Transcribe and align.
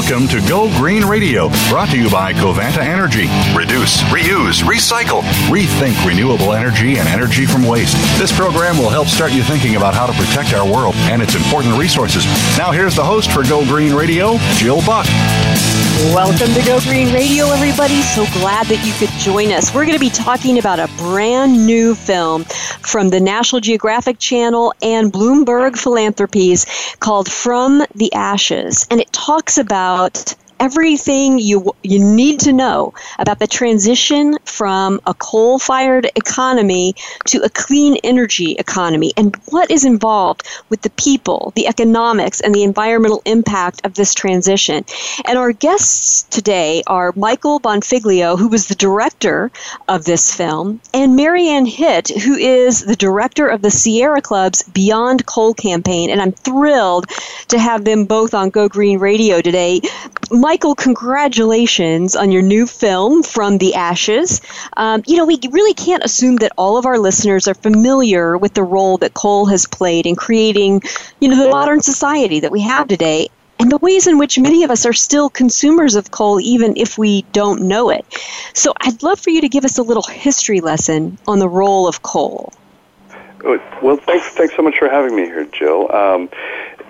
Welcome 0.00 0.28
to 0.28 0.40
Go 0.48 0.70
Green 0.78 1.04
Radio, 1.04 1.50
brought 1.68 1.90
to 1.90 1.98
you 1.98 2.08
by 2.08 2.32
Covanta 2.32 2.78
Energy. 2.78 3.28
Reduce, 3.54 4.00
reuse, 4.04 4.62
recycle, 4.62 5.20
rethink 5.52 5.94
renewable 6.08 6.54
energy 6.54 6.96
and 6.96 7.06
energy 7.06 7.44
from 7.44 7.66
waste. 7.66 7.96
This 8.18 8.34
program 8.34 8.78
will 8.78 8.88
help 8.88 9.08
start 9.08 9.30
you 9.32 9.42
thinking 9.42 9.76
about 9.76 9.92
how 9.92 10.06
to 10.06 10.14
protect 10.14 10.54
our 10.54 10.64
world 10.66 10.94
and 11.12 11.20
its 11.20 11.34
important 11.34 11.78
resources. 11.78 12.24
Now, 12.56 12.72
here's 12.72 12.96
the 12.96 13.04
host 13.04 13.30
for 13.30 13.42
Go 13.42 13.62
Green 13.66 13.92
Radio, 13.92 14.38
Jill 14.56 14.80
Buck. 14.86 15.06
Welcome 16.14 16.54
to 16.54 16.62
Go 16.64 16.80
Green 16.80 17.12
Radio, 17.12 17.44
everybody. 17.50 18.00
So 18.00 18.24
glad 18.32 18.66
that 18.68 18.82
you 18.86 18.94
could 18.94 19.14
join 19.18 19.52
us. 19.52 19.74
We're 19.74 19.84
going 19.84 19.98
to 19.98 20.00
be 20.00 20.08
talking 20.08 20.58
about 20.58 20.80
a 20.80 20.88
brand 20.96 21.66
new 21.66 21.94
film 21.94 22.44
from 22.44 23.10
the 23.10 23.20
National 23.20 23.60
Geographic 23.60 24.18
Channel 24.18 24.72
and 24.80 25.12
Bloomberg 25.12 25.78
Philanthropies 25.78 26.64
called 27.00 27.30
From 27.30 27.84
the 27.94 28.10
Ashes. 28.14 28.86
And 28.90 28.98
it 28.98 29.12
talks 29.12 29.58
about 29.58 29.89
about 29.90 30.34
everything 30.60 31.38
you 31.38 31.74
you 31.82 31.98
need 31.98 32.38
to 32.40 32.52
know 32.52 32.92
about 33.18 33.38
the 33.38 33.46
transition 33.46 34.36
from 34.44 35.00
a 35.06 35.14
coal-fired 35.14 36.06
economy 36.14 36.94
to 37.26 37.38
a 37.42 37.48
clean 37.48 37.96
energy 38.04 38.52
economy 38.52 39.12
and 39.16 39.34
what 39.46 39.70
is 39.70 39.84
involved 39.84 40.46
with 40.68 40.82
the 40.82 40.90
people, 40.90 41.52
the 41.56 41.66
economics 41.66 42.40
and 42.40 42.54
the 42.54 42.62
environmental 42.62 43.22
impact 43.24 43.84
of 43.84 43.94
this 43.94 44.14
transition. 44.14 44.84
And 45.26 45.38
our 45.38 45.52
guests 45.52 46.24
today 46.24 46.82
are 46.86 47.12
Michael 47.16 47.60
Bonfiglio, 47.60 48.38
who 48.38 48.48
was 48.48 48.66
the 48.66 48.74
director 48.74 49.50
of 49.88 50.04
this 50.04 50.34
film, 50.34 50.80
and 50.92 51.16
Mary 51.16 51.48
Anne 51.48 51.66
Hitt, 51.66 52.08
who 52.08 52.34
is 52.34 52.84
the 52.84 52.96
director 52.96 53.46
of 53.48 53.62
the 53.62 53.70
Sierra 53.70 54.20
Club's 54.20 54.62
Beyond 54.64 55.26
Coal 55.26 55.54
campaign. 55.54 56.10
And 56.10 56.20
I'm 56.20 56.32
thrilled 56.32 57.06
to 57.48 57.58
have 57.58 57.84
them 57.84 58.04
both 58.04 58.34
on 58.34 58.50
Go 58.50 58.68
Green 58.68 58.98
Radio 58.98 59.40
today. 59.40 59.80
Michael, 60.30 60.76
congratulations 60.76 62.14
on 62.14 62.30
your 62.30 62.42
new 62.42 62.66
film, 62.66 63.22
From 63.22 63.58
the 63.58 63.74
Ashes. 63.74 64.40
Um, 64.76 65.02
you 65.06 65.16
know, 65.16 65.26
we 65.26 65.38
really 65.50 65.74
can't 65.74 66.04
assume 66.04 66.36
that 66.36 66.52
all 66.56 66.76
of 66.76 66.86
our 66.86 66.98
listeners 66.98 67.48
are 67.48 67.54
familiar 67.54 68.38
with 68.38 68.54
the 68.54 68.62
role 68.62 68.96
that 68.98 69.14
coal 69.14 69.46
has 69.46 69.66
played 69.66 70.06
in 70.06 70.14
creating, 70.14 70.82
you 71.20 71.28
know, 71.28 71.42
the 71.42 71.50
modern 71.50 71.80
society 71.80 72.40
that 72.40 72.52
we 72.52 72.60
have 72.60 72.86
today 72.86 73.28
and 73.58 73.72
the 73.72 73.78
ways 73.78 74.06
in 74.06 74.18
which 74.18 74.38
many 74.38 74.62
of 74.62 74.70
us 74.70 74.86
are 74.86 74.92
still 74.92 75.28
consumers 75.28 75.96
of 75.96 76.12
coal, 76.12 76.40
even 76.40 76.76
if 76.76 76.96
we 76.96 77.22
don't 77.32 77.62
know 77.62 77.90
it. 77.90 78.06
So 78.54 78.72
I'd 78.80 79.02
love 79.02 79.18
for 79.18 79.30
you 79.30 79.40
to 79.40 79.48
give 79.48 79.64
us 79.64 79.78
a 79.78 79.82
little 79.82 80.04
history 80.04 80.60
lesson 80.60 81.18
on 81.26 81.40
the 81.40 81.48
role 81.48 81.88
of 81.88 82.02
coal. 82.02 82.52
Well, 83.42 83.96
thanks, 83.96 84.28
thanks 84.28 84.54
so 84.54 84.62
much 84.62 84.78
for 84.78 84.88
having 84.88 85.16
me 85.16 85.24
here, 85.24 85.44
Jill. 85.46 85.90
Um, 85.92 86.30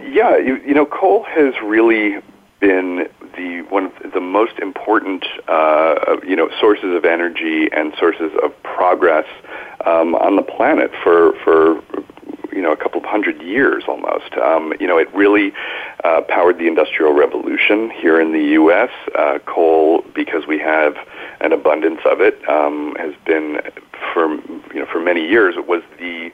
yeah, 0.02 0.36
you, 0.36 0.56
you 0.56 0.74
know, 0.74 0.84
coal 0.84 1.22
has 1.24 1.54
really 1.62 2.20
been 2.60 3.08
the 3.36 3.62
one 3.70 3.86
of 3.86 4.12
the 4.12 4.20
most 4.20 4.58
important 4.58 5.24
uh, 5.48 6.16
you 6.26 6.36
know 6.36 6.50
sources 6.60 6.94
of 6.94 7.04
energy 7.04 7.68
and 7.72 7.94
sources 7.98 8.30
of 8.42 8.50
progress 8.62 9.26
um, 9.86 10.14
on 10.14 10.36
the 10.36 10.42
planet 10.42 10.90
for 11.02 11.32
for 11.42 11.82
you 12.52 12.62
know 12.62 12.72
a 12.72 12.76
couple 12.76 13.00
of 13.00 13.06
hundred 13.06 13.40
years 13.42 13.84
almost. 13.88 14.34
Um, 14.34 14.72
you 14.80 14.86
know, 14.86 14.98
it 14.98 15.12
really 15.14 15.52
uh, 16.04 16.22
powered 16.28 16.58
the 16.58 16.66
industrial 16.66 17.12
revolution 17.12 17.90
here 17.90 18.20
in 18.20 18.32
the 18.32 18.52
U.S. 18.60 18.90
Uh, 19.16 19.38
coal, 19.46 20.04
because 20.14 20.46
we 20.46 20.58
have 20.58 20.96
an 21.40 21.52
abundance 21.52 22.00
of 22.04 22.20
it, 22.20 22.36
um, 22.48 22.94
has 22.98 23.14
been 23.24 23.60
for 24.12 24.34
you 24.74 24.80
know 24.80 24.86
for 24.86 25.00
many 25.00 25.26
years. 25.26 25.54
It 25.56 25.66
was 25.66 25.82
the 25.98 26.30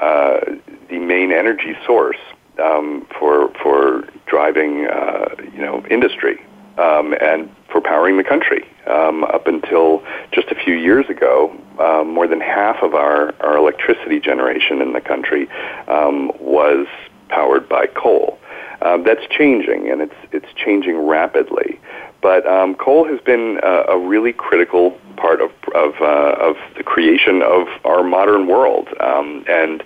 uh, 0.00 0.40
the 0.88 0.98
main 0.98 1.32
energy 1.32 1.76
source 1.86 2.18
um, 2.62 3.06
for 3.18 3.52
for 3.62 4.04
driving 4.26 4.86
uh, 4.86 5.33
you 5.54 5.60
know 5.60 5.84
industry 5.90 6.44
um, 6.78 7.14
and 7.20 7.48
for 7.70 7.80
powering 7.80 8.16
the 8.16 8.24
country. 8.24 8.68
Um, 8.86 9.24
up 9.24 9.46
until 9.46 10.02
just 10.30 10.48
a 10.48 10.54
few 10.54 10.74
years 10.74 11.08
ago, 11.08 11.56
um, 11.78 12.12
more 12.12 12.28
than 12.28 12.40
half 12.40 12.82
of 12.82 12.94
our, 12.94 13.34
our 13.40 13.56
electricity 13.56 14.20
generation 14.20 14.82
in 14.82 14.92
the 14.92 15.00
country 15.00 15.48
um, 15.88 16.30
was 16.38 16.86
powered 17.30 17.66
by 17.66 17.86
coal. 17.86 18.38
Um, 18.82 19.02
that's 19.04 19.26
changing, 19.30 19.90
and 19.90 20.02
it's 20.02 20.14
it's 20.32 20.52
changing 20.54 20.98
rapidly. 20.98 21.80
But 22.20 22.46
um, 22.46 22.74
coal 22.74 23.06
has 23.06 23.20
been 23.20 23.58
uh, 23.62 23.84
a 23.88 23.98
really 23.98 24.32
critical 24.32 24.98
part 25.16 25.40
of 25.40 25.50
of, 25.74 25.94
uh, 26.00 26.36
of 26.38 26.56
the 26.76 26.82
creation 26.82 27.42
of 27.42 27.68
our 27.84 28.02
modern 28.02 28.46
world, 28.46 28.88
and 29.00 29.82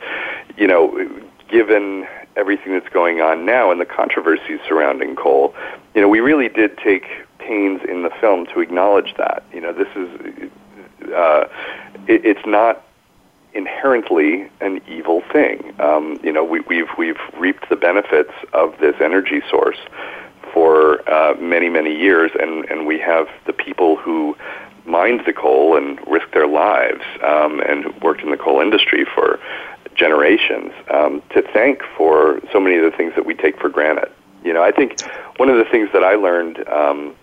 you 0.56 0.66
know, 0.66 1.08
given 1.48 2.06
everything 2.38 2.72
that's 2.72 2.88
going 2.88 3.20
on 3.20 3.44
now 3.44 3.70
and 3.70 3.80
the 3.80 3.84
controversies 3.84 4.60
surrounding 4.66 5.16
coal, 5.16 5.54
you 5.98 6.02
know, 6.02 6.08
we 6.08 6.20
really 6.20 6.48
did 6.48 6.78
take 6.78 7.08
pains 7.40 7.80
in 7.88 8.04
the 8.04 8.10
film 8.20 8.46
to 8.54 8.60
acknowledge 8.60 9.14
that. 9.18 9.42
You 9.52 9.60
know, 9.60 9.72
this 9.72 9.88
is, 9.96 10.48
uh, 11.12 11.48
it, 12.06 12.24
it's 12.24 12.46
not 12.46 12.84
inherently 13.52 14.48
an 14.60 14.80
evil 14.86 15.24
thing. 15.32 15.74
Um, 15.80 16.20
you 16.22 16.30
know, 16.30 16.44
we, 16.44 16.60
we've 16.60 16.86
we've 16.96 17.18
reaped 17.36 17.68
the 17.68 17.74
benefits 17.74 18.30
of 18.52 18.78
this 18.78 18.94
energy 19.00 19.42
source 19.50 19.78
for 20.52 21.02
uh, 21.10 21.34
many 21.40 21.68
many 21.68 21.98
years, 21.98 22.30
and 22.40 22.64
and 22.66 22.86
we 22.86 23.00
have 23.00 23.26
the 23.46 23.52
people 23.52 23.96
who 23.96 24.36
mined 24.86 25.22
the 25.26 25.32
coal 25.32 25.76
and 25.76 25.98
risked 26.06 26.32
their 26.32 26.46
lives 26.46 27.02
um, 27.24 27.60
and 27.68 27.92
worked 28.02 28.20
in 28.20 28.30
the 28.30 28.36
coal 28.36 28.60
industry 28.60 29.04
for 29.04 29.40
generations 29.96 30.70
um, 30.94 31.20
to 31.30 31.42
thank 31.42 31.82
for 31.96 32.40
so 32.52 32.60
many 32.60 32.76
of 32.76 32.84
the 32.88 32.96
things 32.96 33.12
that 33.16 33.26
we 33.26 33.34
take 33.34 33.58
for 33.58 33.68
granted. 33.68 34.12
You 34.44 34.52
know, 34.52 34.62
I 34.62 34.72
think 34.72 35.00
one 35.36 35.48
of 35.48 35.56
the 35.56 35.64
things 35.64 35.90
that 35.92 36.04
I 36.04 36.14
learned, 36.14 36.66
um, 36.68 37.14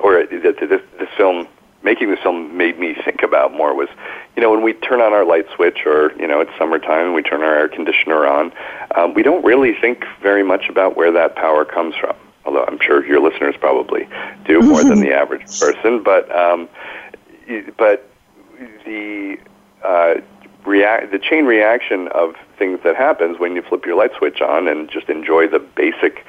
or 0.00 0.24
that 0.26 0.56
this, 0.60 0.80
this 0.98 1.08
film, 1.16 1.46
making 1.82 2.10
this 2.10 2.20
film 2.20 2.56
made 2.56 2.78
me 2.78 2.94
think 3.04 3.22
about 3.22 3.52
more 3.52 3.74
was, 3.74 3.88
you 4.36 4.42
know, 4.42 4.50
when 4.50 4.62
we 4.62 4.72
turn 4.72 5.00
on 5.00 5.12
our 5.12 5.24
light 5.24 5.46
switch 5.54 5.80
or, 5.84 6.12
you 6.18 6.26
know, 6.26 6.40
it's 6.40 6.52
summertime 6.58 7.06
and 7.06 7.14
we 7.14 7.22
turn 7.22 7.42
our 7.42 7.54
air 7.54 7.68
conditioner 7.68 8.26
on, 8.26 8.52
um, 8.94 9.14
we 9.14 9.22
don't 9.22 9.44
really 9.44 9.74
think 9.80 10.04
very 10.22 10.42
much 10.42 10.68
about 10.68 10.96
where 10.96 11.10
that 11.12 11.34
power 11.34 11.64
comes 11.64 11.94
from. 11.96 12.14
Although 12.44 12.64
I'm 12.64 12.78
sure 12.80 13.04
your 13.06 13.20
listeners 13.20 13.54
probably 13.58 14.08
do 14.44 14.60
more 14.62 14.82
than 14.82 15.00
the 15.00 15.12
average 15.12 15.60
person, 15.60 16.02
but 16.02 16.34
um, 16.34 16.68
but 17.76 18.08
the 18.84 19.38
uh, 19.84 20.14
react 20.64 21.10
the 21.12 21.18
chain 21.18 21.44
reaction 21.44 22.08
of 22.08 22.34
things 22.58 22.80
that 22.84 22.96
happens 22.96 23.38
when 23.38 23.54
you 23.54 23.62
flip 23.62 23.84
your 23.84 23.96
light 23.96 24.10
switch 24.16 24.40
on 24.40 24.68
and 24.68 24.90
just 24.90 25.08
enjoy 25.08 25.46
the 25.46 25.58
basic 25.58 26.24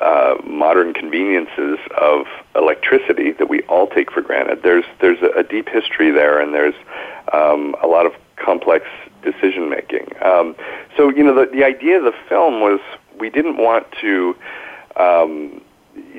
uh, 0.00 0.36
modern 0.44 0.94
conveniences 0.94 1.78
of 2.00 2.26
electricity 2.54 3.32
that 3.32 3.48
we 3.48 3.62
all 3.62 3.86
take 3.86 4.10
for 4.12 4.22
granted. 4.22 4.62
There's 4.62 4.84
there's 5.00 5.20
a, 5.22 5.40
a 5.40 5.42
deep 5.42 5.68
history 5.68 6.10
there, 6.10 6.38
and 6.38 6.54
there's 6.54 6.74
um, 7.32 7.74
a 7.82 7.86
lot 7.86 8.06
of 8.06 8.12
complex 8.36 8.86
decision 9.22 9.68
making. 9.68 10.08
Um, 10.22 10.56
so 10.96 11.10
you 11.10 11.22
know 11.22 11.34
the 11.34 11.50
the 11.50 11.64
idea 11.64 11.98
of 11.98 12.04
the 12.04 12.14
film 12.28 12.60
was 12.60 12.80
we 13.18 13.30
didn't 13.30 13.56
want 13.56 13.86
to 14.00 14.36
um, 14.96 15.60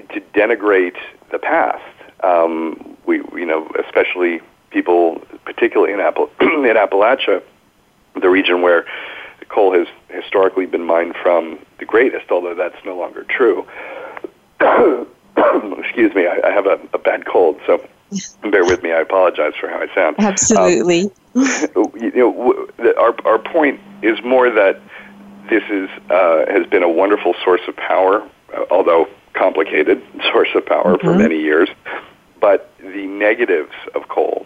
to 0.09 0.21
denigrate 0.33 0.97
the 1.31 1.39
past. 1.39 1.83
Um, 2.23 2.97
we 3.05 3.17
you 3.33 3.45
know 3.45 3.69
especially 3.85 4.41
people, 4.71 5.21
particularly 5.45 5.93
in, 5.93 5.99
Appal- 5.99 6.29
in 6.41 6.75
Appalachia, 6.75 7.41
the 8.19 8.29
region 8.29 8.61
where 8.61 8.85
coal 9.49 9.73
has 9.73 9.87
historically 10.09 10.65
been 10.65 10.83
mined 10.83 11.15
from 11.21 11.59
the 11.79 11.85
greatest, 11.85 12.31
although 12.31 12.55
that's 12.55 12.83
no 12.85 12.97
longer 12.97 13.23
true. 13.23 13.67
Excuse 15.79 16.13
me, 16.13 16.27
I, 16.27 16.39
I 16.45 16.51
have 16.51 16.65
a, 16.65 16.79
a, 16.93 16.97
bad 16.97 17.25
cold, 17.25 17.59
so 17.65 17.85
bear 18.49 18.65
with 18.65 18.83
me. 18.83 18.91
I 18.91 18.99
apologize 18.99 19.53
for 19.59 19.69
how 19.69 19.81
I 19.81 19.93
sound. 19.93 20.17
Absolutely. 20.19 21.11
Um, 21.35 21.91
you 21.95 22.11
know, 22.15 22.67
our 22.97 23.15
our 23.25 23.39
point 23.39 23.79
is 24.01 24.21
more 24.23 24.49
that 24.49 24.81
this 25.49 25.63
is 25.69 25.89
uh, 26.09 26.45
has 26.47 26.67
been 26.67 26.83
a 26.83 26.89
wonderful 26.89 27.35
source 27.43 27.61
of 27.67 27.75
power, 27.75 28.21
uh, 28.55 28.65
although 28.71 29.07
complicated 29.33 30.01
source 30.31 30.49
of 30.55 30.65
power 30.65 30.95
mm-hmm. 30.95 31.07
for 31.07 31.15
many 31.15 31.39
years. 31.39 31.69
But 32.39 32.71
the 32.79 33.05
negatives 33.05 33.73
of 33.95 34.07
coal 34.07 34.45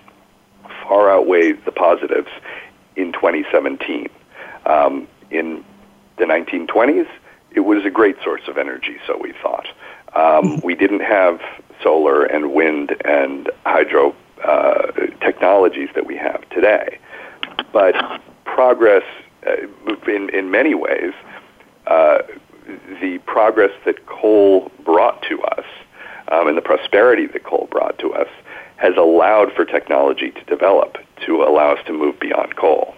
far 0.83 1.11
outweigh 1.11 1.53
the 1.53 1.71
positives 1.71 2.29
in 2.95 3.11
2017. 3.13 4.09
Um, 4.65 5.07
in 5.31 5.63
the 6.17 6.25
1920s, 6.25 7.07
it 7.51 7.61
was 7.61 7.85
a 7.85 7.89
great 7.89 8.17
source 8.23 8.41
of 8.47 8.57
energy, 8.57 8.97
so 9.05 9.17
we 9.17 9.33
thought. 9.41 9.67
Um, 10.15 10.59
we 10.63 10.75
didn't 10.75 11.01
have 11.01 11.41
solar 11.81 12.23
and 12.23 12.53
wind 12.53 12.95
and 13.05 13.49
hydro 13.65 14.15
uh, 14.43 14.91
technologies 15.21 15.89
that 15.95 16.05
we 16.05 16.15
have 16.17 16.47
today. 16.49 16.99
But 17.71 17.95
progress, 18.45 19.03
uh, 19.45 19.67
in, 20.07 20.29
in 20.29 20.51
many 20.51 20.75
ways, 20.75 21.13
uh, 21.87 22.19
the 23.01 23.19
progress 23.25 23.71
that 23.85 24.05
coal 24.05 24.71
brought 24.83 25.21
to 25.23 25.41
us 25.43 25.65
um, 26.29 26.47
and 26.47 26.57
the 26.57 26.61
prosperity 26.61 27.25
that 27.27 27.43
coal 27.43 27.67
brought 27.69 27.97
to 27.99 28.13
us 28.13 28.29
has 28.77 28.95
allowed 28.97 29.51
for 29.53 29.65
technology 29.65 30.31
to 30.31 30.43
develop 30.45 30.97
to 31.25 31.43
allow 31.43 31.73
us 31.73 31.79
to 31.85 31.93
move 31.93 32.19
beyond 32.19 32.55
coal. 32.55 32.95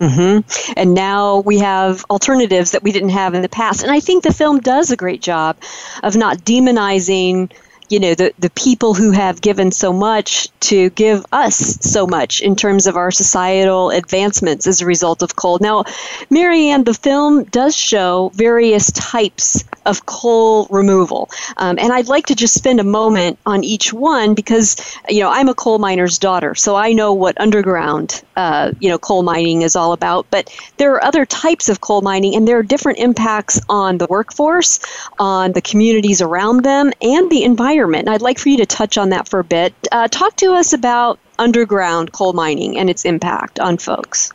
Mm-hmm. 0.00 0.72
And 0.78 0.94
now 0.94 1.40
we 1.40 1.58
have 1.58 2.04
alternatives 2.10 2.72
that 2.72 2.82
we 2.82 2.92
didn't 2.92 3.10
have 3.10 3.34
in 3.34 3.42
the 3.42 3.48
past. 3.48 3.82
And 3.82 3.90
I 3.90 4.00
think 4.00 4.24
the 4.24 4.32
film 4.32 4.60
does 4.60 4.90
a 4.90 4.96
great 4.96 5.22
job 5.22 5.56
of 6.02 6.16
not 6.16 6.38
demonizing 6.38 7.50
you 7.88 8.00
know 8.00 8.14
the, 8.14 8.32
the 8.38 8.50
people 8.50 8.94
who 8.94 9.10
have 9.10 9.40
given 9.40 9.70
so 9.70 9.92
much 9.92 10.48
to 10.60 10.90
give 10.90 11.24
us 11.32 11.56
so 11.56 12.06
much 12.06 12.40
in 12.40 12.56
terms 12.56 12.86
of 12.86 12.96
our 12.96 13.10
societal 13.10 13.90
advancements 13.90 14.66
as 14.66 14.80
a 14.80 14.86
result 14.86 15.22
of 15.22 15.36
coal. 15.36 15.58
Now 15.60 15.84
Mary 16.30 16.68
Anne 16.68 16.84
the 16.84 16.94
film 16.94 17.44
does 17.44 17.76
show 17.76 18.30
various 18.34 18.90
types 18.92 19.64
of 19.84 20.06
coal 20.06 20.66
removal. 20.70 21.28
Um, 21.56 21.78
and 21.78 21.92
i'd 21.92 22.08
like 22.08 22.26
to 22.26 22.34
just 22.34 22.54
spend 22.54 22.80
a 22.80 22.84
moment 22.84 23.38
on 23.46 23.64
each 23.64 23.92
one 23.92 24.34
because 24.34 24.76
you 25.08 25.20
know 25.20 25.30
i'm 25.30 25.48
a 25.48 25.54
coal 25.54 25.78
miner's 25.78 26.18
daughter 26.18 26.54
so 26.54 26.74
i 26.76 26.92
know 26.92 27.12
what 27.12 27.40
underground 27.40 28.22
uh, 28.36 28.72
you 28.80 28.88
know 28.88 28.98
coal 28.98 29.22
mining 29.22 29.62
is 29.62 29.76
all 29.76 29.92
about. 29.92 30.26
But 30.30 30.54
there 30.76 30.92
are 30.94 31.04
other 31.04 31.24
types 31.24 31.68
of 31.68 31.80
coal 31.80 32.02
mining 32.02 32.34
and 32.34 32.46
there 32.46 32.58
are 32.58 32.62
different 32.62 32.98
impacts 32.98 33.60
on 33.68 33.98
the 33.98 34.06
workforce 34.08 34.80
on 35.18 35.52
the 35.52 35.62
communities 35.62 36.20
around 36.20 36.62
them 36.62 36.92
and 37.00 37.30
the 37.30 37.44
environment 37.44 37.75
I'd 37.84 38.22
like 38.22 38.38
for 38.38 38.48
you 38.48 38.56
to 38.58 38.66
touch 38.66 38.96
on 38.98 39.10
that 39.10 39.28
for 39.28 39.40
a 39.40 39.44
bit. 39.44 39.74
Uh, 39.92 40.08
talk 40.08 40.36
to 40.36 40.52
us 40.52 40.72
about 40.72 41.18
underground 41.38 42.12
coal 42.12 42.32
mining 42.32 42.78
and 42.78 42.88
its 42.88 43.04
impact 43.04 43.60
on 43.60 43.78
folks. 43.78 44.32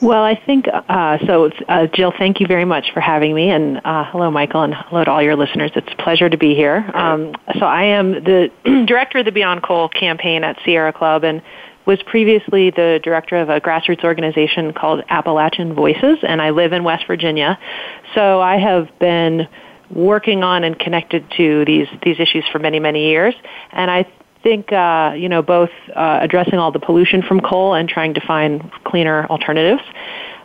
Well, 0.00 0.22
I 0.22 0.36
think 0.36 0.66
uh, 0.72 1.18
so. 1.26 1.50
Uh, 1.68 1.86
Jill, 1.88 2.12
thank 2.16 2.40
you 2.40 2.46
very 2.46 2.64
much 2.64 2.92
for 2.92 3.00
having 3.00 3.34
me, 3.34 3.50
and 3.50 3.80
uh, 3.84 4.04
hello, 4.04 4.30
Michael, 4.30 4.62
and 4.62 4.72
hello 4.72 5.04
to 5.04 5.10
all 5.10 5.22
your 5.22 5.34
listeners. 5.34 5.72
It's 5.74 5.92
a 5.92 6.02
pleasure 6.02 6.28
to 6.28 6.36
be 6.36 6.54
here. 6.54 6.88
Um, 6.94 7.34
so, 7.58 7.66
I 7.66 7.84
am 7.84 8.12
the 8.12 8.50
director 8.86 9.18
of 9.18 9.24
the 9.24 9.32
Beyond 9.32 9.64
Coal 9.64 9.88
campaign 9.88 10.44
at 10.44 10.56
Sierra 10.64 10.92
Club, 10.92 11.24
and 11.24 11.42
was 11.84 12.00
previously 12.04 12.70
the 12.70 13.00
director 13.02 13.36
of 13.36 13.48
a 13.48 13.60
grassroots 13.60 14.04
organization 14.04 14.72
called 14.72 15.02
Appalachian 15.08 15.74
Voices, 15.74 16.18
and 16.22 16.40
I 16.40 16.50
live 16.50 16.72
in 16.72 16.84
West 16.84 17.06
Virginia. 17.08 17.58
So, 18.14 18.40
I 18.40 18.56
have 18.58 18.96
been 19.00 19.48
working 19.90 20.42
on 20.42 20.64
and 20.64 20.78
connected 20.78 21.30
to 21.36 21.64
these 21.64 21.88
these 22.02 22.18
issues 22.18 22.44
for 22.50 22.58
many 22.58 22.80
many 22.80 23.08
years, 23.10 23.34
and 23.72 23.90
I 23.90 24.06
think 24.42 24.72
uh, 24.72 25.14
you 25.16 25.28
know 25.28 25.42
both 25.42 25.70
uh, 25.94 26.18
addressing 26.22 26.58
all 26.58 26.72
the 26.72 26.78
pollution 26.78 27.22
from 27.22 27.40
coal 27.40 27.74
and 27.74 27.88
trying 27.88 28.14
to 28.14 28.20
find 28.26 28.70
cleaner 28.84 29.26
alternatives. 29.26 29.82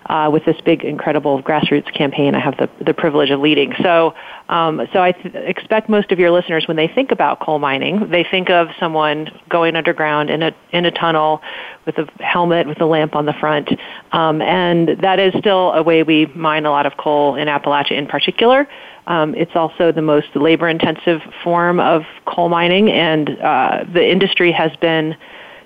Uh, 0.07 0.29
with 0.31 0.43
this 0.43 0.59
big, 0.65 0.83
incredible 0.83 1.41
grassroots 1.41 1.91
campaign, 1.93 2.35
I 2.35 2.39
have 2.39 2.57
the 2.57 2.69
the 2.83 2.93
privilege 2.93 3.29
of 3.29 3.39
leading. 3.39 3.73
So, 3.81 4.13
um, 4.49 4.85
so 4.91 5.01
I 5.01 5.13
th- 5.13 5.33
expect 5.33 5.87
most 5.87 6.11
of 6.11 6.19
your 6.19 6.29
listeners, 6.29 6.67
when 6.67 6.75
they 6.75 6.89
think 6.89 7.11
about 7.11 7.39
coal 7.39 7.57
mining, 7.57 8.09
they 8.09 8.25
think 8.29 8.49
of 8.49 8.67
someone 8.79 9.29
going 9.47 9.77
underground 9.77 10.29
in 10.29 10.43
a 10.43 10.53
in 10.71 10.85
a 10.85 10.91
tunnel 10.91 11.41
with 11.85 11.97
a 11.97 12.07
helmet 12.21 12.67
with 12.67 12.81
a 12.81 12.85
lamp 12.85 13.15
on 13.15 13.25
the 13.25 13.33
front, 13.33 13.69
um, 14.11 14.41
and 14.41 14.89
that 14.99 15.19
is 15.19 15.33
still 15.39 15.71
a 15.71 15.81
way 15.81 16.03
we 16.03 16.25
mine 16.35 16.65
a 16.65 16.71
lot 16.71 16.85
of 16.85 16.97
coal 16.97 17.35
in 17.35 17.47
Appalachia, 17.47 17.97
in 17.97 18.05
particular. 18.05 18.67
Um, 19.07 19.35
it's 19.35 19.55
also 19.55 19.91
the 19.91 20.01
most 20.01 20.35
labor 20.35 20.67
intensive 20.67 21.21
form 21.43 21.79
of 21.79 22.03
coal 22.25 22.49
mining, 22.49 22.89
and 22.91 23.29
uh, 23.39 23.85
the 23.91 24.09
industry 24.09 24.51
has 24.51 24.75
been 24.77 25.15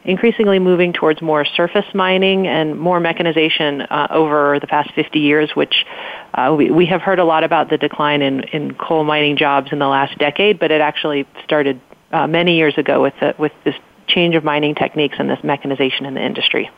increasingly 0.07 0.57
moving 0.57 0.93
towards 0.93 1.21
more 1.21 1.45
surface 1.45 1.85
mining 1.93 2.47
and 2.47 2.79
more 2.79 2.99
mechanization 2.99 3.81
uh, 3.81 4.07
over 4.09 4.57
the 4.59 4.65
past 4.65 4.89
50 4.95 5.19
years, 5.19 5.51
which 5.53 5.85
uh, 6.33 6.55
we, 6.57 6.71
we 6.71 6.85
have 6.85 7.01
heard 7.01 7.19
a 7.19 7.25
lot 7.25 7.43
about 7.43 7.69
the 7.69 7.77
decline 7.77 8.21
in, 8.21 8.43
in 8.45 8.73
coal 8.73 9.03
mining 9.03 9.35
jobs 9.35 9.67
in 9.71 9.79
the 9.79 9.87
last 9.87 10.17
decade, 10.17 10.59
but 10.59 10.71
it 10.71 10.79
actually 10.79 11.27
started 11.43 11.79
uh, 12.13 12.25
many 12.25 12.55
years 12.55 12.77
ago 12.77 13.01
with, 13.01 13.13
the, 13.19 13.35
with 13.37 13.51
this 13.65 13.75
change 14.07 14.33
of 14.35 14.45
mining 14.45 14.73
techniques 14.73 15.17
and 15.19 15.29
this 15.29 15.43
mechanization 15.43 16.05
in 16.05 16.13
the 16.13 16.25
industry. 16.25 16.71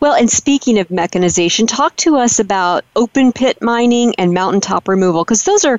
Well, 0.00 0.14
and 0.14 0.30
speaking 0.30 0.78
of 0.78 0.90
mechanization, 0.90 1.66
talk 1.66 1.96
to 1.96 2.16
us 2.16 2.38
about 2.38 2.84
open 2.96 3.32
pit 3.32 3.62
mining 3.62 4.14
and 4.18 4.32
mountaintop 4.32 4.88
removal, 4.88 5.24
because 5.24 5.44
those 5.44 5.64
are 5.64 5.78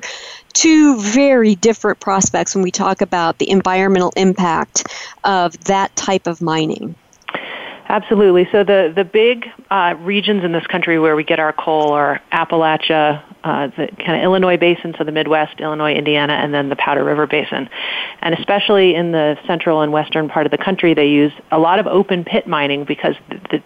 two 0.52 1.00
very 1.00 1.54
different 1.54 2.00
prospects 2.00 2.54
when 2.54 2.62
we 2.62 2.70
talk 2.70 3.00
about 3.00 3.38
the 3.38 3.50
environmental 3.50 4.12
impact 4.16 4.86
of 5.24 5.58
that 5.64 5.94
type 5.96 6.26
of 6.26 6.42
mining. 6.42 6.94
Absolutely. 7.88 8.48
So 8.52 8.62
the 8.62 8.92
the 8.94 9.04
big 9.04 9.46
uh, 9.68 9.96
regions 9.98 10.44
in 10.44 10.52
this 10.52 10.64
country 10.68 11.00
where 11.00 11.16
we 11.16 11.24
get 11.24 11.40
our 11.40 11.52
coal 11.52 11.92
are 11.92 12.20
Appalachia, 12.32 13.20
uh, 13.42 13.66
the 13.66 13.88
kind 13.98 14.16
of 14.16 14.22
Illinois 14.22 14.56
basin, 14.56 14.94
so 14.96 15.02
the 15.02 15.10
Midwest, 15.10 15.58
Illinois, 15.58 15.94
Indiana, 15.94 16.34
and 16.34 16.54
then 16.54 16.68
the 16.68 16.76
Powder 16.76 17.02
River 17.02 17.26
Basin. 17.26 17.68
And 18.22 18.32
especially 18.36 18.94
in 18.94 19.10
the 19.10 19.36
central 19.44 19.80
and 19.80 19.90
western 19.90 20.28
part 20.28 20.46
of 20.46 20.52
the 20.52 20.58
country, 20.58 20.94
they 20.94 21.08
use 21.08 21.32
a 21.50 21.58
lot 21.58 21.80
of 21.80 21.88
open 21.88 22.22
pit 22.22 22.46
mining 22.46 22.84
because 22.84 23.16
the, 23.28 23.40
the 23.50 23.62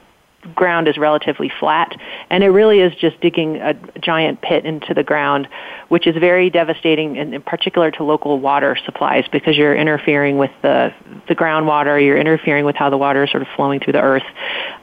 ground 0.55 0.89
is 0.89 0.99
relatively 0.99 1.51
flat, 1.61 1.97
and 2.31 2.45
it 2.45 2.49
really 2.49 2.81
is 2.81 2.95
just 2.95 3.21
digging 3.21 3.57
a 3.57 3.75
giant 4.01 4.43
pit 4.43 4.65
into 4.65 4.95
the 4.95 5.03
ground, 5.03 5.49
which 5.89 6.07
is 6.07 6.17
very 6.17 6.51
devastating, 6.51 7.17
in, 7.17 7.35
in 7.35 7.43
particular 7.43 7.91
to 7.93 8.05
local 8.05 8.39
water 8.39 8.77
supplies, 8.85 9.25
because 9.33 9.57
you're 9.57 9.75
interfering 9.75 10.39
with 10.39 10.51
the 10.63 10.93
the 11.29 11.35
groundwater, 11.35 12.05
you're 12.05 12.19
interfering 12.19 12.65
with 12.65 12.77
how 12.77 12.91
the 12.91 12.99
water 12.99 13.25
is 13.25 13.31
sort 13.31 13.43
of 13.43 13.49
flowing 13.57 13.81
through 13.81 13.93
the 13.93 14.03
earth, 14.03 14.25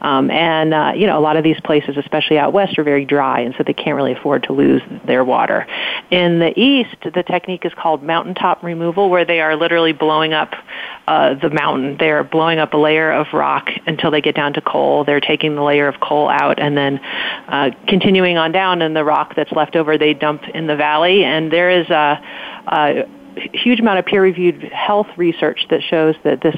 um, 0.02 0.31
and 0.31 0.74
uh, 0.74 0.94
you 0.96 1.08
know 1.08 1.18
a 1.18 1.22
lot 1.22 1.38
of 1.38 1.44
these 1.44 1.60
places, 1.62 1.98
especially 1.98 2.38
out 2.38 2.54
west, 2.54 2.78
are 2.80 2.84
very 2.84 3.06
dry, 3.06 3.42
and 3.42 3.54
so 3.58 3.63
they 3.63 3.74
can't 3.74 3.96
really 3.96 4.13
afford 4.13 4.44
to 4.44 4.54
lose 4.54 4.81
their 5.06 5.24
water. 5.24 5.68
In 6.10 6.40
the 6.40 6.58
east, 6.60 6.96
the 7.04 7.24
technique 7.24 7.66
is 7.66 7.74
called 7.74 8.04
mountaintop 8.04 8.63
removal, 8.63 9.10
where 9.10 9.25
they 9.25 9.40
are 9.42 9.56
literally 9.56 9.94
blowing 9.94 10.34
up 10.34 10.54
uh, 11.12 11.34
the 11.34 11.50
mountain. 11.50 11.98
They're 12.00 12.24
blowing 12.24 12.58
up 12.58 12.74
a 12.74 12.78
layer 12.78 13.12
of 13.12 13.28
rock 13.34 13.68
until 13.86 14.12
they 14.12 14.22
get 14.22 14.34
down 14.34 14.54
to 14.54 14.62
coal. 14.62 15.04
They're 15.04 15.19
taking 15.19 15.56
the 15.56 15.62
layer 15.62 15.90
of 15.90 16.00
coal 16.00 16.30
out 16.30 16.58
and 16.58 16.78
then 16.78 17.00
uh, 17.50 17.72
continuing 17.86 18.38
on 18.38 18.54
down, 18.54 18.81
and 18.81 18.96
the 18.96 19.04
rock 19.04 19.34
that's 19.36 19.52
left 19.52 19.75
over 19.75 19.98
they 19.98 20.13
dump 20.13 20.44
in 20.54 20.68
the 20.68 20.78
valley. 20.78 21.25
And 21.25 21.52
there 21.52 21.69
is 21.69 21.90
a, 21.90 22.24
a 22.68 23.04
huge 23.54 23.81
amount 23.81 24.00
of 24.00 24.06
peer-reviewed 24.06 24.63
health 24.72 25.08
research 25.18 25.68
that 25.69 25.81
shows 25.84 26.16
that 26.24 26.40
this 26.42 26.56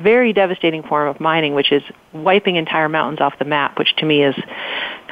very 0.00 0.32
devastating 0.32 0.82
form 0.82 1.08
of 1.08 1.20
mining, 1.20 1.54
which 1.54 1.70
is 1.70 1.82
wiping 2.12 2.56
entire 2.56 2.88
mountains 2.88 3.20
off 3.20 3.38
the 3.38 3.44
map, 3.44 3.78
which 3.78 3.94
to 3.98 4.04
me 4.04 4.24
is 4.24 4.34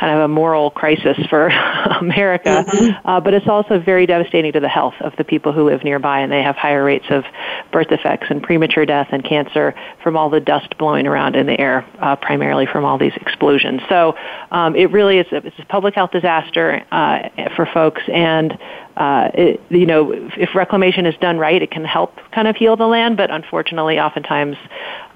kind 0.01 0.17
of 0.17 0.23
a 0.23 0.29
moral 0.29 0.71
crisis 0.71 1.19
for 1.29 1.49
America. 2.01 2.65
Mm-hmm. 2.67 3.07
Uh, 3.07 3.21
but 3.21 3.35
it's 3.35 3.47
also 3.47 3.79
very 3.79 4.07
devastating 4.07 4.53
to 4.53 4.61
the 4.61 4.69
health 4.69 4.95
of 5.01 5.15
the 5.17 5.25
people 5.25 5.53
who 5.53 5.65
live 5.65 5.85
nearby, 5.85 6.21
and 6.21 6.33
they 6.33 6.43
have 6.43 6.57
higher 6.57 6.83
rates 6.83 7.05
of 7.11 7.25
birth 7.71 7.89
defects 7.89 8.29
and 8.31 8.43
premature 8.43 8.87
death 8.87 9.09
and 9.13 9.23
cancer 9.23 9.75
from 10.03 10.17
all 10.17 10.31
the 10.31 10.41
dust 10.41 10.77
blowing 10.79 11.07
around 11.07 11.37
in 11.37 11.47
the 11.47 11.61
air, 11.61 11.87
uh, 11.99 12.17
primarily 12.17 12.67
from 12.67 12.85
all 12.85 12.97
these 12.97 13.13
explosions. 13.17 13.83
So 13.91 14.17
um, 14.51 14.75
it 14.75 14.91
really 14.91 15.19
is 15.19 15.27
a, 15.33 15.37
it's 15.47 15.59
a 15.59 15.67
public 15.67 15.95
health 15.95 16.13
disaster 16.13 16.83
uh, 16.91 17.29
for 17.55 17.67
folks, 17.67 18.03
and 18.09 18.59
uh, 18.97 19.31
it, 19.35 19.61
you 19.69 19.87
know, 19.87 20.13
if 20.13 20.55
reclamation 20.55 21.05
is 21.05 21.15
done 21.21 21.39
right, 21.39 21.61
it 21.61 21.71
can 21.71 21.85
help 21.85 22.17
kind 22.33 22.49
of 22.49 22.57
heal 22.57 22.77
the 22.77 22.87
land, 22.87 23.19
but 23.19 23.31
unfortunately, 23.31 23.99
oftentimes 23.99 24.57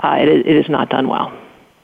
uh, 0.01 0.17
it, 0.21 0.29
it 0.29 0.57
is 0.57 0.69
not 0.69 0.91
done 0.91 1.09
well. 1.09 1.33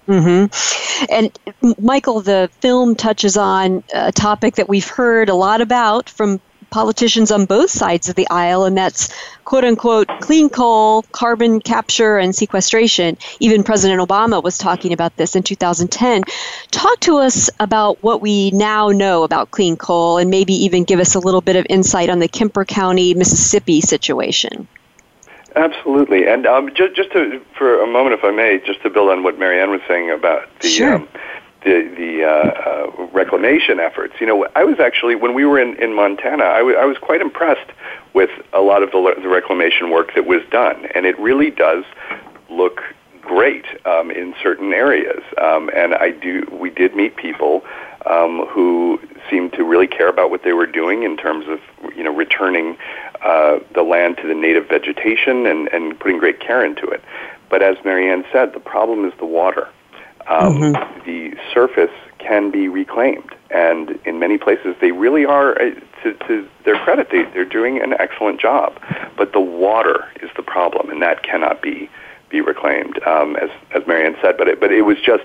Mm-hmm. 0.09 1.07
And 1.13 1.77
Michael, 1.81 2.21
the 2.21 2.51
film 2.61 2.97
touches 2.97 3.37
on 3.37 3.85
a 3.95 4.13
topic 4.13 4.57
that 4.57 4.69
we've 4.69 4.89
heard 4.89 5.29
a 5.29 5.35
lot 5.35 5.61
about 5.61 6.09
from 6.09 6.41
politicians 6.71 7.31
on 7.31 7.45
both 7.45 7.71
sides 7.71 8.09
of 8.09 8.15
the 8.15 8.29
aisle, 8.31 8.65
and 8.65 8.77
that's 8.77 9.13
quote 9.45 9.65
unquote 9.65 10.09
clean 10.21 10.49
coal, 10.49 11.03
carbon 11.13 11.61
capture, 11.61 12.17
and 12.17 12.35
sequestration. 12.35 13.19
Even 13.41 13.65
President 13.65 14.01
Obama 14.01 14.43
was 14.43 14.57
talking 14.57 14.93
about 14.93 15.17
this 15.17 15.37
in 15.37 15.43
2010. 15.43 16.23
Talk 16.71 17.01
to 17.01 17.19
us 17.19 17.51
about 17.59 18.03
what 18.03 18.21
we 18.21 18.51
now 18.53 18.89
know 18.89 19.25
about 19.25 19.51
clean 19.51 19.77
coal, 19.77 20.19
and 20.19 20.31
maybe 20.31 20.55
even 20.65 20.85
give 20.85 21.01
us 21.01 21.15
a 21.15 21.21
little 21.21 21.41
bit 21.41 21.57
of 21.57 21.67
insight 21.69 22.09
on 22.09 22.21
the 22.21 22.29
Kemper 22.29 22.65
County, 22.65 23.15
Mississippi 23.15 23.81
situation. 23.81 24.69
Absolutely, 25.57 26.27
and 26.27 26.47
um, 26.47 26.71
just, 26.75 26.95
just 26.95 27.11
to, 27.13 27.41
for 27.57 27.83
a 27.83 27.87
moment, 27.87 28.15
if 28.15 28.25
I 28.25 28.31
may, 28.31 28.61
just 28.65 28.83
to 28.83 28.91
build 28.91 29.11
on 29.11 29.23
what 29.23 29.39
Mary 29.39 29.61
Anne 29.61 29.71
was 29.71 29.81
saying 29.89 30.11
about 30.11 30.49
the 30.61 30.69
sure. 30.69 30.95
um, 30.95 31.09
the 31.65 31.93
the 31.97 32.25
uh, 32.25 32.31
uh, 32.31 33.07
reclamation 33.13 33.81
efforts. 33.81 34.15
You 34.21 34.27
know, 34.27 34.47
I 34.55 34.65
was 34.65 34.79
actually 34.79 35.15
when 35.15 35.35
we 35.35 35.45
were 35.45 35.59
in 35.59 35.77
in 35.83 35.95
Montana, 35.95 36.45
I, 36.45 36.59
w- 36.59 36.77
I 36.77 36.85
was 36.85 36.99
quite 36.99 37.21
impressed 37.21 37.71
with 38.15 38.31
a 38.53 38.61
lot 38.61 38.83
of 38.83 38.91
the, 38.91 38.99
le- 38.99 39.21
the 39.21 39.29
reclamation 39.29 39.91
work 39.91 40.15
that 40.15 40.27
was 40.27 40.43
done, 40.51 40.87
and 40.95 41.07
it 41.07 41.19
really 41.19 41.51
does 41.51 41.85
look 42.49 42.81
great 43.21 43.65
um, 43.87 44.11
in 44.11 44.35
certain 44.43 44.73
areas. 44.73 45.23
Um, 45.41 45.71
and 45.75 45.95
I 45.95 46.11
do 46.11 46.47
we 46.53 46.71
did 46.71 46.95
meet 46.95 47.17
people 47.17 47.65
um, 48.07 48.47
who 48.47 49.01
seemed 49.29 49.53
to 49.55 49.65
really 49.65 49.87
care 49.87 50.09
about 50.09 50.31
what 50.31 50.43
they 50.43 50.53
were 50.53 50.67
doing 50.67 51.03
in 51.03 51.17
terms 51.17 51.47
of 51.49 51.61
you 51.97 52.03
know 52.03 52.15
returning 52.15 52.77
uh, 53.25 53.59
the 53.75 53.83
land 53.83 54.17
to 54.19 54.27
the 54.27 54.35
native 54.35 54.69
vegetation 54.69 55.47
and, 55.47 55.69
and 55.69 55.99
putting 55.99 56.19
great 56.19 56.41
care 56.41 56.65
into 56.65 56.87
it. 56.89 57.03
But 57.49 57.63
as 57.63 57.77
Mary 57.85 58.11
Anne 58.11 58.25
said, 58.33 58.53
the 58.53 58.61
problem 58.61 59.05
is 59.05 59.13
the 59.19 59.27
water 59.27 59.69
um, 60.31 60.59
mm-hmm. 60.59 61.05
the 61.05 61.37
surface 61.53 61.91
can 62.19 62.51
be 62.51 62.69
reclaimed. 62.69 63.35
And 63.51 63.99
in 64.05 64.19
many 64.19 64.39
places, 64.39 64.77
they 64.81 64.93
really 64.93 65.25
are, 65.25 65.61
uh, 65.61 65.71
to, 66.03 66.15
to 66.29 66.49
their 66.65 66.79
credit, 66.79 67.09
they, 67.11 67.25
they're 67.35 67.45
doing 67.45 67.81
an 67.81 67.95
excellent 67.99 68.41
job. 68.41 68.81
But 69.17 69.33
the 69.33 69.41
water 69.41 70.09
is 70.23 70.31
the 70.37 70.43
problem, 70.43 70.91
and 70.91 71.03
that 71.03 71.23
cannot 71.23 71.63
be 71.63 71.91
be 72.31 72.41
reclaimed, 72.41 73.03
um, 73.03 73.35
as 73.37 73.51
as 73.75 73.85
Mary 73.89 74.07
Anne 74.07 74.17
said. 74.23 74.37
But 74.39 74.47
it, 74.47 74.61
but 74.61 74.71
it 74.71 74.83
was 74.83 74.99
just 75.05 75.25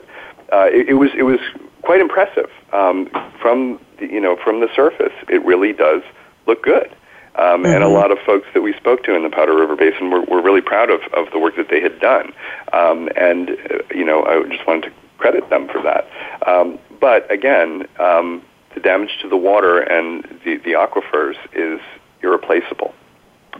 uh, 0.51 0.67
it, 0.71 0.89
it 0.89 0.93
was 0.95 1.11
it 1.15 1.23
was 1.23 1.39
quite 1.83 2.01
impressive 2.01 2.49
um, 2.73 3.07
from 3.39 3.79
the, 3.99 4.07
you 4.07 4.19
know 4.19 4.35
from 4.43 4.59
the 4.59 4.69
surface. 4.75 5.13
It 5.29 5.45
really 5.45 5.71
does 5.71 6.01
look 6.47 6.63
good. 6.63 6.89
Um, 7.37 7.63
mm-hmm. 7.63 7.65
And 7.65 7.83
a 7.83 7.87
mm-hmm. 7.87 7.93
lot 7.93 8.11
of 8.11 8.19
folks 8.19 8.47
that 8.53 8.61
we 8.61 8.73
spoke 8.73 9.03
to 9.03 9.15
in 9.15 9.23
the 9.23 9.29
Powder 9.29 9.55
River 9.55 9.75
Basin 9.75 10.09
were, 10.09 10.21
were 10.21 10.41
really 10.41 10.61
proud 10.61 10.89
of, 10.89 11.01
of 11.13 11.31
the 11.31 11.39
work 11.39 11.55
that 11.57 11.69
they 11.69 11.81
had 11.81 11.99
done. 11.99 12.33
Um, 12.73 13.09
and, 13.15 13.51
uh, 13.51 13.79
you 13.93 14.05
know, 14.05 14.23
I 14.23 14.47
just 14.49 14.65
wanted 14.65 14.89
to 14.89 14.91
credit 15.17 15.49
them 15.49 15.67
for 15.67 15.81
that. 15.81 16.07
Um, 16.47 16.79
but 16.99 17.29
again, 17.31 17.87
um, 17.99 18.41
the 18.73 18.79
damage 18.79 19.17
to 19.21 19.29
the 19.29 19.37
water 19.37 19.79
and 19.79 20.23
the, 20.43 20.57
the 20.57 20.71
aquifers 20.71 21.35
is 21.53 21.79
irreplaceable. 22.21 22.93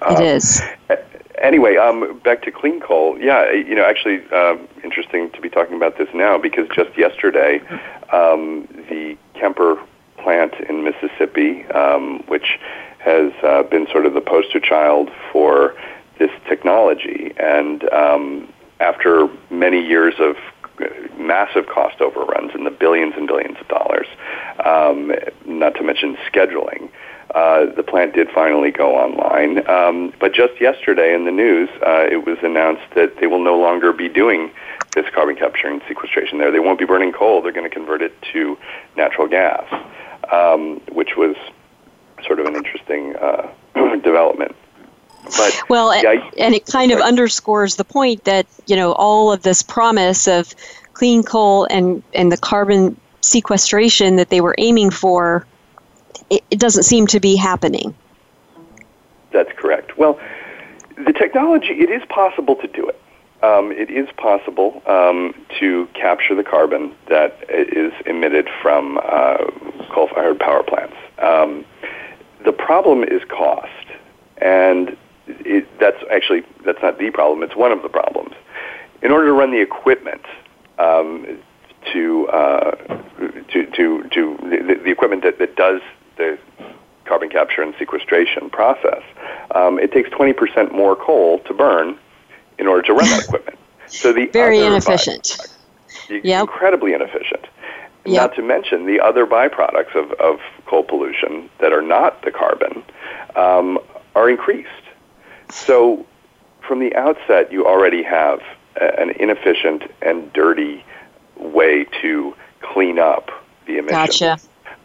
Um, 0.02 0.16
it 0.18 0.22
is. 0.22 0.62
Anyway, 1.42 1.76
um, 1.76 2.20
back 2.24 2.42
to 2.44 2.52
clean 2.52 2.80
coal. 2.80 3.18
Yeah, 3.20 3.52
you 3.52 3.76
know, 3.76 3.86
actually, 3.86 4.22
uh, 4.32 4.58
interesting 4.84 5.30
to 5.32 5.42
be 5.42 5.50
talking 5.50 5.76
about 5.76 5.98
this 5.98 6.08
now 6.14 6.38
because 6.38 6.68
just 6.74 6.98
yesterday, 6.98 7.60
um, 8.14 8.68
the 8.90 9.18
Kemper 9.34 9.78
plant 10.18 10.54
in 10.70 10.84
Mississippi, 10.84 11.66
um, 11.68 12.24
which 12.28 12.58
has 13.06 13.32
uh, 13.44 13.64
been 13.64 13.88
sort 13.92 14.06
of 14.06 14.14
the 14.14 14.22
poster 14.22 14.60
child 14.60 15.10
for 15.32 15.76
this 16.18 16.32
technology, 16.50 17.34
and 17.38 17.88
um, 17.94 18.52
after 18.80 19.30
many 19.50 19.80
years 19.86 20.16
of 20.20 20.36
massive 21.18 21.68
cost 21.68 22.02
overruns 22.02 22.52
in 22.54 22.64
the 22.64 22.72
billions 22.72 23.14
and 23.16 23.28
billions 23.28 23.58
of 23.62 23.68
dollars, 23.68 24.08
um, 24.66 25.12
not 25.46 25.76
to 25.76 25.84
mention 25.84 26.18
scheduling. 26.30 26.90
Uh, 27.34 27.66
the 27.76 27.84
plant 27.84 28.14
did 28.14 28.30
finally 28.34 28.72
go 28.72 28.96
online. 28.96 29.68
Um, 29.70 30.14
but 30.20 30.34
just 30.34 30.60
yesterday 30.62 31.14
in 31.14 31.26
the 31.26 31.32
news, 31.32 31.70
uh, 31.86 32.06
it 32.10 32.26
was 32.26 32.38
announced 32.44 32.84
that 32.96 33.18
they 33.20 33.28
will 33.28 33.44
no 33.44 33.58
longer 33.58 33.92
be 33.92 34.08
doing 34.08 34.52
this 34.96 35.06
carbon 35.14 35.36
capture 35.36 35.68
and 35.68 35.82
sequestration 35.88 36.38
there. 36.38 36.52
They 36.52 36.60
won't 36.60 36.80
be 36.80 36.86
burning 36.86 37.12
coal. 37.12 37.42
They're 37.42 37.52
going 37.52 37.70
to 37.70 37.76
convert 37.76 38.02
it 38.02 38.14
to 38.34 38.58
natural 38.96 39.28
gas, 39.28 39.66
um, 40.32 40.80
which 40.92 41.18
was 41.18 41.36
sort 42.26 42.40
of 42.40 42.46
an 42.46 42.56
interesting 42.56 43.16
uh, 43.16 43.50
development. 44.04 44.56
But, 45.38 45.60
well, 45.70 45.96
yeah, 46.04 46.30
and 46.38 46.54
it 46.54 46.68
kind 46.68 46.92
of 46.92 47.00
underscores 47.00 47.78
the 47.78 47.84
point 47.84 48.26
that 48.26 48.46
you 48.68 48.76
know 48.76 48.92
all 48.94 49.32
of 49.32 49.42
this 49.42 49.64
promise 49.64 50.28
of 50.28 50.54
clean 50.94 51.24
coal 51.24 51.66
and 51.70 52.04
and 52.14 52.32
the 52.32 52.38
carbon 52.38 53.00
sequestration 53.22 54.18
that 54.18 54.30
they 54.30 54.40
were 54.40 54.54
aiming 54.60 54.92
for, 54.92 55.46
it, 56.30 56.44
it 56.52 56.60
doesn't 56.60 56.84
seem 56.84 57.08
to 57.08 57.20
be 57.20 57.36
happening. 57.36 57.96
That's 59.32 59.52
correct. 59.58 59.98
Well, 59.98 60.20
the 60.96 61.14
technology 61.14 61.74
it 61.74 61.90
is 61.90 62.04
possible 62.08 62.56
to 62.58 62.68
do 62.68 62.88
it. 62.88 63.02
Um, 63.44 63.72
it 63.72 63.92
is 63.92 64.08
possible 64.18 64.82
um, 64.88 65.36
to 65.60 65.88
capture 65.94 66.36
the 66.36 66.44
carbon 66.44 66.96
that 67.10 67.38
is 67.50 67.94
emitted 68.06 68.50
from 68.62 68.98
uh, 68.98 69.38
coal-fired 69.92 70.40
power 70.40 70.64
plants. 70.64 70.96
Um, 71.20 71.66
the 72.46 72.54
problem 72.54 73.04
is 73.04 73.22
cost, 73.28 73.70
and 74.38 74.96
it, 75.28 75.68
that's 75.80 76.02
actually 76.12 76.44
that's 76.64 76.82
not 76.82 76.98
the 77.00 77.10
problem. 77.10 77.44
It's 77.44 77.56
one 77.56 77.72
of 77.72 77.82
the 77.82 77.90
problems. 77.90 78.36
In 79.02 79.12
order 79.12 79.28
to 79.28 79.34
run 79.34 79.52
the 79.52 79.62
equipment 79.62 80.22
um, 80.80 81.40
to, 81.92 82.28
uh, 82.30 82.72
to 83.52 83.66
to 83.66 84.04
to 84.10 84.38
the, 84.42 84.80
the 84.84 84.92
equipment 84.92 85.24
that, 85.24 85.40
that 85.40 85.56
does 85.56 85.82
the 86.18 86.38
carbon 87.06 87.30
capture 87.30 87.62
and 87.62 87.74
sequestration 87.78 88.50
process, 88.50 89.04
um, 89.54 89.78
it 89.78 89.92
takes 89.92 90.10
20% 90.10 90.72
more 90.72 90.96
coal 90.96 91.38
to 91.40 91.54
burn 91.54 91.98
in 92.58 92.68
order 92.68 92.82
to 92.82 92.94
run 92.94 93.08
that 93.10 93.24
equipment. 93.26 93.60
So 93.88 94.12
the 94.12 94.26
very 94.28 94.60
inefficient. 94.60 95.38
Yeah, 96.10 96.42
incredibly 96.42 96.94
inefficient. 96.94 97.46
Yep. 98.06 98.22
Not 98.22 98.36
to 98.36 98.44
mention 98.44 98.86
the 98.86 99.00
other 99.00 99.26
byproducts 99.26 99.96
of, 99.96 100.12
of 100.14 100.40
coal 100.68 100.84
pollution 100.84 101.50
that 101.60 101.74
are 101.74 101.82
not 101.82 102.22
the 102.22 102.32
carbon 102.32 102.84
um, 103.36 103.80
are 104.16 104.30
increased. 104.30 104.70
So 105.50 106.06
from 106.68 106.80
the 106.80 106.96
outset, 106.96 107.52
you 107.52 107.66
already 107.66 108.04
have 108.04 108.42
an 108.76 109.12
inefficient 109.12 109.84
and 110.02 110.32
dirty 110.34 110.84
way 111.38 111.86
to 112.02 112.36
clean 112.62 113.00
up 113.00 113.32
the 113.66 113.78
emissions. 113.78 114.20
Gotcha. 114.20 114.38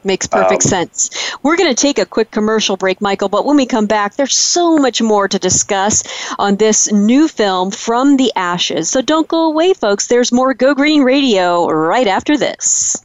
Makes 0.02 0.28
perfect 0.28 0.64
um, 0.64 0.68
sense. 0.68 1.10
We're 1.42 1.58
going 1.58 1.68
to 1.68 1.80
take 1.80 1.98
a 1.98 2.06
quick 2.06 2.30
commercial 2.30 2.78
break, 2.78 3.02
Michael, 3.02 3.28
but 3.28 3.44
when 3.44 3.56
we 3.56 3.66
come 3.66 3.84
back, 3.84 4.16
there's 4.16 4.34
so 4.34 4.78
much 4.78 5.02
more 5.02 5.28
to 5.28 5.38
discuss 5.38 6.04
on 6.38 6.56
this 6.56 6.90
new 6.90 7.28
film, 7.28 7.70
From 7.70 8.16
the 8.16 8.32
Ashes. 8.34 8.88
So 8.88 9.02
don't 9.02 9.28
go 9.28 9.44
away, 9.44 9.74
folks. 9.74 10.06
There's 10.06 10.32
more 10.32 10.54
Go 10.54 10.74
Green 10.74 11.02
Radio 11.02 11.66
right 11.68 12.06
after 12.06 12.38
this. 12.38 13.04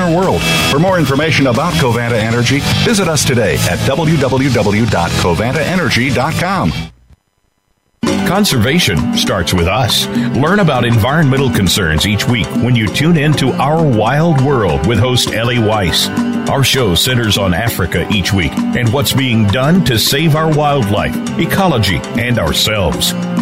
world 0.07 0.31
world. 0.31 0.41
For 0.69 0.79
more 0.79 0.97
information 0.99 1.47
about 1.47 1.73
Covanta 1.73 2.13
Energy, 2.13 2.59
visit 2.83 3.07
us 3.07 3.25
today 3.25 3.55
at 3.55 3.79
www.covantaenergy.com. 3.79 6.73
Conservation 8.27 9.17
starts 9.17 9.51
with 9.53 9.67
us. 9.67 10.07
Learn 10.37 10.59
about 10.59 10.85
environmental 10.85 11.49
concerns 11.51 12.07
each 12.07 12.25
week 12.27 12.47
when 12.63 12.75
you 12.77 12.87
tune 12.87 13.17
in 13.17 13.33
to 13.33 13.51
Our 13.51 13.85
Wild 13.85 14.39
World 14.41 14.87
with 14.87 14.99
host 14.99 15.33
Ellie 15.33 15.59
Weiss. 15.59 16.07
Our 16.49 16.63
show 16.63 16.95
centers 16.95 17.37
on 17.37 17.53
Africa 17.53 18.07
each 18.11 18.31
week 18.31 18.53
and 18.53 18.93
what's 18.93 19.11
being 19.13 19.47
done 19.47 19.83
to 19.85 19.99
save 19.99 20.35
our 20.35 20.55
wildlife, 20.55 21.15
ecology, 21.39 21.99
and 22.17 22.39
ourselves. 22.39 23.13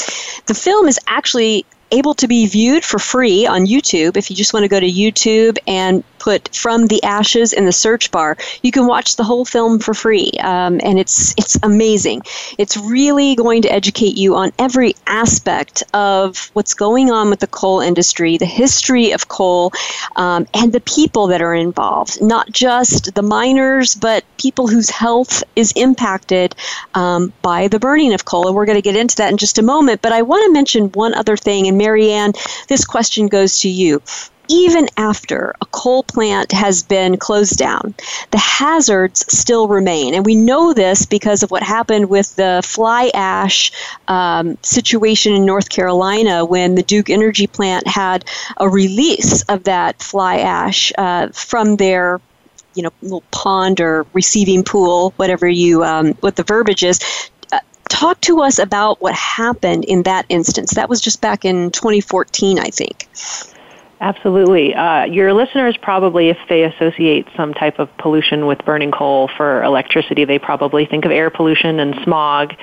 The 0.48 0.54
film 0.54 0.88
is 0.88 1.00
actually 1.08 1.66
able 1.92 2.14
to 2.16 2.28
be 2.28 2.46
viewed 2.48 2.84
for 2.84 3.00
free 3.00 3.46
on 3.46 3.66
YouTube. 3.66 4.18
If 4.18 4.30
you 4.30 4.36
just 4.36 4.54
want 4.54 4.64
to 4.64 4.68
go 4.68 4.80
to 4.80 4.88
YouTube 4.90 5.58
and 5.68 6.04
put 6.28 6.54
"From 6.54 6.88
the 6.88 7.02
Ashes" 7.04 7.54
in 7.54 7.64
the 7.64 7.72
search 7.72 8.12
bar, 8.12 8.36
you 8.62 8.70
can 8.70 8.86
watch 8.86 9.16
the 9.16 9.24
whole 9.24 9.46
film 9.46 9.80
for 9.80 9.94
free, 9.94 10.32
um, 10.42 10.82
and 10.84 11.00
it's 11.00 11.34
it's 11.38 11.58
amazing. 11.64 12.22
It's 12.58 12.76
really 12.76 13.34
going 13.36 13.62
to 13.62 13.72
educate 13.72 14.18
you 14.18 14.36
on 14.36 14.52
every 14.60 14.94
aspect 15.08 15.84
of 15.94 16.52
what's 16.52 16.74
going 16.74 17.12
on 17.12 17.30
with 17.30 17.40
the 17.40 17.48
coal 17.48 17.80
industry, 17.80 18.38
the 18.38 18.54
history 18.64 19.14
of 19.14 19.30
coal, 19.30 19.72
um, 20.18 20.46
and 20.54 20.74
the 20.74 20.82
people 20.82 21.28
that 21.28 21.42
are 21.42 21.56
involved. 21.56 22.22
Not 22.22 22.52
just 22.52 23.16
the 23.16 23.22
miners, 23.22 23.96
but 23.96 24.26
people 24.38 24.68
whose 24.68 24.90
health 24.90 25.44
is 25.56 25.72
impacted 25.78 26.56
um, 26.94 27.32
by 27.42 27.70
the 27.70 27.80
burning 27.80 28.14
of 28.14 28.26
coal. 28.26 28.48
And 28.48 28.56
we're 28.56 28.66
going 28.66 28.84
to 28.84 28.90
get 28.90 28.98
into 28.98 29.16
that 29.16 29.32
in 29.32 29.38
just 29.38 29.60
a 29.60 29.64
moment. 29.64 30.02
But 30.02 30.12
I 30.12 30.24
want 30.24 30.44
to 30.46 30.52
mention 30.52 30.92
one 30.92 31.14
other 31.14 31.38
thing, 31.38 31.68
and 31.68 31.78
Mary 31.78 32.12
Anne, 32.12 32.34
this 32.68 32.84
question 32.84 33.28
goes 33.28 33.62
to 33.62 33.70
you 33.70 34.02
even 34.50 34.88
after 34.98 35.54
a 35.62 35.66
coal 35.68 36.04
plant 36.04 36.52
has 36.52 36.84
been 36.84 37.18
closed 37.18 37.58
down, 37.58 37.94
the 38.32 38.38
hazards 38.38 39.26
still 39.32 39.68
remain. 39.68 40.14
And 40.14 40.26
we 40.26 40.36
know 40.36 40.74
this 40.74 41.06
because 41.06 41.44
of 41.44 41.52
what 41.52 41.64
happened 41.64 42.10
with 42.10 42.36
the 42.36 42.62
fly 42.64 43.12
ash 43.14 43.72
um, 44.08 44.58
situation 44.62 45.34
in 45.34 45.46
North 45.46 45.70
Carolina 45.70 46.46
when 46.46 46.76
the 46.76 46.84
Duke 46.84 47.10
Energy 47.10 47.48
plant 47.48 47.88
had 47.88 48.26
a 48.58 48.70
release 48.70 49.42
of 49.44 49.66
that 49.66 50.02
fly 50.02 50.40
ash 50.40 50.92
uh, 50.98 51.28
from 51.30 51.76
their 51.76 52.22
you 52.74 52.84
know 52.84 52.92
little 53.02 53.24
pond 53.32 53.82
or 53.82 54.06
receiving 54.14 54.64
pool 54.64 55.12
whatever 55.18 55.48
you 55.48 55.84
um, 55.84 56.14
what 56.16 56.36
the 56.36 56.44
verbiage 56.44 56.84
is. 56.84 57.00
Uh, 57.52 57.60
talk 57.90 58.22
to 58.22 58.42
us 58.42 58.60
about 58.60 59.02
what 59.02 59.16
happened 59.16 59.84
in 59.86 60.04
that 60.04 60.26
instance. 60.30 60.76
That 60.76 60.88
was 60.88 61.02
just 61.02 61.22
back 61.22 61.44
in 61.44 61.72
2014 61.72 62.60
i 62.60 62.68
think 62.68 63.08
Absolutely. 64.00 64.76
Uh, 64.76 65.06
your 65.06 65.34
listeners 65.34 65.76
probably, 65.82 66.30
if 66.30 66.38
they 66.50 66.64
associate 66.64 67.28
some 67.36 67.54
type 67.54 67.80
of 67.80 67.90
pollution 67.98 68.46
with 68.46 68.60
burning 68.64 68.92
coal 68.92 69.28
for 69.36 69.64
electricity, 69.64 70.24
they 70.24 70.38
probably 70.38 70.86
think 70.86 71.04
of 71.06 71.12
air 71.12 71.32
pollution 71.32 71.80
and 71.80 71.96
smog. 72.04 72.54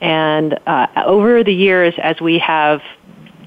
And 0.00 0.56
uh, 0.66 0.86
over 1.04 1.42
the 1.42 1.52
years, 1.52 1.94
as 2.00 2.20
we 2.20 2.38
have 2.38 2.80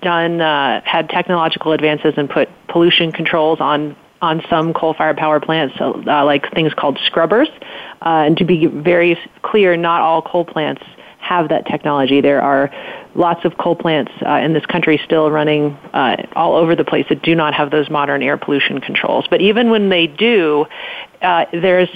done, 0.01 0.41
uh, 0.41 0.81
had 0.83 1.09
technological 1.09 1.71
advances 1.71 2.13
and 2.17 2.29
put 2.29 2.49
pollution 2.67 3.11
controls 3.11 3.59
on 3.61 3.95
on 4.19 4.41
some 4.49 4.73
coal-fired 4.73 5.15
power 5.15 5.39
plants, 5.39 5.75
uh, 5.79 6.25
like 6.25 6.51
things 6.51 6.73
called 6.73 6.97
scrubbers. 7.05 7.47
Uh, 8.01 8.25
and 8.25 8.35
to 8.35 8.45
be 8.45 8.65
very 8.65 9.15
clear, 9.43 9.77
not 9.77 10.01
all 10.01 10.23
coal 10.23 10.43
plants 10.43 10.81
have 11.19 11.49
that 11.49 11.67
technology. 11.67 12.19
There 12.19 12.41
are 12.41 12.71
lots 13.17 13.43
of 13.45 13.57
coal 13.57 13.75
plants 13.75 14.11
uh, 14.25 14.35
in 14.35 14.53
this 14.53 14.65
country 14.65 15.01
still 15.03 15.29
running 15.31 15.71
uh, 15.93 16.15
all 16.35 16.55
over 16.55 16.75
the 16.75 16.85
place 16.85 17.05
that 17.09 17.21
do 17.23 17.35
not 17.35 17.53
have 17.53 17.71
those 17.71 17.89
modern 17.89 18.21
air 18.21 18.37
pollution 18.37 18.79
controls. 18.79 19.25
But 19.29 19.41
even 19.41 19.69
when 19.71 19.89
they 19.89 20.07
do, 20.07 20.65
uh, 21.21 21.45
there's 21.51 21.89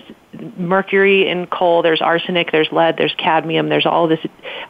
mercury 0.58 1.28
in 1.28 1.46
coal, 1.48 1.82
there's 1.82 2.02
arsenic, 2.02 2.52
there's 2.52 2.70
lead, 2.72 2.96
there's 2.98 3.14
cadmium, 3.18 3.70
there's 3.70 3.86
all 3.86 4.08
this, 4.08 4.20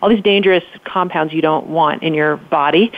all 0.01 0.09
these 0.09 0.23
dangerous 0.23 0.63
compounds 0.83 1.33
you 1.33 1.41
don't 1.41 1.67
want 1.67 2.03
in 2.03 2.13
your 2.13 2.37
body. 2.37 2.91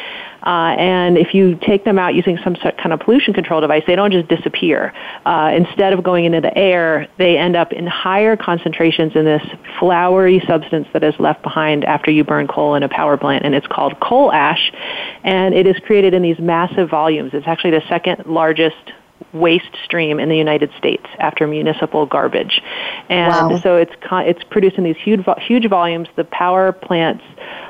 Uh, 0.46 0.76
and 0.78 1.18
if 1.18 1.34
you 1.34 1.58
take 1.66 1.86
them 1.86 1.98
out 1.98 2.14
using 2.14 2.38
some 2.44 2.56
sort 2.58 2.78
kind 2.78 2.92
of 2.92 3.00
pollution 3.00 3.34
control 3.34 3.62
device, 3.62 3.84
they 3.88 3.96
don't 3.96 4.12
just 4.12 4.28
disappear. 4.28 4.94
Uh, 5.26 5.52
instead 5.56 5.94
of 5.94 6.04
going 6.04 6.26
into 6.26 6.42
the 6.42 6.56
air, 6.58 7.08
they 7.18 7.38
end 7.38 7.56
up 7.56 7.72
in 7.72 7.88
higher 7.88 8.36
concentrations 8.36 9.14
in 9.16 9.24
this 9.24 9.44
floury 9.80 10.42
substance 10.46 10.88
that 10.94 11.04
is 11.04 11.14
left 11.20 11.42
behind 11.44 11.86
after 11.86 12.12
you 12.12 12.24
burn 12.24 12.48
coal 12.48 12.76
in 12.76 12.84
a 12.84 12.90
power 12.90 13.18
plant, 13.18 13.46
and 13.46 13.56
it's 13.56 13.68
called 13.68 13.98
coal 14.02 14.32
ash. 14.32 14.72
And 15.24 15.54
it 15.54 15.66
is 15.66 15.78
created 15.86 16.14
in 16.14 16.22
these 16.22 16.40
massive 16.40 16.90
volumes. 16.90 17.32
It's 17.34 17.48
actually 17.48 17.72
the 17.72 17.84
second 17.88 18.26
largest 18.26 18.92
waste 19.34 19.76
stream 19.84 20.20
in 20.20 20.30
the 20.30 20.38
United 20.38 20.72
States 20.78 21.06
after 21.20 21.48
municipal 21.48 22.06
garbage, 22.06 22.62
and 23.10 23.52
wow. 23.52 23.60
so 23.60 23.78
it's 23.78 23.94
it's 24.12 24.44
produced 24.46 24.78
in 24.78 24.84
these 24.84 24.98
huge 24.98 25.26
huge 25.40 25.68
volumes. 25.70 26.08
The 26.16 26.24
power 26.26 26.72
plants 26.72 27.24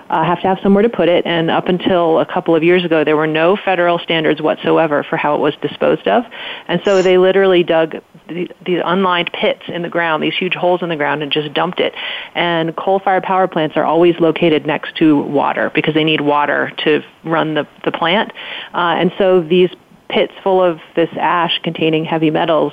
uh, 0.10 0.24
have 0.24 0.42
to 0.42 0.48
have 0.48 0.60
somewhere 0.62 0.84
to 0.84 0.90
put 0.90 1.10
it, 1.10 1.26
and 1.26 1.50
up 1.50 1.68
until 1.68 2.20
a 2.20 2.26
couple 2.26 2.56
of 2.56 2.64
years 2.64 2.84
ago, 2.84 3.04
there 3.04 3.18
were 3.18 3.28
no 3.28 3.56
federal 3.56 4.00
standards 4.00 4.42
whatsoever 4.42 5.04
for 5.04 5.16
how 5.16 5.36
it 5.36 5.40
was 5.40 5.54
disposed 5.62 6.08
of, 6.08 6.24
and 6.68 6.82
so 6.84 7.02
they 7.02 7.18
literally 7.18 7.64
dug 7.64 7.96
these 8.28 8.82
unlined 8.86 9.32
pits 9.34 9.64
in 9.68 9.82
the 9.82 9.90
ground, 9.90 10.24
these 10.24 10.36
huge 10.36 10.54
holes 10.54 10.82
in 10.82 10.90
the 10.90 10.96
ground, 10.96 11.22
and 11.24 11.32
just 11.32 11.54
dumped 11.54 11.80
it. 11.80 11.94
And 12.36 12.76
coal-fired 12.76 13.24
power 13.24 13.48
plants 13.48 13.76
are 13.76 13.84
always 13.84 14.18
located 14.20 14.66
next 14.66 14.96
to 14.98 15.22
water 15.22 15.72
because 15.74 15.94
they 15.94 16.06
need 16.06 16.22
water 16.22 16.72
to 16.80 17.04
run 17.24 17.54
the 17.54 17.68
the 17.86 17.92
plant, 17.92 18.32
uh, 18.74 18.96
and 19.00 19.14
so 19.18 19.42
these 19.42 19.70
pits 20.14 20.34
full 20.44 20.62
of 20.62 20.80
this 20.96 21.10
ash 21.20 21.60
containing 21.64 22.06
heavy 22.06 22.30
metals 22.30 22.72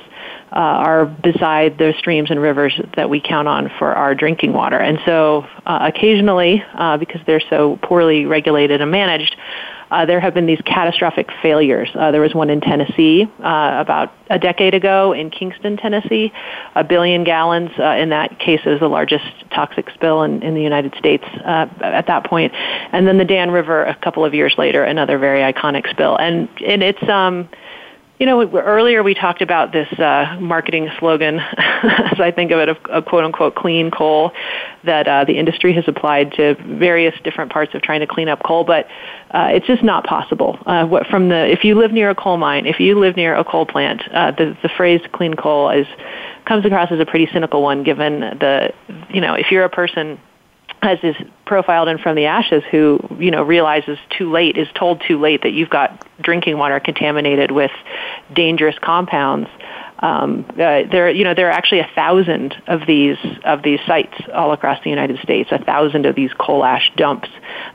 uh, 0.53 0.59
are 0.59 1.07
beside 1.07 1.79
the 1.79 1.94
streams 1.98 2.31
and 2.31 2.40
rivers 2.40 2.79
that 2.96 3.09
we 3.09 3.20
count 3.20 3.48
on 3.48 3.70
for 3.79 3.94
our 3.94 4.14
drinking 4.14 4.53
water. 4.53 4.79
And 4.79 4.98
so 5.07 5.46
uh, 5.64 5.90
occasionally, 5.94 6.62
uh, 6.74 6.98
because 6.98 7.20
they're 7.26 7.42
so 7.48 7.79
poorly 7.83 8.26
regulated 8.26 8.81
and 8.81 8.90
managed, 8.90 9.37
uh, 9.90 10.07
there 10.07 10.20
have 10.20 10.35
been 10.35 10.46
these 10.46 10.61
catastrophic 10.64 11.29
failures. 11.42 11.88
Uh, 11.94 12.11
there 12.11 12.20
was 12.20 12.35
one 12.35 12.50
in 12.50 12.61
Tennessee 12.61 13.24
uh, 13.40 13.74
about 13.79 14.12
a 14.29 14.38
decade 14.38 14.74
ago 14.74 15.12
in 15.12 15.31
Kingston, 15.31 15.76
Tennessee. 15.76 16.33
A 16.74 16.85
billion 16.85 17.24
gallons, 17.24 17.70
uh, 17.79 17.96
in 17.98 18.11
that 18.11 18.38
case, 18.38 18.61
is 18.66 18.79
the 18.81 18.88
largest 18.88 19.24
toxic 19.50 19.90
spill 19.90 20.22
in, 20.22 20.42
in 20.42 20.55
the 20.55 20.62
United 20.62 20.94
States 20.96 21.24
uh, 21.44 21.66
at 21.81 22.07
that 22.07 22.24
point. 22.24 22.53
And 22.55 23.07
then 23.07 23.18
the 23.18 23.24
Dan 23.24 23.50
River, 23.50 23.85
a 23.85 23.96
couple 23.96 24.24
of 24.24 24.33
years 24.35 24.55
later, 24.57 24.85
another 24.85 25.18
very 25.18 25.40
iconic 25.40 25.90
spill. 25.90 26.16
And, 26.16 26.48
and 26.64 26.83
it's, 26.83 27.03
um, 27.09 27.48
you 28.21 28.27
know, 28.27 28.47
earlier 28.59 29.03
we 29.03 29.15
talked 29.15 29.41
about 29.41 29.73
this 29.73 29.91
uh, 29.99 30.37
marketing 30.39 30.91
slogan, 30.99 31.41
as 31.59 32.21
I 32.21 32.31
think 32.31 32.51
of 32.51 32.59
it, 32.59 32.69
of, 32.69 32.77
of 32.91 33.07
quote 33.07 33.25
unquote 33.25 33.55
clean 33.55 33.91
coal 33.91 34.33
that 34.85 35.09
uh, 35.09 35.25
the 35.25 35.39
industry 35.39 35.73
has 35.73 35.85
applied 35.89 36.33
to 36.33 36.55
various 36.79 37.15
different 37.25 37.51
parts 37.51 37.75
of 37.75 37.81
trying 37.81 38.01
to 38.01 38.07
clean 38.07 38.29
up 38.29 38.43
coal, 38.45 38.63
but 38.63 38.87
uh, 39.31 39.49
it's 39.51 39.67
just 39.67 39.83
not 39.83 40.05
possible. 40.05 40.59
Uh, 40.67 40.85
what, 40.85 41.07
from 41.07 41.31
the 41.31 41.51
if 41.51 41.65
you 41.65 41.75
live 41.75 41.93
near 41.93 42.11
a 42.11 42.15
coal 42.15 42.37
mine, 42.37 42.67
if 42.67 42.79
you 42.79 43.01
live 43.01 43.17
near 43.17 43.35
a 43.35 43.43
coal 43.43 43.65
plant, 43.65 44.03
uh, 44.13 44.33
the 44.33 44.55
the 44.63 44.69
phrase 44.69 45.01
clean 45.13 45.33
coal 45.33 45.71
is 45.71 45.87
comes 46.45 46.67
across 46.67 46.93
as 46.93 47.01
a 47.01 47.07
pretty 47.07 47.27
cynical 47.33 47.63
one, 47.63 47.83
given 47.85 48.21
the 48.21 48.71
you 49.09 49.23
know 49.23 49.33
if 49.33 49.51
you're 49.51 49.65
a 49.65 49.71
person 49.71 50.21
as 50.83 50.99
is 51.03 51.16
profiled 51.45 51.88
in 51.88 51.99
From 51.99 52.16
the 52.16 52.27
Ashes, 52.27 52.62
who 52.71 53.01
you 53.19 53.31
know 53.31 53.43
realizes 53.43 53.99
too 54.11 54.31
late, 54.31 54.57
is 54.57 54.69
told 54.75 55.03
too 55.07 55.19
late 55.19 55.43
that 55.43 55.51
you've 55.51 55.71
got 55.71 56.07
drinking 56.21 56.59
water 56.59 56.81
contaminated 56.81 57.51
with 57.51 57.73
dangerous 58.33 58.79
compounds. 58.81 59.49
Um, 60.01 60.47
uh, 60.53 60.55
there, 60.90 61.11
you 61.11 61.25
know, 61.25 61.35
there 61.35 61.49
are 61.49 61.53
actually 61.53 61.81
a 61.81 61.90
thousand 61.95 62.57
of 62.66 62.87
these 62.87 63.19
of 63.45 63.62
these 63.62 63.81
sites 63.87 64.14
all 64.33 64.53
across 64.53 64.83
the 64.83 64.90
United 64.90 65.19
States. 65.21 65.51
A 65.53 65.62
thousand 65.62 66.07
of 66.07 66.14
these 66.14 66.33
coal 66.38 66.64
ash 66.64 66.90
dumps, 66.97 67.29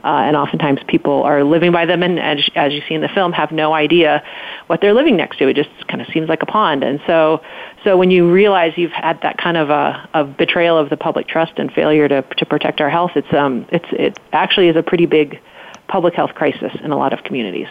uh, 0.06 0.20
and 0.20 0.36
oftentimes 0.36 0.80
people 0.86 1.24
are 1.24 1.42
living 1.42 1.72
by 1.72 1.84
them, 1.84 2.02
and 2.04 2.20
as, 2.20 2.48
as 2.54 2.72
you 2.72 2.80
see 2.88 2.94
in 2.94 3.00
the 3.00 3.08
film, 3.08 3.32
have 3.32 3.50
no 3.50 3.74
idea 3.74 4.22
what 4.68 4.80
they're 4.80 4.94
living 4.94 5.16
next 5.16 5.38
to. 5.38 5.48
It 5.48 5.56
just 5.56 5.88
kind 5.88 6.00
of 6.00 6.06
seems 6.14 6.28
like 6.28 6.42
a 6.42 6.46
pond, 6.46 6.84
and 6.84 7.00
so 7.08 7.42
so 7.82 7.96
when 7.96 8.12
you 8.12 8.30
realize 8.30 8.74
you've 8.76 8.92
had 8.92 9.20
that 9.22 9.36
kind 9.36 9.56
of 9.56 9.68
a, 9.68 10.08
a 10.14 10.24
betrayal 10.24 10.78
of 10.78 10.90
the 10.90 10.96
public 10.96 11.26
trust 11.26 11.54
and 11.56 11.72
failure 11.72 12.06
to 12.08 12.22
to 12.22 12.46
protect 12.46 12.80
our 12.80 12.88
health, 12.88 13.12
it's 13.16 13.32
um 13.34 13.66
it's 13.70 13.88
it 13.90 14.18
actually 14.32 14.68
is 14.68 14.76
a 14.76 14.82
pretty 14.82 15.06
big 15.06 15.40
public 15.88 16.14
health 16.14 16.34
crisis 16.34 16.72
in 16.84 16.92
a 16.92 16.96
lot 16.96 17.12
of 17.12 17.24
communities. 17.24 17.68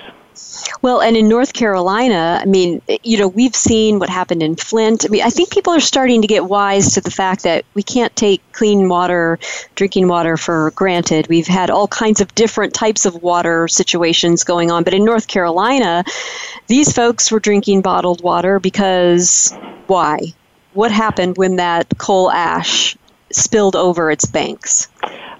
Well, 0.82 1.02
and 1.02 1.16
in 1.18 1.28
North 1.28 1.54
Carolina, 1.54 2.40
I 2.42 2.46
mean, 2.46 2.82
you 3.04 3.18
know, 3.18 3.28
we've 3.28 3.56
seen 3.56 4.00
what 4.00 4.10
happened 4.10 4.44
in 4.44 4.56
Flint. 4.56 5.06
I 5.06 5.10
mean, 5.10 5.24
I 5.24 5.30
think 5.30 5.50
people 5.52 5.74
are 5.74 5.80
starting 5.80 6.22
to 6.22 6.28
get 6.28 6.46
wise 6.46 6.94
to 6.94 7.02
the 7.02 7.12
fact 7.12 7.44
that 7.44 7.66
we 7.74 7.84
can't 7.84 8.16
take 8.16 8.42
clean 8.52 8.90
water, 8.90 9.40
drinking 9.76 10.08
water 10.08 10.38
for 10.38 10.72
granted. 10.72 11.28
We've 11.28 11.48
had 11.48 11.70
all 11.70 11.88
kinds 11.88 12.22
of 12.22 12.34
different 12.36 12.74
types 12.74 13.06
of 13.06 13.22
water 13.22 13.68
situations 13.68 14.44
going 14.44 14.72
on. 14.72 14.84
But 14.84 14.94
in 14.94 15.06
North 15.06 15.28
Carolina, 15.28 16.04
these 16.68 16.92
folks 16.92 17.32
were 17.32 17.40
drinking 17.40 17.82
bottled 17.82 18.22
water 18.22 18.60
because 18.60 19.56
why? 19.88 20.20
What 20.74 20.92
happened 20.92 21.38
when 21.38 21.56
that 21.56 21.98
coal 21.98 22.30
ash 22.30 22.98
spilled 23.36 23.76
over 23.76 24.12
its 24.12 24.26
banks? 24.26 24.88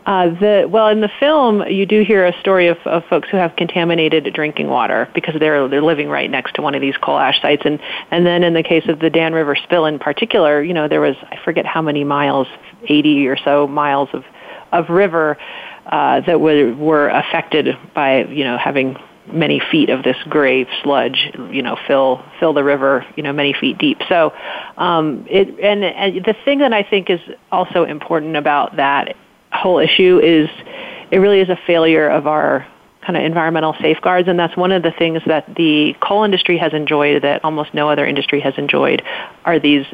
Uh, 0.06 0.30
the 0.40 0.68
well, 0.70 0.88
in 0.90 1.02
the 1.02 1.10
film, 1.20 1.66
you 1.68 1.86
do 1.86 2.04
hear 2.04 2.28
a 2.28 2.40
story 2.40 2.68
of, 2.68 2.78
of 2.86 3.04
folks 3.06 3.28
who 3.30 3.38
have 3.38 3.56
contaminated 3.56 4.32
drinking 4.36 4.68
water 4.68 5.10
because 5.16 5.34
they're 5.40 5.68
they're 5.68 5.82
living 5.82 6.10
right 6.10 6.30
next 6.30 6.54
to 6.54 6.62
one 6.62 6.76
of 6.76 6.82
these 6.82 6.96
coal 6.98 7.18
ash 7.18 7.42
sites, 7.42 7.64
and 7.66 7.80
and 8.12 8.24
then 8.24 8.44
in 8.44 8.54
the 8.54 8.62
case 8.62 8.88
of 8.88 9.00
the 9.00 9.10
Dan 9.10 9.34
River 9.34 9.56
spill 9.56 9.88
in 9.88 9.98
particular, 9.98 10.62
you 10.62 10.76
know 10.76 10.88
there 10.88 11.02
was 11.02 11.16
I 11.32 11.40
forget 11.44 11.66
how 11.66 11.82
many 11.82 12.04
miles, 12.04 12.48
80 12.84 13.28
or 13.28 13.38
so 13.38 13.68
miles 13.68 14.10
of 14.14 14.24
of 14.72 14.90
river 14.90 15.38
uh, 15.88 16.22
that 16.22 16.40
were 16.40 16.74
were 16.76 17.10
affected 17.10 17.76
by 17.96 18.26
you 18.26 18.44
know 18.44 18.60
having 18.60 18.98
many 19.32 19.62
feet 19.72 19.90
of 19.90 20.04
this 20.04 20.18
gray 20.30 20.68
sludge, 20.84 21.32
you 21.52 21.62
know, 21.62 21.78
fill 21.88 22.24
fill 22.40 22.54
the 22.54 22.64
river, 22.64 23.06
you 23.16 23.24
know, 23.24 23.34
many 23.34 23.54
feet 23.54 23.78
deep. 23.78 24.00
So, 24.08 24.34
um, 24.78 25.26
it 25.30 25.48
and, 25.60 25.84
and 25.84 26.26
the 26.26 26.36
thing 26.46 26.60
that 26.60 26.74
I 26.74 26.84
think 26.84 27.10
is 27.10 27.20
also 27.52 27.84
important 27.84 28.36
about 28.36 28.76
that 28.78 29.16
whole 29.52 29.80
issue 29.80 30.20
is 30.20 30.50
it 31.12 31.18
really 31.18 31.40
is 31.40 31.50
a 31.50 31.58
failure 31.68 32.08
of 32.10 32.28
our 32.28 32.68
kind 33.06 33.18
of 33.18 33.24
environmental 33.24 33.76
safeguards, 33.82 34.28
and 34.28 34.38
that's 34.40 34.58
one 34.58 34.72
of 34.72 34.84
the 34.84 34.92
things 34.92 35.22
that 35.28 35.46
the 35.56 35.96
coal 36.02 36.24
industry 36.24 36.58
has 36.58 36.74
enjoyed 36.74 37.22
that 37.22 37.44
almost 37.44 37.74
no 37.74 37.90
other 37.90 38.06
industry 38.06 38.40
has 38.40 38.54
enjoyed 38.58 39.04
are 39.46 39.60
these 39.60 39.86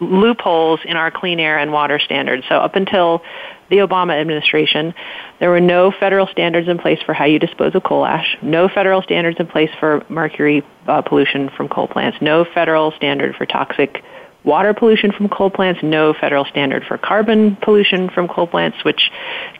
loopholes 0.00 0.80
in 0.84 0.96
our 0.96 1.10
clean 1.10 1.40
air 1.40 1.58
and 1.58 1.72
water 1.72 1.98
standards. 1.98 2.44
So 2.48 2.56
up 2.56 2.76
until 2.76 3.22
the 3.68 3.76
Obama 3.76 4.20
administration, 4.20 4.94
there 5.40 5.50
were 5.50 5.60
no 5.60 5.90
federal 5.90 6.26
standards 6.28 6.68
in 6.68 6.78
place 6.78 7.00
for 7.04 7.12
how 7.12 7.24
you 7.24 7.38
dispose 7.38 7.74
of 7.74 7.82
coal 7.82 8.04
ash, 8.06 8.36
no 8.42 8.68
federal 8.68 9.02
standards 9.02 9.38
in 9.40 9.46
place 9.46 9.70
for 9.80 10.04
mercury 10.08 10.64
uh, 10.86 11.02
pollution 11.02 11.50
from 11.56 11.68
coal 11.68 11.88
plants, 11.88 12.18
no 12.20 12.44
federal 12.44 12.92
standard 12.92 13.34
for 13.36 13.46
toxic 13.46 14.04
water 14.46 14.72
pollution 14.72 15.10
from 15.10 15.28
coal 15.28 15.50
plants, 15.50 15.80
no 15.82 16.14
federal 16.14 16.44
standard 16.44 16.84
for 16.84 16.96
carbon 16.96 17.56
pollution 17.56 18.08
from 18.08 18.28
coal 18.28 18.46
plants, 18.46 18.78
which 18.84 19.10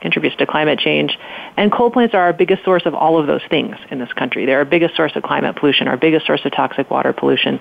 contributes 0.00 0.36
to 0.36 0.46
climate 0.46 0.78
change. 0.78 1.18
And 1.56 1.72
coal 1.72 1.90
plants 1.90 2.14
are 2.14 2.20
our 2.20 2.32
biggest 2.32 2.64
source 2.64 2.84
of 2.86 2.94
all 2.94 3.18
of 3.18 3.26
those 3.26 3.42
things 3.50 3.74
in 3.90 3.98
this 3.98 4.12
country. 4.12 4.46
They're 4.46 4.58
our 4.58 4.64
biggest 4.64 4.94
source 4.94 5.12
of 5.16 5.24
climate 5.24 5.56
pollution, 5.56 5.88
our 5.88 5.96
biggest 5.96 6.24
source 6.24 6.40
of 6.44 6.52
toxic 6.52 6.88
water 6.88 7.12
pollution, 7.12 7.58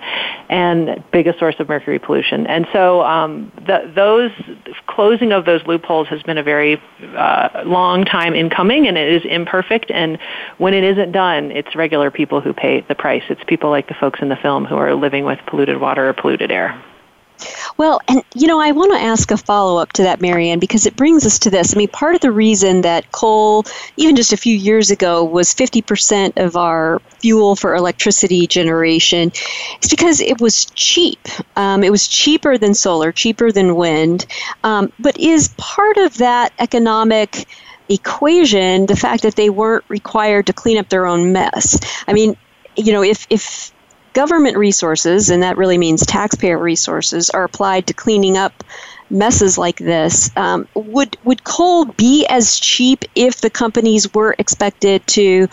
and 0.50 1.04
biggest 1.12 1.40
source 1.40 1.56
of 1.60 1.68
mercury 1.68 1.98
pollution. 1.98 2.46
And 2.46 2.68
so 2.72 3.02
um, 3.02 3.52
the, 3.56 3.92
those 3.96 4.32
closing 4.86 5.32
of 5.32 5.46
those 5.46 5.62
loopholes 5.66 6.08
has 6.10 6.22
been 6.22 6.38
a 6.38 6.44
very 6.44 6.80
uh, 7.18 7.64
long 7.66 8.06
time 8.06 8.36
in 8.36 8.52
coming, 8.52 8.88
and 8.88 8.98
it 8.98 9.12
is 9.12 9.24
imperfect. 9.28 9.90
And 9.90 10.20
when 10.60 10.76
it 10.76 10.84
isn't 10.84 11.12
done, 11.12 11.50
it's 11.52 11.76
regular 11.76 12.12
people 12.12 12.40
who 12.40 12.54
pay 12.54 12.82
the 12.82 12.96
price. 12.96 13.24
It's 13.30 13.42
people 13.48 13.72
like 13.72 13.88
the 13.88 13.96
folks 13.96 14.20
in 14.22 14.30
the 14.30 14.36
film 14.36 14.66
who 14.66 14.76
are 14.76 14.94
living 14.94 15.26
with 15.26 15.40
polluted 15.48 15.82
water 15.82 16.08
or 16.08 16.14
polluted 16.14 16.52
air. 16.52 16.80
Well, 17.78 18.00
and 18.08 18.24
you 18.34 18.48
know, 18.48 18.60
I 18.60 18.72
want 18.72 18.94
to 18.94 19.00
ask 19.00 19.32
a 19.32 19.38
follow 19.38 19.82
up 19.82 19.94
to 19.94 20.04
that, 20.04 20.22
Mary 20.22 20.50
Anne, 20.50 20.60
because 20.60 20.86
it 20.86 20.96
brings 20.96 21.26
us 21.26 21.40
to 21.40 21.50
this. 21.50 21.74
I 21.74 21.78
mean, 21.78 21.88
part 21.90 22.16
of 22.16 22.22
the 22.22 22.32
reason 22.32 22.82
that 22.82 23.12
coal, 23.12 23.66
even 23.98 24.16
just 24.16 24.34
a 24.34 24.38
few 24.38 24.56
years 24.56 24.92
ago, 24.92 25.24
was 25.24 25.54
50% 25.54 26.38
of 26.38 26.56
our 26.56 27.02
fuel 27.20 27.56
for 27.56 27.76
electricity 27.76 28.48
generation 28.48 29.32
is 29.82 29.90
because 29.90 30.22
it 30.22 30.40
was 30.40 30.66
cheap. 30.76 31.20
Um, 31.56 31.84
it 31.84 31.92
was 31.92 32.08
cheaper 32.08 32.58
than 32.58 32.74
solar, 32.74 33.12
cheaper 33.12 33.52
than 33.52 33.76
wind, 33.76 34.26
um, 34.64 34.92
but 35.00 35.20
is 35.20 35.54
part 35.58 35.98
of 35.98 36.18
that 36.18 36.54
economic 36.60 37.46
equation 37.90 38.88
the 38.88 38.96
fact 38.96 39.22
that 39.24 39.36
they 39.36 39.50
weren't 39.50 39.86
required 39.90 40.48
to 40.48 40.54
clean 40.54 40.78
up 40.78 40.90
their 40.90 41.06
own 41.06 41.32
mess. 41.32 41.80
I 42.08 42.14
mean, 42.14 42.36
you 42.76 42.92
know, 42.92 43.04
if 43.04 43.28
if 43.30 43.72
government 44.16 44.58
resources, 44.58 45.30
and 45.30 45.44
that 45.44 45.58
really 45.58 45.78
means 45.78 46.04
taxpayer 46.06 46.58
resources, 46.58 47.30
are 47.30 47.44
applied 47.44 47.86
to 47.88 47.94
cleaning 47.94 48.38
up 48.38 48.64
messes 49.12 49.58
like 49.58 49.78
this. 49.78 50.32
Um, 50.36 50.68
would 50.74 51.16
would 51.26 51.44
coal 51.44 51.86
be 51.86 52.26
as 52.28 52.60
cheap 52.60 53.06
if 53.14 53.42
the 53.42 53.52
companies 53.52 54.12
were 54.14 54.36
expected 54.40 55.06
to, 55.08 55.48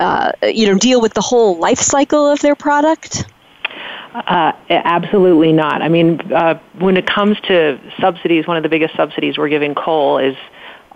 uh, 0.00 0.32
you 0.42 0.66
know, 0.66 0.78
deal 0.78 1.02
with 1.02 1.12
the 1.12 1.20
whole 1.20 1.58
life 1.58 1.80
cycle 1.80 2.26
of 2.30 2.40
their 2.40 2.54
product? 2.54 3.26
Uh, 4.14 4.52
absolutely 4.70 5.52
not. 5.52 5.82
I 5.82 5.88
mean, 5.88 6.20
uh, 6.32 6.58
when 6.78 6.96
it 6.96 7.06
comes 7.06 7.38
to 7.48 7.78
subsidies, 8.00 8.46
one 8.46 8.56
of 8.56 8.62
the 8.62 8.70
biggest 8.70 8.96
subsidies 8.96 9.36
we're 9.36 9.50
giving 9.50 9.74
coal 9.74 10.16
is 10.16 10.36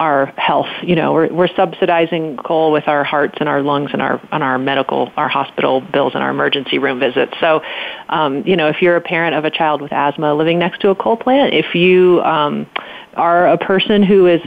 our 0.01 0.33
health. 0.39 0.67
You 0.83 0.97
know, 0.97 1.13
we're, 1.13 1.33
we're 1.33 1.55
subsidizing 1.55 2.39
coal 2.39 2.73
with 2.73 2.89
our 2.89 3.05
hearts 3.05 3.35
and 3.39 3.49
our 3.51 3.63
lungs 3.63 3.91
and 3.93 4.01
our 4.01 4.21
on 4.33 4.43
our 4.43 4.59
medical, 4.59 5.13
our 5.17 5.29
hospital 5.29 5.83
bills 5.83 6.15
and 6.15 6.25
our 6.25 6.31
emergency 6.31 6.79
room 6.79 6.99
visits. 6.99 7.35
So, 7.39 7.61
um, 8.09 8.43
you 8.47 8.57
know, 8.57 8.69
if 8.69 8.81
you're 8.81 8.97
a 8.97 9.01
parent 9.03 9.37
of 9.37 9.45
a 9.45 9.51
child 9.51 9.83
with 9.83 9.93
asthma 9.93 10.35
living 10.35 10.59
next 10.59 10.81
to 10.81 10.89
a 10.89 10.95
coal 10.95 11.19
plant, 11.19 11.53
if 11.53 11.75
you 11.75 12.23
um, 12.23 12.67
are 13.15 13.49
a 13.49 13.59
person 13.59 14.03
who 14.03 14.27
is 14.27 14.41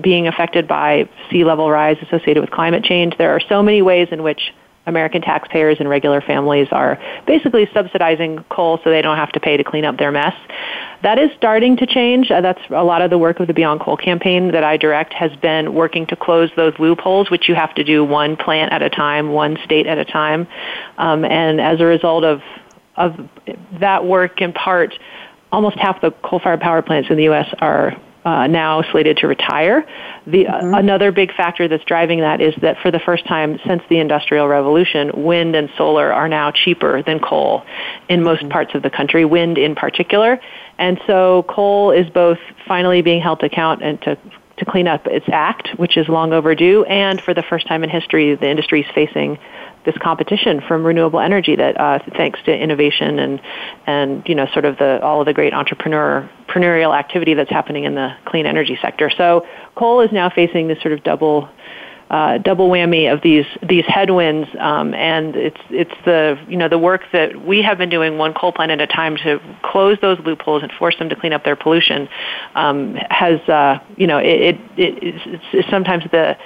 being 0.00 0.28
affected 0.28 0.68
by 0.68 1.08
sea 1.28 1.44
level 1.44 1.68
rise 1.68 1.96
associated 2.02 2.40
with 2.40 2.50
climate 2.52 2.84
change, 2.84 3.18
there 3.18 3.34
are 3.34 3.40
so 3.48 3.64
many 3.64 3.82
ways 3.82 4.08
in 4.12 4.22
which 4.22 4.52
American 4.90 5.22
taxpayers 5.22 5.78
and 5.80 5.88
regular 5.88 6.20
families 6.20 6.68
are 6.70 6.98
basically 7.26 7.66
subsidizing 7.72 8.44
coal 8.50 8.78
so 8.84 8.90
they 8.90 9.00
don't 9.00 9.16
have 9.16 9.32
to 9.32 9.40
pay 9.40 9.56
to 9.56 9.64
clean 9.64 9.86
up 9.86 9.96
their 9.96 10.12
mess. 10.12 10.34
That 11.02 11.18
is 11.18 11.30
starting 11.36 11.78
to 11.78 11.86
change. 11.86 12.30
Uh, 12.30 12.42
that's 12.42 12.60
a 12.68 12.84
lot 12.84 13.00
of 13.00 13.08
the 13.08 13.16
work 13.16 13.40
of 13.40 13.46
the 13.46 13.54
Beyond 13.54 13.80
Coal 13.80 13.96
campaign 13.96 14.52
that 14.52 14.62
I 14.64 14.76
direct 14.76 15.14
has 15.14 15.34
been 15.36 15.72
working 15.72 16.06
to 16.08 16.16
close 16.16 16.50
those 16.56 16.74
loopholes, 16.78 17.30
which 17.30 17.48
you 17.48 17.54
have 17.54 17.74
to 17.76 17.84
do 17.84 18.04
one 18.04 18.36
plant 18.36 18.72
at 18.72 18.82
a 18.82 18.90
time, 18.90 19.32
one 19.32 19.56
state 19.64 19.86
at 19.86 19.96
a 19.96 20.04
time. 20.04 20.46
Um, 20.98 21.24
and 21.24 21.60
as 21.60 21.80
a 21.80 21.84
result 21.84 22.24
of 22.24 22.42
of 22.96 23.16
that 23.80 24.04
work, 24.04 24.42
in 24.42 24.52
part, 24.52 24.92
almost 25.52 25.78
half 25.78 26.00
the 26.02 26.10
coal-fired 26.10 26.60
power 26.60 26.82
plants 26.82 27.08
in 27.08 27.16
the 27.16 27.24
U.S. 27.24 27.48
are 27.60 27.96
uh, 28.24 28.46
now 28.46 28.82
slated 28.90 29.18
to 29.18 29.26
retire. 29.26 29.86
The 30.26 30.46
uh, 30.46 30.52
mm-hmm. 30.52 30.74
another 30.74 31.12
big 31.12 31.34
factor 31.34 31.68
that's 31.68 31.84
driving 31.84 32.20
that 32.20 32.40
is 32.40 32.54
that 32.60 32.78
for 32.82 32.90
the 32.90 32.98
first 32.98 33.26
time 33.26 33.58
since 33.66 33.82
the 33.88 33.98
Industrial 33.98 34.46
Revolution, 34.46 35.24
wind 35.24 35.56
and 35.56 35.70
solar 35.76 36.12
are 36.12 36.28
now 36.28 36.50
cheaper 36.50 37.02
than 37.02 37.20
coal 37.20 37.64
in 38.08 38.22
most 38.22 38.40
mm-hmm. 38.40 38.50
parts 38.50 38.74
of 38.74 38.82
the 38.82 38.90
country. 38.90 39.24
Wind 39.24 39.58
in 39.58 39.74
particular, 39.74 40.40
and 40.78 41.00
so 41.06 41.44
coal 41.48 41.90
is 41.90 42.08
both 42.10 42.38
finally 42.66 43.02
being 43.02 43.20
held 43.22 43.40
to 43.40 43.46
account 43.46 43.82
and 43.82 44.00
to 44.02 44.18
to 44.58 44.64
clean 44.66 44.86
up 44.86 45.06
its 45.06 45.26
act, 45.32 45.70
which 45.76 45.96
is 45.96 46.06
long 46.08 46.34
overdue, 46.34 46.84
and 46.84 47.20
for 47.20 47.32
the 47.32 47.42
first 47.42 47.66
time 47.66 47.82
in 47.82 47.88
history, 47.88 48.34
the 48.34 48.48
industry 48.48 48.82
is 48.82 48.86
facing 48.94 49.38
this 49.84 49.96
competition 49.98 50.60
from 50.66 50.84
renewable 50.84 51.20
energy 51.20 51.56
that 51.56 51.80
uh, 51.80 51.98
thanks 52.16 52.38
to 52.44 52.54
innovation 52.54 53.18
and 53.18 53.40
and 53.86 54.22
you 54.28 54.34
know 54.34 54.46
sort 54.52 54.64
of 54.64 54.76
the 54.78 55.00
all 55.02 55.20
of 55.20 55.26
the 55.26 55.32
great 55.32 55.54
entrepreneur 55.54 56.28
entrepreneurial 56.48 56.96
activity 56.96 57.34
that's 57.34 57.50
happening 57.50 57.84
in 57.84 57.94
the 57.94 58.10
clean 58.24 58.46
energy 58.46 58.78
sector. 58.82 59.10
So 59.10 59.46
coal 59.74 60.00
is 60.00 60.12
now 60.12 60.30
facing 60.30 60.68
this 60.68 60.80
sort 60.80 60.92
of 60.92 61.02
double 61.02 61.48
uh, 62.10 62.38
double 62.38 62.68
whammy 62.68 63.12
of 63.12 63.22
these 63.22 63.46
these 63.62 63.84
headwinds, 63.86 64.48
um, 64.58 64.94
and 64.94 65.36
it's 65.36 65.60
it's 65.70 65.94
the 66.04 66.36
you 66.48 66.56
know 66.56 66.68
the 66.68 66.78
work 66.78 67.02
that 67.12 67.40
we 67.46 67.62
have 67.62 67.78
been 67.78 67.88
doing 67.88 68.18
one 68.18 68.34
coal 68.34 68.52
plant 68.52 68.72
at 68.72 68.80
a 68.80 68.86
time 68.88 69.16
to 69.16 69.40
close 69.62 69.96
those 70.02 70.18
loopholes 70.24 70.64
and 70.64 70.72
force 70.72 70.96
them 70.98 71.08
to 71.08 71.14
clean 71.14 71.32
up 71.32 71.44
their 71.44 71.54
pollution 71.54 72.08
um, 72.56 72.96
has 73.10 73.38
uh, 73.48 73.78
you 73.96 74.08
know 74.08 74.18
it, 74.18 74.26
it, 74.26 74.60
it 74.76 75.40
it's 75.52 75.70
sometimes 75.70 76.02
the 76.10 76.36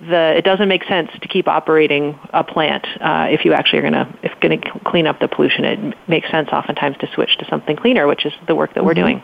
the 0.00 0.36
it 0.36 0.44
doesn't 0.44 0.68
make 0.68 0.84
sense 0.84 1.10
to 1.20 1.28
keep 1.28 1.48
operating 1.48 2.18
a 2.32 2.42
plant 2.42 2.86
uh, 3.00 3.28
if 3.30 3.44
you 3.44 3.52
actually 3.52 3.80
are 3.80 3.90
going 3.90 3.92
to 3.92 4.18
if 4.22 4.38
going 4.40 4.60
to 4.60 4.78
clean 4.80 5.06
up 5.06 5.20
the 5.20 5.28
pollution. 5.28 5.64
It 5.64 5.96
makes 6.08 6.30
sense 6.30 6.48
oftentimes 6.50 6.96
to 6.98 7.08
switch 7.14 7.36
to 7.38 7.46
something 7.46 7.76
cleaner, 7.76 8.06
which 8.06 8.24
is 8.24 8.32
the 8.46 8.54
work 8.54 8.74
that 8.74 8.80
mm-hmm. 8.80 8.86
we're 8.86 8.94
doing. 8.94 9.22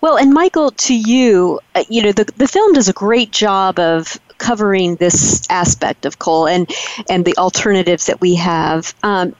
Well, 0.00 0.18
and 0.18 0.32
Michael, 0.32 0.72
to 0.72 0.94
you, 0.94 1.60
uh, 1.74 1.84
you 1.88 2.02
know, 2.02 2.12
the, 2.12 2.24
the 2.36 2.48
film 2.48 2.72
does 2.74 2.88
a 2.88 2.92
great 2.92 3.30
job 3.30 3.78
of 3.78 4.18
covering 4.38 4.96
this 4.96 5.46
aspect 5.50 6.04
of 6.04 6.18
coal 6.18 6.46
and 6.46 6.70
and 7.08 7.24
the 7.24 7.36
alternatives 7.36 8.06
that 8.06 8.20
we 8.20 8.34
have. 8.36 8.94
Um, 9.02 9.34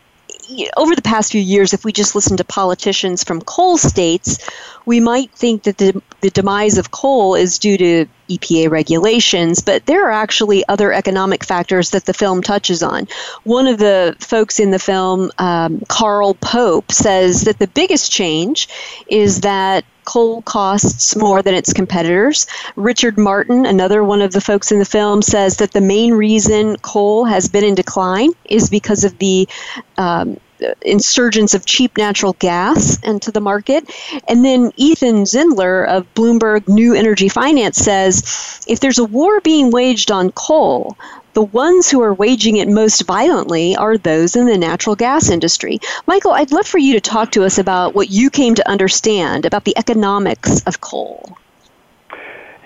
over 0.77 0.95
the 0.95 1.03
past 1.03 1.33
few 1.33 1.41
years, 1.41 1.73
if 1.73 1.85
we 1.85 1.93
just 1.93 2.15
listen 2.15 2.37
to 2.37 2.45
politicians 2.45 3.25
from 3.25 3.41
coal 3.41 3.79
states, 3.79 4.39
we 4.85 5.01
might 5.01 5.31
think 5.33 5.63
that 5.65 5.79
the, 5.79 6.03
the 6.21 6.31
demise 6.31 6.79
of 6.79 6.91
coal 6.91 7.35
is 7.35 7.59
due 7.59 7.79
to 7.79 8.07
EPA 8.39 8.71
regulations, 8.71 9.61
but 9.61 9.87
there 9.87 10.09
are 10.09 10.13
actually 10.13 10.67
other 10.69 10.93
economic 10.93 11.45
factors 11.45 11.91
that 11.91 12.07
the 12.07 12.15
film 12.15 12.43
touches 12.43 12.83
on. 12.83 13.09
One 13.45 13.67
of 13.67 13.79
the 13.79 14.17
folks 14.21 14.61
in 14.61 14.71
the 14.71 14.79
film, 14.79 15.31
um, 15.39 15.83
Carl 15.89 16.35
Pope, 16.35 16.93
says 16.93 17.43
that 17.43 17.59
the 17.59 17.67
biggest 17.69 18.13
change 18.13 18.69
is 19.07 19.41
that 19.41 19.85
coal 20.05 20.43
costs 20.43 21.15
more 21.17 21.43
than 21.43 21.55
its 21.55 21.73
competitors. 21.73 22.47
Richard 22.77 23.17
Martin, 23.17 23.67
another 23.67 24.03
one 24.03 24.21
of 24.21 24.33
the 24.33 24.41
folks 24.41 24.73
in 24.73 24.79
the 24.79 24.85
film, 24.85 25.23
says 25.23 25.59
that 25.59 25.73
the 25.73 25.81
main 25.81 26.13
reason 26.13 26.77
coal 26.79 27.25
has 27.25 27.49
been 27.49 27.65
in 27.65 27.75
decline 27.75 28.31
is 28.45 28.69
because 28.69 29.05
of 29.05 29.17
the 29.19 29.49
um, 29.97 30.39
insurgence 30.83 31.55
of 31.55 31.67
cheap 31.67 31.97
natural 31.97 32.35
gas 32.35 32.99
into 33.03 33.31
the 33.31 33.41
market. 33.41 33.91
And 34.29 34.45
then 34.45 34.73
Ethan 34.77 35.25
Zindler 35.25 35.87
of 35.87 36.13
Bloomberg 36.15 36.69
New 36.69 36.95
Energy 36.95 37.29
Finance 37.29 37.77
says 37.77 38.65
if 38.67 38.81
there's 38.81 38.99
a 38.99 39.05
war 39.05 39.41
being 39.41 39.71
waged 39.71 40.11
on 40.11 40.33
coal, 40.33 40.97
the 41.35 41.43
ones 41.43 41.91
who 41.91 42.03
are 42.03 42.13
waging 42.13 42.57
it 42.57 42.69
most 42.69 43.07
violently 43.07 43.75
are 43.77 43.97
those 43.97 44.37
in 44.37 44.47
the 44.47 44.59
natural 44.59 44.95
gas 44.95 45.31
industry. 45.31 45.81
Michael, 46.07 46.33
I'd 46.33 46.53
love 46.53 46.67
for 46.67 46.79
you 46.79 46.93
to 46.95 47.01
talk 47.01 47.31
to 47.33 47.45
us 47.45 47.59
about 47.59 47.95
what 47.95 48.11
you 48.11 48.29
came 48.29 48.55
to 48.55 48.69
understand 48.69 49.47
about 49.47 49.65
the 49.65 49.77
economics 49.79 50.63
of 50.65 50.81
coal. 50.81 51.39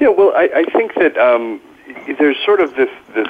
Yeah, 0.00 0.08
well, 0.08 0.32
I, 0.34 0.50
I 0.54 0.64
think 0.64 0.94
that 0.94 1.16
um, 1.16 1.60
there's 2.18 2.36
sort 2.44 2.60
of 2.60 2.74
this 2.74 2.90
this 3.14 3.28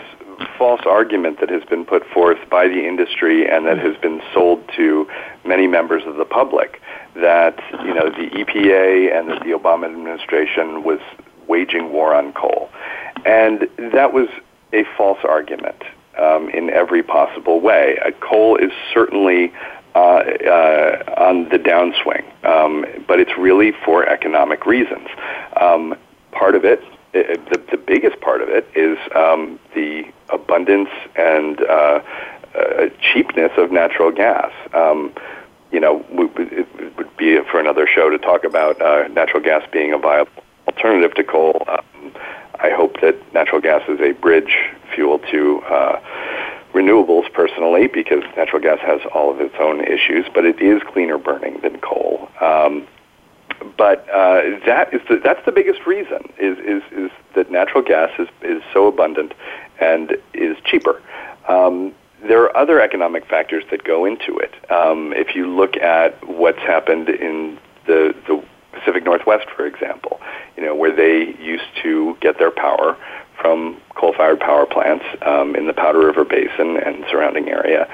false 0.58 0.82
argument 0.86 1.40
that 1.40 1.50
has 1.50 1.64
been 1.64 1.84
put 1.84 2.06
forth 2.06 2.38
by 2.50 2.68
the 2.68 2.86
industry 2.86 3.48
and 3.48 3.66
that 3.66 3.78
has 3.78 3.96
been 3.98 4.20
sold 4.32 4.62
to 4.76 5.08
many 5.44 5.66
members 5.66 6.02
of 6.06 6.16
the 6.16 6.24
public 6.24 6.80
that 7.14 7.58
you 7.84 7.94
know 7.94 8.10
the 8.10 8.28
EPA 8.30 9.18
and 9.18 9.28
the 9.28 9.56
Obama 9.56 9.86
administration 9.86 10.84
was 10.84 11.00
waging 11.46 11.92
war 11.92 12.14
on 12.14 12.32
coal, 12.32 12.68
and 13.24 13.68
that 13.78 14.12
was 14.12 14.28
a 14.72 14.84
false 14.96 15.20
argument 15.24 15.82
um, 16.18 16.48
in 16.50 16.70
every 16.70 17.02
possible 17.02 17.60
way. 17.60 17.98
Uh, 18.04 18.10
coal 18.20 18.56
is 18.56 18.72
certainly 18.92 19.52
uh, 19.94 19.98
uh, 19.98 21.14
on 21.16 21.48
the 21.48 21.58
downswing, 21.58 22.24
um, 22.44 22.84
but 23.06 23.18
it's 23.18 23.38
really 23.38 23.72
for 23.84 24.06
economic 24.06 24.66
reasons. 24.66 25.08
Um, 25.58 25.96
part 26.32 26.54
of 26.54 26.64
it, 26.64 26.82
it, 27.14 27.42
the, 27.50 27.76
the 27.76 27.78
biggest 27.78 28.20
part 28.20 28.42
of 28.42 28.48
it, 28.50 28.68
is 28.74 28.98
um, 29.14 29.58
the 29.74 30.04
abundance 30.30 30.90
and 31.16 31.60
uh, 31.62 32.00
uh, 32.54 32.88
cheapness 33.00 33.52
of 33.56 33.70
natural 33.70 34.10
gas. 34.10 34.52
Um, 34.74 35.12
you 35.72 35.80
know, 35.80 36.04
it 36.10 36.96
would 36.96 37.16
be 37.16 37.38
for 37.50 37.60
another 37.60 37.86
show 37.86 38.08
to 38.08 38.18
talk 38.18 38.44
about 38.44 38.80
uh, 38.80 39.08
natural 39.08 39.42
gas 39.42 39.62
being 39.72 39.92
a 39.92 39.98
viable 39.98 40.42
alternative 40.66 41.14
to 41.14 41.24
coal. 41.24 41.62
Um, 41.68 42.12
I 42.60 42.70
hope 42.70 43.00
that 43.00 43.16
natural 43.34 43.60
gas 43.60 43.82
is 43.88 44.00
a 44.00 44.12
bridge 44.12 44.70
fuel 44.94 45.18
to 45.30 45.60
uh, 45.62 46.00
renewables 46.72 47.30
personally 47.32 47.86
because 47.86 48.22
natural 48.36 48.62
gas 48.62 48.78
has 48.80 49.00
all 49.14 49.30
of 49.30 49.40
its 49.40 49.54
own 49.58 49.84
issues, 49.84 50.26
but 50.32 50.44
it 50.44 50.60
is 50.60 50.82
cleaner 50.82 51.18
burning 51.18 51.60
than 51.62 51.78
coal. 51.80 52.28
Um, 52.40 52.86
but 53.76 54.08
uh, 54.10 54.42
that 54.66 54.92
is 54.92 55.00
the, 55.08 55.20
that's 55.22 55.44
the 55.44 55.52
biggest 55.52 55.86
reason 55.86 56.32
is, 56.38 56.58
is, 56.58 56.82
is 56.92 57.10
that 57.34 57.50
natural 57.50 57.82
gas 57.82 58.10
is, 58.18 58.28
is 58.42 58.62
so 58.72 58.86
abundant 58.86 59.32
and 59.80 60.16
is 60.34 60.56
cheaper. 60.64 61.02
Um, 61.48 61.94
there 62.22 62.42
are 62.42 62.56
other 62.56 62.80
economic 62.80 63.26
factors 63.26 63.64
that 63.70 63.84
go 63.84 64.04
into 64.04 64.38
it. 64.38 64.52
Um, 64.70 65.12
if 65.14 65.34
you 65.34 65.54
look 65.54 65.76
at 65.76 66.26
what's 66.26 66.58
happened 66.58 67.08
in 67.08 67.58
the, 67.86 68.14
the 68.26 68.42
Pacific 68.72 69.04
Northwest, 69.04 69.48
for 69.54 69.66
example, 69.66 70.20
you 70.56 70.64
know, 70.64 70.74
where 70.74 70.94
they 70.94 71.36
used 71.40 71.64
to 71.82 72.16
get 72.20 72.38
their 72.38 72.50
power 72.50 72.96
from 73.40 73.80
coal-fired 73.94 74.40
power 74.40 74.66
plants 74.66 75.04
um, 75.22 75.54
in 75.54 75.66
the 75.66 75.72
Powder 75.72 76.00
River 76.00 76.24
Basin 76.24 76.78
and 76.78 77.04
surrounding 77.10 77.48
area. 77.48 77.88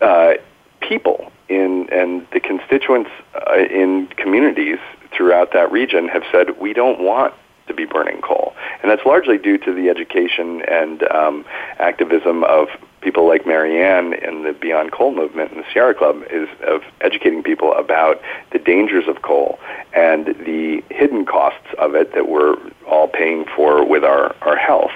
Uh, 0.00 0.34
people 0.80 1.30
in 1.48 1.88
and 1.92 2.26
the 2.32 2.40
constituents 2.40 3.10
uh, 3.34 3.56
in 3.56 4.06
communities 4.16 4.78
throughout 5.12 5.52
that 5.52 5.70
region 5.70 6.08
have 6.08 6.22
said 6.32 6.58
we 6.58 6.72
don't 6.72 7.00
want 7.00 7.34
to 7.74 7.86
be 7.86 7.90
burning 7.90 8.20
coal, 8.20 8.54
and 8.82 8.90
that's 8.90 9.04
largely 9.06 9.38
due 9.38 9.58
to 9.58 9.74
the 9.74 9.88
education 9.88 10.62
and 10.68 11.02
um, 11.10 11.44
activism 11.78 12.44
of 12.44 12.68
people 13.00 13.28
like 13.28 13.46
Mary 13.46 13.82
Anne 13.82 14.14
in 14.14 14.44
the 14.44 14.52
Beyond 14.52 14.92
Coal 14.92 15.14
movement 15.14 15.52
and 15.52 15.60
the 15.60 15.66
Sierra 15.72 15.94
Club 15.94 16.22
is 16.30 16.48
of 16.66 16.80
educating 17.02 17.42
people 17.42 17.74
about 17.74 18.20
the 18.50 18.58
dangers 18.58 19.04
of 19.06 19.20
coal 19.22 19.58
and 19.94 20.26
the 20.26 20.82
hidden 20.90 21.26
costs 21.26 21.68
of 21.78 21.94
it 21.94 22.14
that 22.14 22.28
we're 22.28 22.56
all 22.88 23.06
paying 23.06 23.44
for 23.54 23.86
with 23.86 24.04
our, 24.04 24.34
our 24.40 24.56
health. 24.56 24.92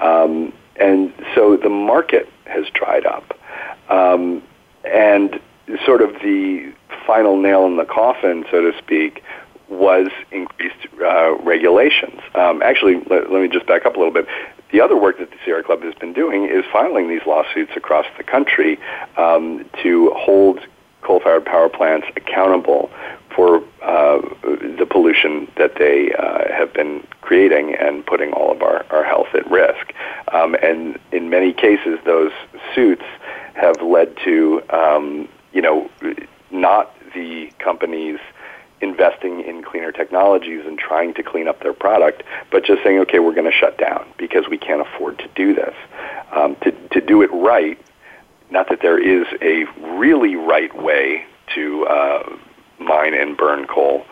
Um, 0.00 0.52
and 0.76 1.12
so 1.34 1.56
the 1.56 1.68
market 1.68 2.28
has 2.46 2.66
dried 2.74 3.06
up. 3.06 3.38
Um, 3.88 4.42
and 4.84 5.40
sort 5.86 6.02
of 6.02 6.14
the 6.14 6.72
final 7.06 7.40
nail 7.40 7.66
in 7.66 7.76
the 7.76 7.84
coffin, 7.84 8.44
so 8.50 8.60
to 8.60 8.76
speak, 8.78 9.22
was 9.74 10.08
increased 10.30 10.86
uh, 11.00 11.36
regulations. 11.38 12.20
Um, 12.34 12.62
actually, 12.62 12.96
let, 13.10 13.30
let, 13.32 13.42
me 13.42 13.48
just 13.48 13.66
back 13.66 13.86
up 13.86 13.96
a 13.96 13.98
little 13.98 14.12
bit. 14.12 14.26
The 14.72 14.80
other 14.80 14.96
work 14.96 15.18
that 15.18 15.30
the 15.30 15.36
Sierra 15.44 15.62
Club 15.62 15.82
has 15.82 15.94
been 15.94 16.12
doing 16.12 16.44
is 16.44 16.64
filing 16.72 17.08
these 17.08 17.22
lawsuits 17.26 17.72
across 17.76 18.06
the 18.16 18.24
country 18.24 18.78
um, 19.16 19.68
to 19.82 20.10
hold 20.16 20.60
coal-fired 21.02 21.44
power 21.44 21.68
plants 21.68 22.06
accountable 22.16 22.90
for 23.34 23.58
uh, 23.82 24.20
the 24.42 24.86
pollution 24.88 25.50
that 25.56 25.74
they 25.78 26.12
uh, 26.14 26.52
have 26.52 26.72
been 26.72 27.06
creating 27.20 27.74
and 27.74 28.06
putting 28.06 28.32
all 28.32 28.50
of 28.50 28.62
our, 28.62 28.86
our 28.90 29.04
health 29.04 29.28
at 29.34 29.48
risk. 29.50 29.92
Um, 30.32 30.54
and 30.62 30.98
in 31.12 31.30
many 31.30 31.52
cases, 31.52 31.98
those 32.04 32.32
suits 32.74 33.04
have 33.54 33.80
led 33.82 34.16
to, 34.24 34.62
um, 34.70 35.28
you 35.52 35.62
know, 35.62 35.90
not 36.50 36.94
the 37.14 37.50
companies 37.58 38.18
investing 38.80 39.40
in 39.40 39.62
cleaner 39.62 39.92
technologies 39.92 40.64
and 40.66 40.78
trying 40.78 41.14
to 41.14 41.22
clean 41.22 41.48
up 41.48 41.62
their 41.62 41.72
product, 41.72 42.22
but 42.50 42.64
just 42.64 42.82
saying, 42.82 42.98
okay, 43.00 43.18
we're 43.18 43.34
going 43.34 43.50
to 43.50 43.56
shut 43.56 43.78
down 43.78 44.06
because 44.18 44.48
we 44.48 44.58
can't 44.58 44.80
afford 44.80 45.18
to 45.18 45.28
do 45.34 45.54
this. 45.54 45.74
Um, 46.32 46.56
to, 46.56 46.72
to 46.90 47.00
do 47.00 47.22
it 47.22 47.30
right, 47.32 47.78
not 48.50 48.68
that 48.68 48.80
there 48.82 48.98
is 48.98 49.26
a 49.40 49.64
really 49.96 50.36
right 50.36 50.74
way 50.80 51.24
to 51.54 51.86
uh, 51.86 52.36
mine 52.78 53.14
and 53.14 53.36
burn 53.36 53.66
coal, 53.66 54.04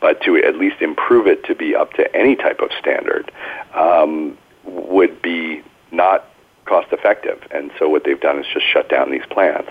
but 0.00 0.20
to 0.22 0.36
at 0.36 0.56
least 0.56 0.80
improve 0.80 1.26
it 1.26 1.44
to 1.44 1.54
be 1.54 1.74
up 1.74 1.92
to 1.94 2.16
any 2.16 2.36
type 2.36 2.60
of 2.60 2.70
standard 2.78 3.30
um, 3.74 4.36
would 4.64 5.22
be 5.22 5.62
not 5.92 6.28
cost 6.64 6.92
effective. 6.92 7.42
And 7.50 7.70
so 7.78 7.88
what 7.88 8.04
they've 8.04 8.20
done 8.20 8.38
is 8.38 8.46
just 8.52 8.66
shut 8.66 8.88
down 8.88 9.10
these 9.10 9.26
plants. 9.30 9.70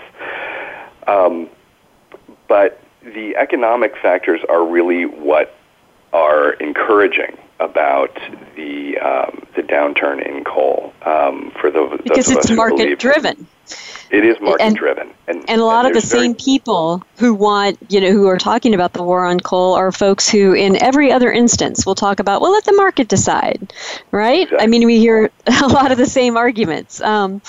Um, 1.06 1.48
but 2.48 2.80
the 3.14 3.36
economic 3.36 3.96
factors 3.96 4.40
are 4.48 4.64
really 4.64 5.06
what 5.06 5.54
are 6.12 6.52
encouraging 6.54 7.36
about 7.60 8.14
the 8.56 8.98
um, 8.98 9.46
the 9.54 9.62
downturn 9.62 10.24
in 10.26 10.44
coal 10.44 10.92
um, 11.02 11.52
for 11.60 11.70
the 11.70 11.98
because 12.02 12.30
it's 12.30 12.50
market 12.50 12.98
driven. 12.98 13.46
It 14.10 14.24
is 14.24 14.40
market 14.40 14.74
driven, 14.74 15.12
and, 15.26 15.44
and 15.48 15.60
a 15.60 15.64
lot 15.64 15.84
and 15.84 15.96
of 15.96 16.00
the 16.00 16.06
same 16.06 16.34
people 16.34 17.02
who 17.18 17.34
want, 17.34 17.78
you 17.88 18.00
know, 18.00 18.12
who 18.12 18.28
are 18.28 18.38
talking 18.38 18.72
about 18.72 18.92
the 18.92 19.02
war 19.02 19.26
on 19.26 19.40
coal 19.40 19.74
are 19.74 19.90
folks 19.90 20.28
who, 20.28 20.52
in 20.52 20.76
every 20.76 21.10
other 21.10 21.32
instance, 21.32 21.84
will 21.84 21.96
talk 21.96 22.20
about, 22.20 22.40
well, 22.40 22.52
let 22.52 22.64
the 22.64 22.72
market 22.72 23.08
decide, 23.08 23.72
right? 24.12 24.42
Exactly. 24.42 24.64
I 24.64 24.66
mean, 24.68 24.86
we 24.86 24.98
hear 24.98 25.30
a 25.46 25.66
lot 25.66 25.90
of 25.90 25.98
the 25.98 26.06
same 26.06 26.36
arguments. 26.36 27.00
Um, 27.00 27.42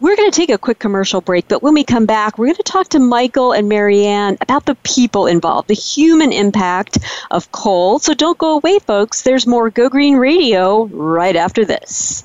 we're 0.00 0.16
going 0.16 0.30
to 0.30 0.36
take 0.36 0.50
a 0.50 0.58
quick 0.58 0.78
commercial 0.78 1.22
break, 1.22 1.48
but 1.48 1.62
when 1.62 1.72
we 1.72 1.84
come 1.84 2.04
back, 2.04 2.36
we're 2.36 2.46
going 2.46 2.56
to 2.56 2.62
talk 2.62 2.88
to 2.90 2.98
Michael 2.98 3.52
and 3.52 3.68
Mary 3.68 4.04
Anne 4.04 4.36
about 4.42 4.66
the 4.66 4.74
people 4.76 5.26
involved, 5.26 5.68
the 5.68 5.74
human 5.74 6.32
impact 6.32 6.98
of 7.30 7.50
coal. 7.52 7.98
So 7.98 8.12
don't 8.12 8.36
go 8.36 8.56
away, 8.56 8.78
folks. 8.80 9.22
There's 9.22 9.46
more 9.46 9.70
Go 9.70 9.88
Green 9.88 10.16
Radio 10.16 10.84
right 10.86 11.36
after 11.36 11.64
this. 11.64 12.24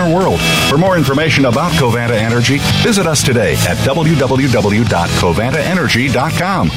cleaner 0.00 0.14
world. 0.14 0.40
For 0.68 0.78
more 0.78 0.96
information 0.96 1.44
about 1.44 1.72
Covanta 1.72 2.12
Energy, 2.12 2.58
visit 2.82 3.06
us 3.06 3.22
today 3.22 3.52
at 3.54 3.76
www.covantaenergy.com. 3.78 6.70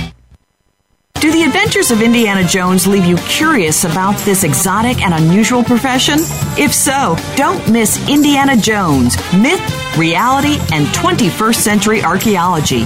Do 1.15 1.31
the 1.31 1.43
adventures 1.43 1.91
of 1.91 2.01
Indiana 2.01 2.43
Jones 2.43 2.85
leave 2.85 3.05
you 3.05 3.15
curious 3.17 3.85
about 3.85 4.17
this 4.25 4.43
exotic 4.43 5.01
and 5.01 5.13
unusual 5.13 5.63
profession? 5.63 6.19
If 6.57 6.73
so, 6.73 7.15
don't 7.37 7.71
miss 7.71 8.09
Indiana 8.09 8.57
Jones 8.57 9.15
Myth, 9.33 9.61
Reality, 9.97 10.57
and 10.73 10.85
21st 10.87 11.55
Century 11.55 12.03
Archaeology 12.03 12.85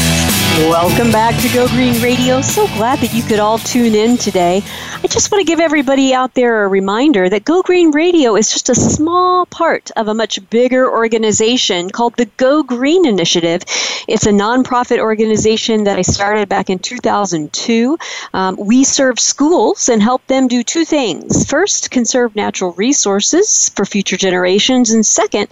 Welcome 0.57 1.13
back 1.13 1.41
to 1.41 1.53
Go 1.53 1.65
Green 1.69 2.01
Radio. 2.03 2.41
So 2.41 2.67
glad 2.75 2.99
that 2.99 3.13
you 3.13 3.23
could 3.23 3.39
all 3.39 3.57
tune 3.57 3.95
in 3.95 4.17
today. 4.17 4.61
I 5.01 5.07
just 5.07 5.31
want 5.31 5.39
to 5.41 5.45
give 5.49 5.61
everybody 5.61 6.13
out 6.13 6.33
there 6.33 6.65
a 6.65 6.67
reminder 6.67 7.29
that 7.29 7.45
Go 7.45 7.61
Green 7.61 7.91
Radio 7.91 8.35
is 8.35 8.51
just 8.51 8.67
a 8.67 8.75
small 8.75 9.45
part 9.45 9.91
of 9.95 10.09
a 10.09 10.13
much 10.13 10.47
bigger 10.49 10.91
organization 10.91 11.89
called 11.89 12.15
the 12.17 12.25
Go 12.35 12.63
Green 12.63 13.07
Initiative. 13.07 13.63
It's 14.09 14.25
a 14.25 14.31
nonprofit 14.31 14.99
organization 14.99 15.85
that 15.85 15.97
I 15.97 16.01
started 16.01 16.49
back 16.49 16.69
in 16.69 16.79
2002. 16.79 17.97
Um, 18.33 18.57
we 18.57 18.83
serve 18.83 19.21
schools 19.21 19.87
and 19.87 20.03
help 20.03 20.25
them 20.27 20.49
do 20.49 20.63
two 20.63 20.83
things. 20.83 21.49
First, 21.49 21.91
conserve 21.91 22.35
natural 22.35 22.73
resources 22.73 23.69
for 23.69 23.85
future 23.85 24.17
generations, 24.17 24.91
and 24.91 25.05
second, 25.05 25.47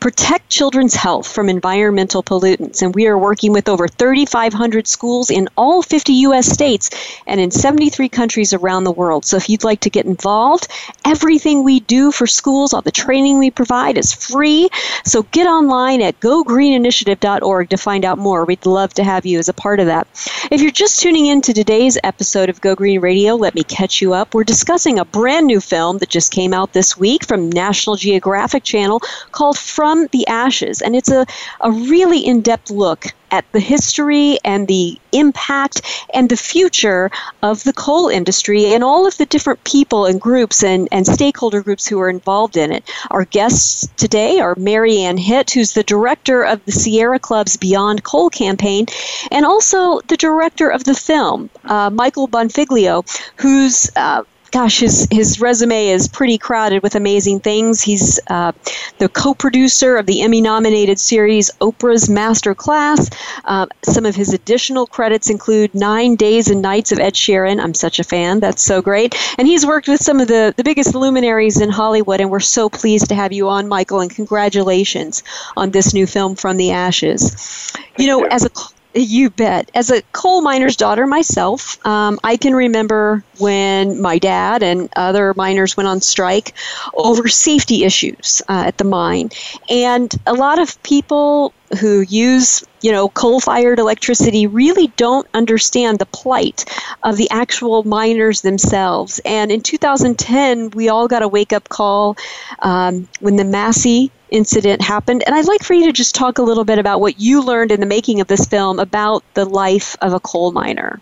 protect 0.00 0.48
children's 0.48 0.94
health 0.94 1.30
from 1.30 1.50
environmental 1.50 2.22
pollutants. 2.22 2.80
And 2.80 2.94
we 2.94 3.06
are 3.06 3.18
working 3.18 3.52
with 3.52 3.68
over 3.68 3.86
35 3.86 4.37
500 4.38 4.86
schools 4.86 5.30
in 5.30 5.48
all 5.56 5.82
50 5.82 6.12
U.S. 6.28 6.46
states 6.46 6.90
and 7.26 7.40
in 7.40 7.50
73 7.50 8.08
countries 8.08 8.52
around 8.52 8.84
the 8.84 8.92
world. 8.92 9.24
So 9.24 9.36
if 9.36 9.50
you'd 9.50 9.64
like 9.64 9.80
to 9.80 9.90
get 9.90 10.06
involved, 10.06 10.68
everything 11.04 11.64
we 11.64 11.80
do 11.80 12.12
for 12.12 12.28
schools, 12.28 12.72
all 12.72 12.80
the 12.80 12.92
training 12.92 13.40
we 13.40 13.50
provide 13.50 13.98
is 13.98 14.12
free. 14.14 14.68
So 15.04 15.24
get 15.32 15.48
online 15.48 16.02
at 16.02 16.20
gogreeninitiative.org 16.20 17.70
to 17.70 17.76
find 17.76 18.04
out 18.04 18.18
more. 18.18 18.44
We'd 18.44 18.64
love 18.64 18.94
to 18.94 19.02
have 19.02 19.26
you 19.26 19.40
as 19.40 19.48
a 19.48 19.52
part 19.52 19.80
of 19.80 19.86
that. 19.86 20.06
If 20.52 20.62
you're 20.62 20.70
just 20.70 21.00
tuning 21.00 21.26
in 21.26 21.40
to 21.40 21.52
today's 21.52 21.98
episode 22.04 22.48
of 22.48 22.60
Go 22.60 22.76
Green 22.76 23.00
Radio, 23.00 23.34
let 23.34 23.56
me 23.56 23.64
catch 23.64 24.00
you 24.00 24.14
up. 24.14 24.34
We're 24.34 24.44
discussing 24.44 25.00
a 25.00 25.04
brand 25.04 25.48
new 25.48 25.58
film 25.58 25.98
that 25.98 26.10
just 26.10 26.30
came 26.30 26.54
out 26.54 26.74
this 26.74 26.96
week 26.96 27.24
from 27.24 27.50
National 27.50 27.96
Geographic 27.96 28.62
Channel 28.62 29.00
called 29.32 29.58
From 29.58 30.06
the 30.12 30.24
Ashes. 30.28 30.80
And 30.80 30.94
it's 30.94 31.10
a, 31.10 31.26
a 31.60 31.72
really 31.72 32.20
in 32.20 32.40
depth 32.40 32.70
look 32.70 33.06
at 33.30 33.50
the 33.52 33.60
history 33.60 34.38
and 34.44 34.68
the 34.68 34.98
impact 35.12 35.82
and 36.14 36.28
the 36.28 36.36
future 36.36 37.10
of 37.42 37.64
the 37.64 37.72
coal 37.72 38.08
industry 38.08 38.66
and 38.66 38.84
all 38.84 39.06
of 39.06 39.16
the 39.18 39.26
different 39.26 39.62
people 39.64 40.06
and 40.06 40.20
groups 40.20 40.62
and, 40.62 40.88
and 40.92 41.06
stakeholder 41.06 41.62
groups 41.62 41.86
who 41.86 42.00
are 42.00 42.10
involved 42.10 42.56
in 42.56 42.72
it. 42.72 42.84
Our 43.10 43.24
guests 43.24 43.88
today 43.96 44.40
are 44.40 44.54
Mary 44.56 44.98
Anne 44.98 45.18
Hitt, 45.18 45.50
who's 45.50 45.72
the 45.72 45.82
director 45.82 46.44
of 46.44 46.64
the 46.64 46.72
Sierra 46.72 47.18
Club's 47.18 47.56
Beyond 47.56 48.04
Coal 48.04 48.30
campaign, 48.30 48.86
and 49.30 49.44
also 49.44 50.00
the 50.08 50.16
director 50.16 50.68
of 50.68 50.84
the 50.84 50.94
film, 50.94 51.50
uh, 51.64 51.90
Michael 51.90 52.28
Bonfiglio, 52.28 53.04
who's 53.36 53.90
uh, 53.96 54.22
gosh, 54.50 54.80
his 54.80 55.06
his 55.10 55.40
resume 55.40 55.88
is 55.88 56.08
pretty 56.08 56.38
crowded 56.38 56.82
with 56.82 56.94
amazing 56.94 57.40
things. 57.40 57.82
He's 57.82 58.20
uh, 58.28 58.52
the 58.98 59.08
co-producer 59.08 59.96
of 59.96 60.06
the 60.06 60.22
Emmy-nominated 60.22 60.98
series 60.98 61.50
Oprah's 61.60 62.08
Master 62.08 62.54
Class. 62.54 63.10
Uh, 63.44 63.66
some 63.82 64.06
of 64.06 64.14
his 64.14 64.32
additional 64.32 64.86
credits 64.86 65.30
include 65.30 65.74
Nine 65.74 66.16
Days 66.16 66.48
and 66.48 66.62
Nights 66.62 66.92
of 66.92 66.98
Ed 66.98 67.14
Sheeran. 67.14 67.60
I'm 67.60 67.74
such 67.74 67.98
a 67.98 68.04
fan. 68.04 68.40
That's 68.40 68.62
so 68.62 68.82
great. 68.82 69.14
And 69.38 69.46
he's 69.46 69.66
worked 69.66 69.88
with 69.88 70.00
some 70.00 70.20
of 70.20 70.28
the 70.28 70.54
the 70.56 70.64
biggest 70.64 70.94
luminaries 70.94 71.60
in 71.60 71.70
Hollywood. 71.70 72.20
And 72.20 72.30
we're 72.30 72.40
so 72.40 72.68
pleased 72.68 73.08
to 73.08 73.14
have 73.14 73.32
you 73.32 73.48
on, 73.48 73.68
Michael. 73.68 74.00
And 74.00 74.10
congratulations 74.10 75.22
on 75.56 75.70
this 75.70 75.94
new 75.94 76.06
film, 76.06 76.36
From 76.36 76.56
the 76.56 76.70
Ashes. 76.70 77.72
You 77.98 78.06
know, 78.06 78.24
as 78.24 78.44
a 78.44 78.50
you 78.94 79.30
bet. 79.30 79.70
As 79.74 79.90
a 79.90 80.02
coal 80.12 80.42
miner's 80.42 80.76
daughter 80.76 81.06
myself, 81.06 81.84
um, 81.86 82.18
I 82.24 82.36
can 82.36 82.54
remember 82.54 83.24
when 83.38 84.00
my 84.00 84.18
dad 84.18 84.62
and 84.62 84.88
other 84.96 85.34
miners 85.34 85.76
went 85.76 85.88
on 85.88 86.00
strike 86.00 86.54
over 86.94 87.28
safety 87.28 87.84
issues 87.84 88.42
uh, 88.48 88.64
at 88.66 88.78
the 88.78 88.84
mine. 88.84 89.30
And 89.68 90.12
a 90.26 90.34
lot 90.34 90.58
of 90.58 90.82
people 90.82 91.52
who 91.80 92.00
use 92.00 92.64
you 92.80 92.92
know 92.92 93.10
coal-fired 93.10 93.78
electricity 93.78 94.46
really 94.46 94.86
don't 94.96 95.26
understand 95.34 95.98
the 95.98 96.06
plight 96.06 96.64
of 97.02 97.18
the 97.18 97.28
actual 97.30 97.82
miners 97.84 98.40
themselves 98.40 99.20
and 99.26 99.52
in 99.52 99.60
2010 99.60 100.70
we 100.70 100.88
all 100.88 101.08
got 101.08 101.22
a 101.22 101.28
wake-up 101.28 101.68
call 101.68 102.16
um, 102.60 103.06
when 103.20 103.36
the 103.36 103.44
massey 103.44 104.10
incident 104.30 104.82
happened 104.82 105.22
and 105.26 105.34
i'd 105.34 105.46
like 105.46 105.62
for 105.62 105.74
you 105.74 105.86
to 105.86 105.92
just 105.92 106.14
talk 106.14 106.38
a 106.38 106.42
little 106.42 106.64
bit 106.64 106.78
about 106.78 107.00
what 107.00 107.20
you 107.20 107.42
learned 107.42 107.72
in 107.72 107.80
the 107.80 107.86
making 107.86 108.20
of 108.20 108.26
this 108.26 108.46
film 108.46 108.78
about 108.78 109.22
the 109.34 109.44
life 109.44 109.96
of 110.00 110.12
a 110.12 110.20
coal 110.20 110.52
miner 110.52 111.00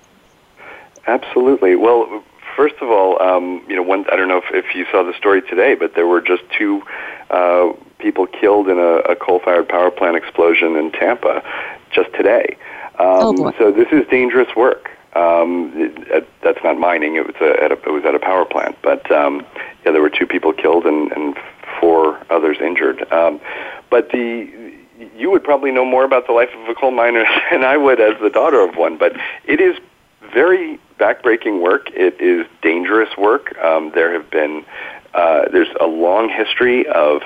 absolutely 1.07 1.77
well 1.77 2.23
first 2.57 2.77
of 2.81 2.89
all 2.89 3.21
um, 3.23 3.63
you 3.69 3.77
know 3.77 3.83
one 3.83 4.05
i 4.11 4.17
don't 4.17 4.29
know 4.29 4.39
if, 4.39 4.53
if 4.53 4.75
you 4.75 4.87
saw 4.91 5.03
the 5.03 5.15
story 5.15 5.43
today 5.43 5.75
but 5.75 5.95
there 5.95 6.07
were 6.07 6.21
just 6.21 6.43
two 6.57 6.83
uh, 7.31 7.73
people 7.99 8.27
killed 8.27 8.69
in 8.69 8.79
a, 8.79 8.99
a 9.11 9.17
coal-fired 9.17 9.69
power 9.69 9.91
plant 9.91 10.17
explosion 10.17 10.77
in 10.77 10.93
Tampa 10.93 11.43
just 11.91 12.13
today. 12.15 12.57
Um, 12.99 13.41
oh 13.41 13.53
so 13.59 13.73
this 13.73 13.89
is 13.93 14.07
dangerous 14.09 14.55
work. 14.57 14.91
Um, 15.15 15.73
it, 15.75 16.29
that's 16.43 16.63
not 16.63 16.79
mining. 16.79 17.17
It 17.17 17.27
was 17.27 17.37
a, 17.41 17.63
at 17.63 17.73
a, 17.73 17.75
it 17.75 17.91
was 17.91 18.05
at 18.05 18.15
a 18.15 18.19
power 18.19 18.45
plant, 18.45 18.77
but 18.83 19.11
um, 19.11 19.45
yeah, 19.85 19.93
there 19.93 20.03
were 20.03 20.11
two 20.11 20.27
people 20.27 20.53
killed 20.53 20.85
and, 20.85 21.11
and 21.13 21.37
four 21.81 22.21
others 22.31 22.59
injured. 22.61 23.11
Um, 23.13 23.41
but 23.91 24.11
the 24.11 24.75
you 25.15 25.31
would 25.31 25.45
probably 25.45 25.71
know 25.71 25.85
more 25.85 26.05
about 26.05 26.27
the 26.27 26.33
life 26.33 26.49
of 26.57 26.69
a 26.69 26.75
coal 26.75 26.91
miner 26.91 27.25
than 27.51 27.65
I 27.65 27.77
would 27.77 28.01
as 28.01 28.21
the 28.21 28.31
daughter 28.31 28.61
of 28.61 28.77
one. 28.77 28.97
But 28.97 29.13
it 29.45 29.61
is 29.61 29.77
very 30.33 30.79
backbreaking 30.99 31.61
work. 31.61 31.91
It 31.93 32.21
is 32.21 32.47
dangerous 32.63 33.17
work. 33.17 33.57
Um, 33.59 33.93
there 33.95 34.13
have 34.13 34.31
been 34.31 34.65
uh, 35.15 35.49
there's 35.51 35.75
a 35.81 35.87
long 35.87 36.29
history 36.29 36.87
of 36.89 37.23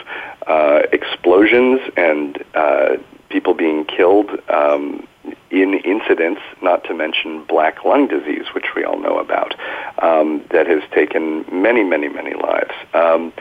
uh, 0.47 0.83
explosions 0.93 1.81
and 1.97 2.43
uh, 2.55 2.97
people 3.31 3.53
being 3.53 3.85
killed 3.85 4.31
um, 4.49 5.07
in 5.51 5.75
incidents, 5.75 6.41
not 6.63 6.85
to 6.85 6.95
mention 6.95 7.45
black 7.45 7.85
lung 7.85 8.07
disease, 8.07 8.47
which 8.55 8.67
we 8.77 8.85
all 8.85 8.99
know 9.01 9.19
about, 9.19 9.55
um, 10.03 10.45
that 10.51 10.69
has 10.69 10.83
taken 10.93 11.45
many, 11.51 11.83
many, 11.83 12.09
many 12.09 12.35
lives. 12.35 12.73
Um, 12.95 13.33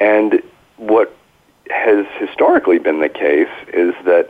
and 0.00 0.42
what 0.76 1.14
has 1.70 2.06
historically 2.18 2.78
been 2.78 3.00
the 3.00 3.08
case 3.08 3.48
is 3.72 3.94
that 4.04 4.28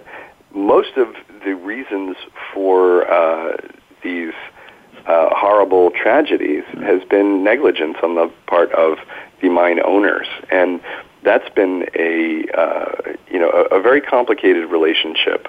most 0.54 0.96
of 0.96 1.14
the 1.44 1.54
reasons 1.54 2.16
for 2.52 3.10
uh, 3.10 3.56
these 4.02 4.34
uh, 5.06 5.28
horrible 5.32 5.90
tragedies 5.90 6.64
has 6.82 7.02
been 7.04 7.42
negligence 7.42 7.96
on 8.02 8.14
the 8.14 8.30
part 8.46 8.70
of 8.72 8.98
the 9.40 9.48
mine 9.48 9.80
owners, 9.84 10.28
and 10.50 10.80
that's 11.24 11.48
been 11.50 11.86
a 11.96 12.44
uh, 12.56 13.12
you 13.30 13.38
know 13.38 13.50
a, 13.50 13.78
a 13.78 13.82
very 13.82 14.00
complicated 14.00 14.70
relationship 14.70 15.48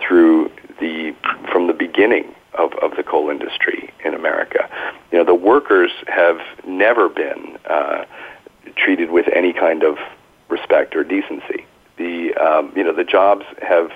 through 0.00 0.50
the 0.80 1.14
from 1.50 1.66
the 1.66 1.72
beginning 1.72 2.34
of, 2.54 2.72
of 2.74 2.96
the 2.96 3.02
coal 3.02 3.30
industry 3.30 3.92
in 4.04 4.14
America. 4.14 4.68
You 5.10 5.18
know, 5.18 5.24
the 5.24 5.34
workers 5.34 5.90
have 6.06 6.38
never 6.66 7.08
been 7.08 7.58
uh, 7.68 8.04
treated 8.76 9.10
with 9.10 9.26
any 9.34 9.52
kind 9.52 9.82
of 9.82 9.96
respect 10.52 10.94
or 10.94 11.02
decency. 11.02 11.66
The 11.96 12.34
um, 12.34 12.72
you 12.76 12.84
know 12.84 12.92
the 12.92 13.04
jobs 13.04 13.44
have 13.60 13.90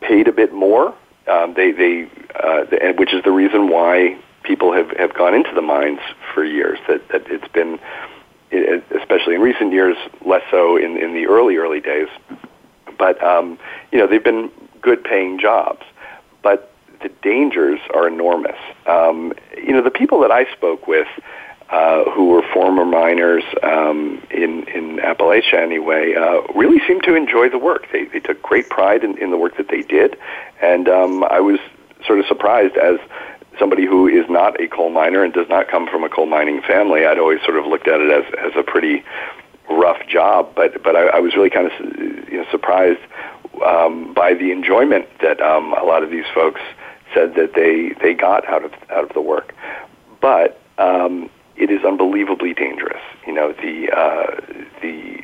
paid 0.00 0.28
a 0.28 0.32
bit 0.32 0.52
more. 0.52 0.94
Um, 1.26 1.54
they 1.54 1.72
they 1.72 2.08
uh, 2.34 2.64
which 2.96 3.12
is 3.12 3.22
the 3.24 3.32
reason 3.32 3.68
why 3.68 4.18
people 4.42 4.72
have, 4.72 4.90
have 4.92 5.14
gone 5.14 5.34
into 5.34 5.54
the 5.54 5.62
mines 5.62 6.00
for 6.32 6.44
years. 6.44 6.78
That 6.88 7.06
that 7.08 7.26
it's 7.28 7.48
been 7.48 7.78
especially 9.00 9.34
in 9.34 9.40
recent 9.40 9.72
years, 9.72 9.96
less 10.24 10.42
so 10.50 10.76
in, 10.76 10.96
in 10.96 11.14
the 11.14 11.26
early, 11.26 11.56
early 11.56 11.80
days. 11.80 12.08
But, 12.98 13.22
um, 13.22 13.58
you 13.90 13.98
know, 13.98 14.06
they've 14.06 14.22
been 14.22 14.50
good 14.80 15.02
paying 15.02 15.38
jobs. 15.38 15.82
But 16.42 16.72
the 17.02 17.08
dangers 17.22 17.80
are 17.92 18.06
enormous. 18.06 18.56
Um, 18.86 19.32
you 19.56 19.72
know, 19.72 19.82
the 19.82 19.90
people 19.90 20.20
that 20.20 20.30
I 20.30 20.50
spoke 20.52 20.86
with 20.86 21.08
uh, 21.70 22.10
who 22.10 22.26
were 22.26 22.42
former 22.52 22.84
miners 22.84 23.42
um, 23.62 24.22
in, 24.30 24.68
in 24.68 24.98
Appalachia 24.98 25.54
anyway, 25.54 26.14
uh, 26.14 26.42
really 26.54 26.80
seemed 26.86 27.02
to 27.04 27.14
enjoy 27.14 27.48
the 27.48 27.58
work. 27.58 27.86
They, 27.90 28.04
they 28.04 28.20
took 28.20 28.42
great 28.42 28.68
pride 28.68 29.02
in, 29.02 29.16
in 29.18 29.30
the 29.30 29.36
work 29.36 29.56
that 29.56 29.68
they 29.68 29.82
did. 29.82 30.16
And 30.62 30.88
um, 30.88 31.24
I 31.24 31.40
was 31.40 31.58
sort 32.06 32.20
of 32.20 32.26
surprised 32.26 32.76
as 32.76 32.98
somebody 33.58 33.86
who 33.86 34.08
is 34.08 34.28
not 34.28 34.60
a 34.60 34.68
coal 34.68 34.90
miner 34.90 35.24
and 35.24 35.32
does 35.32 35.48
not 35.48 35.68
come 35.68 35.86
from 35.86 36.04
a 36.04 36.08
coal 36.08 36.26
mining 36.26 36.60
family, 36.62 37.06
I'd 37.06 37.18
always 37.18 37.40
sort 37.42 37.56
of 37.56 37.66
looked 37.66 37.88
at 37.88 38.00
it 38.00 38.10
as, 38.10 38.34
as 38.34 38.52
a 38.56 38.62
pretty 38.62 39.04
rough 39.70 40.06
job. 40.06 40.54
But, 40.54 40.82
but 40.82 40.96
I, 40.96 41.06
I 41.06 41.18
was 41.20 41.34
really 41.34 41.50
kind 41.50 41.70
of 41.70 42.28
you 42.30 42.38
know, 42.38 42.44
surprised 42.50 43.00
um, 43.64 44.12
by 44.12 44.34
the 44.34 44.52
enjoyment 44.52 45.06
that 45.20 45.40
um, 45.40 45.72
a 45.72 45.84
lot 45.84 46.02
of 46.02 46.10
these 46.10 46.26
folks 46.34 46.60
said 47.14 47.36
that 47.36 47.54
they, 47.54 47.94
they 48.02 48.12
got 48.12 48.46
out 48.48 48.64
of, 48.64 48.72
out 48.90 49.04
of 49.04 49.12
the 49.14 49.20
work. 49.20 49.54
But 50.20 50.60
um, 50.78 51.30
it 51.56 51.70
is 51.70 51.84
unbelievably 51.84 52.54
dangerous. 52.54 53.02
You 53.26 53.32
know, 53.32 53.52
the, 53.52 53.90
uh, 53.90 54.40
the, 54.82 55.22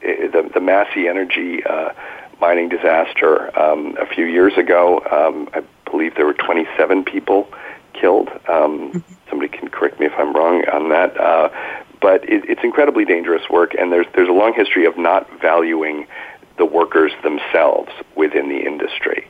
the, 0.00 0.50
the 0.54 0.60
Massey 0.60 1.08
Energy 1.08 1.62
uh, 1.64 1.92
mining 2.40 2.68
disaster 2.68 3.56
um, 3.58 3.96
a 4.00 4.06
few 4.06 4.24
years 4.24 4.56
ago, 4.56 5.00
um, 5.10 5.48
I 5.54 5.62
believe 5.90 6.14
there 6.16 6.26
were 6.26 6.34
27 6.34 7.04
people 7.04 7.48
killed. 7.92 8.28
Um, 8.48 8.92
mm-hmm. 8.92 8.98
somebody 9.28 9.48
can 9.56 9.68
correct 9.68 10.00
me 10.00 10.06
if 10.06 10.12
I'm 10.18 10.32
wrong 10.32 10.64
on 10.72 10.88
that. 10.88 11.18
Uh, 11.18 11.48
but 12.00 12.24
it, 12.28 12.44
it's 12.48 12.64
incredibly 12.64 13.04
dangerous 13.04 13.48
work, 13.48 13.74
and 13.78 13.92
there's 13.92 14.06
there's 14.14 14.28
a 14.28 14.32
long 14.32 14.52
history 14.52 14.84
of 14.84 14.98
not 14.98 15.28
valuing 15.40 16.06
the 16.58 16.66
workers 16.66 17.12
themselves 17.22 17.90
within 18.16 18.48
the 18.48 18.58
industry. 18.58 19.26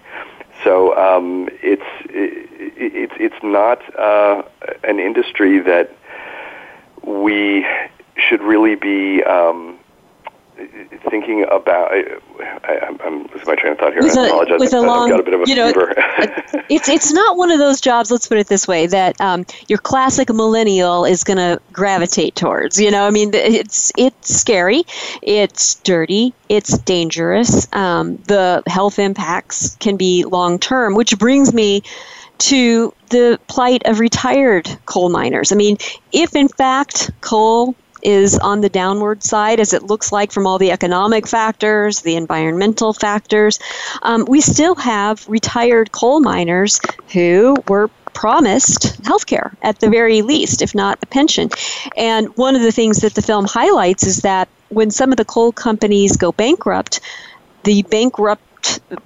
So 0.65 0.97
um, 0.97 1.49
it's 1.63 1.83
it, 2.07 2.49
it's 2.77 3.13
it's 3.19 3.43
not 3.43 3.81
uh, 3.99 4.43
an 4.85 4.99
industry 4.99 5.61
that 5.61 5.95
we 7.05 7.67
should 8.17 8.43
really 8.43 8.75
be 8.75 9.23
um, 9.25 9.79
thinking 11.11 11.45
about. 11.51 11.93
I, 11.93 12.19
I, 12.65 12.97
I'm 13.05 13.23
losing 13.29 13.47
my 13.47 13.55
train 13.55 13.73
of 13.73 13.79
thought 13.79 13.93
here. 13.93 14.03
With 14.03 14.17
I 14.17 14.27
apologize. 14.27 14.61
With 14.61 14.73
a 14.75 14.81
long, 14.81 15.11
I've 15.11 15.19
got 15.19 15.21
a 15.21 15.23
bit 15.23 15.35
of 15.35 15.41
a 15.43 15.45
you 15.47 15.55
know, 15.55 15.69
fever. 15.69 15.95
it's 16.69 16.89
it's 16.89 17.13
not 17.13 17.37
one 17.37 17.51
of 17.51 17.59
those 17.59 17.81
jobs. 17.81 18.11
Let's 18.11 18.27
put 18.27 18.39
it 18.39 18.49
this 18.49 18.69
way: 18.69 18.87
that 18.87 19.21
um, 19.21 19.47
your 19.69 19.79
classic 19.79 20.29
millennial 20.29 21.05
is 21.05 21.25
going 21.25 21.39
to 21.39 21.61
gravitate 21.73 22.35
towards. 22.37 22.81
You 22.81 22.91
know, 22.91 23.07
I 23.07 23.11
mean, 23.11 23.33
it's 23.35 23.93
it's 23.97 24.35
scary, 24.35 24.85
it's 25.23 25.77
dirty, 25.77 26.35
it's 26.49 26.79
dangerous. 26.79 27.73
Um, 27.73 28.17
the 28.29 28.63
health 28.67 28.99
impacts 28.99 29.77
can 29.77 29.97
be 29.97 30.25
long 30.25 30.59
term, 30.59 30.95
which 30.95 31.19
brings 31.19 31.53
me 31.53 31.83
to 32.43 32.93
the 33.11 33.39
plight 33.47 33.83
of 33.85 34.01
retired 34.01 34.69
coal 34.87 35.11
miners. 35.11 35.53
I 35.53 35.55
mean, 35.55 35.77
if 36.13 36.35
in 36.35 36.49
fact 36.49 37.11
coal 37.21 37.77
is 38.03 38.37
on 38.39 38.63
the 38.63 38.69
downward 38.69 39.23
side, 39.23 39.61
as 39.61 39.73
it 39.73 39.85
looks 39.85 40.11
like 40.11 40.33
from 40.33 40.45
all 40.45 40.59
the 40.59 40.73
economic 40.73 41.29
factors, 41.29 42.03
the 42.03 42.17
environmental 42.17 42.93
factors. 42.93 43.61
Um, 44.03 44.25
we 44.29 44.41
still 44.41 44.75
have 44.75 45.25
retired 45.29 45.93
coal 45.93 46.19
miners 46.19 46.81
who 47.13 47.57
were 47.69 47.89
promised 48.13 48.97
health 49.07 49.27
care 49.27 49.57
at 49.63 49.79
the 49.79 49.89
very 49.89 50.21
least, 50.23 50.63
if 50.63 50.75
not 50.75 50.99
a 51.03 51.07
pension. 51.07 51.49
And 51.97 52.37
one 52.37 52.57
of 52.57 52.63
the 52.63 52.73
things 52.73 53.03
that 53.03 53.15
the 53.15 53.23
film 53.23 53.47
highlights 53.47 54.05
is 54.05 54.23
that 54.23 54.49
when 54.69 54.91
some 54.91 55.13
of 55.13 55.17
the 55.17 55.25
coal 55.25 55.53
companies 55.53 56.17
go 56.17 56.33
bankrupt, 56.33 57.01
the 57.63 57.83
bankrupt 57.83 58.43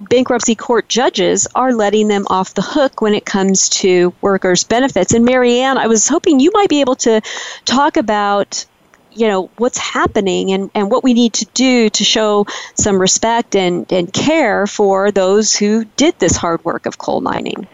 bankruptcy 0.01 0.55
court 0.55 0.87
judges 0.89 1.47
are 1.55 1.73
letting 1.73 2.07
them 2.07 2.25
off 2.29 2.53
the 2.53 2.61
hook 2.61 3.01
when 3.01 3.13
it 3.13 3.25
comes 3.25 3.69
to 3.69 4.13
workers' 4.21 4.63
benefits. 4.63 5.13
And 5.13 5.25
Mary 5.25 5.59
Anne, 5.59 5.77
I 5.77 5.87
was 5.87 6.07
hoping 6.07 6.39
you 6.39 6.51
might 6.53 6.69
be 6.69 6.81
able 6.81 6.95
to 6.97 7.21
talk 7.65 7.97
about 7.97 8.65
you 9.11 9.27
know 9.27 9.49
what's 9.57 9.79
happening 9.79 10.51
and, 10.51 10.69
and 10.75 10.91
what 10.91 11.03
we 11.03 11.13
need 11.13 11.33
to 11.33 11.45
do 11.53 11.89
to 11.89 12.03
show 12.03 12.45
some 12.75 12.99
respect 13.01 13.55
and, 13.55 13.91
and 13.91 14.13
care 14.13 14.67
for 14.67 15.11
those 15.11 15.55
who 15.55 15.85
did 15.95 16.17
this 16.19 16.35
hard 16.35 16.63
work 16.63 16.85
of 16.85 16.99
coal 16.99 17.21
mining. 17.21 17.67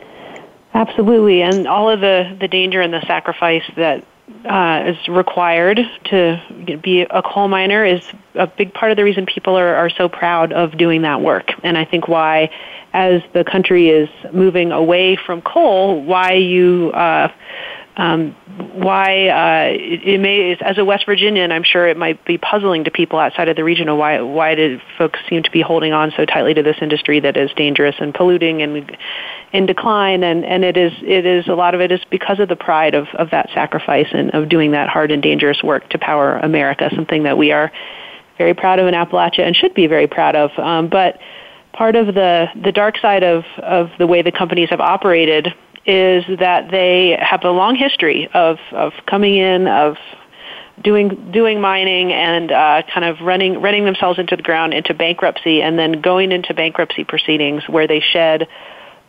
Absolutely, 0.74 1.42
and 1.42 1.68
all 1.68 1.90
of 1.90 2.00
the, 2.00 2.36
the 2.40 2.48
danger 2.48 2.82
and 2.82 2.94
the 2.94 3.06
sacrifice 3.06 3.64
that 3.76 4.06
uh, 4.46 4.84
is 4.86 5.08
required 5.08 5.80
to 6.06 6.80
be 6.82 7.02
a 7.02 7.22
coal 7.22 7.48
miner 7.48 7.86
is 7.86 8.02
a 8.36 8.48
big 8.48 8.74
part 8.74 8.92
of 8.92 8.98
the 8.98 9.04
reason 9.04 9.26
people 9.26 9.58
are, 9.58 9.76
are 9.76 9.90
so 9.90 10.08
proud 10.08 10.54
of 10.54 10.78
doing 10.78 11.02
that 11.02 11.22
work. 11.22 11.52
And 11.64 11.78
I 11.78 11.86
think 11.86 12.08
why, 12.08 12.50
as 12.94 13.22
the 13.34 13.44
country 13.44 13.90
is 13.90 14.10
moving 14.32 14.72
away 14.72 15.18
from 15.18 15.42
coal, 15.42 16.02
why 16.02 16.34
you 16.34 16.92
uh, 16.94 17.32
um, 17.96 18.32
why 18.74 19.28
uh, 19.28 19.72
it, 19.72 20.02
it, 20.04 20.20
may, 20.20 20.58
as 20.60 20.80
a 20.80 20.86
West 20.86 21.06
Virginian, 21.06 21.52
I'm 21.52 21.64
sure 21.64 21.88
it 21.88 21.96
might 21.96 22.26
be 22.26 22.40
puzzling 22.40 22.86
to 22.86 22.92
people 22.92 23.20
outside 23.20 23.48
of 23.50 23.56
the 23.56 23.64
region 23.64 23.88
of 23.88 24.00
why 24.00 24.20
why 24.22 24.56
did 24.56 24.82
folks 24.98 25.20
seem 25.30 25.44
to 25.44 25.52
be 25.52 25.62
holding 25.62 25.94
on 25.94 26.12
so 26.18 26.26
tightly 26.26 26.56
to 26.56 26.64
this 26.64 26.78
industry 26.82 27.20
that 27.20 27.38
is 27.38 27.52
dangerous 27.56 27.96
and 28.00 28.12
polluting 28.14 28.64
and 28.64 28.98
in 29.52 29.68
decline, 29.68 30.24
and 30.24 30.44
and 30.44 30.64
it 30.64 30.76
is 30.76 30.92
it 31.04 31.26
is 31.26 31.48
a 31.48 31.54
lot 31.54 31.76
of 31.76 31.82
it 31.82 31.92
is 31.92 32.02
because 32.10 32.40
of 32.40 32.50
the 32.50 32.56
pride 32.56 32.96
of 32.96 33.08
of 33.14 33.30
that 33.30 33.50
sacrifice 33.54 34.08
and 34.12 34.32
of 34.32 34.50
doing 34.50 34.72
that 34.72 34.90
hard 34.90 35.12
and 35.12 35.22
dangerous 35.22 35.62
work 35.62 35.88
to 35.90 36.00
power 36.00 36.38
America, 36.38 36.90
something 36.96 37.24
that 37.24 37.38
we 37.38 37.52
are 37.52 37.72
very 38.40 38.56
proud 38.56 38.80
of 38.80 38.88
in 38.88 38.96
Appalachia 38.96 39.46
and 39.46 39.56
should 39.56 39.76
be 39.76 39.86
very 39.86 40.08
proud 40.08 40.36
of, 40.36 40.52
um, 40.58 40.88
but. 40.90 41.20
Part 41.74 41.96
of 41.96 42.06
the, 42.14 42.50
the 42.64 42.72
dark 42.72 43.00
side 43.00 43.24
of, 43.24 43.46
of 43.58 43.90
the 43.98 44.06
way 44.06 44.22
the 44.22 44.32
companies 44.32 44.70
have 44.70 44.80
operated 44.80 45.56
is 45.86 46.24
that 46.40 46.72
they 46.72 47.18
have 47.20 47.44
a 47.44 47.52
long 47.52 47.76
history 47.76 48.30
of, 48.34 48.58
of 48.72 48.94
coming 49.06 49.36
in, 49.36 49.68
of 49.68 49.98
doing 50.82 51.32
doing 51.32 51.62
mining 51.62 52.12
and 52.12 52.52
uh, 52.52 52.82
kind 52.92 53.06
of 53.06 53.22
running 53.22 53.62
running 53.62 53.86
themselves 53.86 54.18
into 54.18 54.36
the 54.36 54.42
ground 54.42 54.74
into 54.74 54.92
bankruptcy 54.94 55.62
and 55.62 55.78
then 55.78 56.02
going 56.02 56.32
into 56.32 56.52
bankruptcy 56.54 57.04
proceedings 57.04 57.62
where 57.70 57.88
they 57.88 58.00
shed 58.00 58.48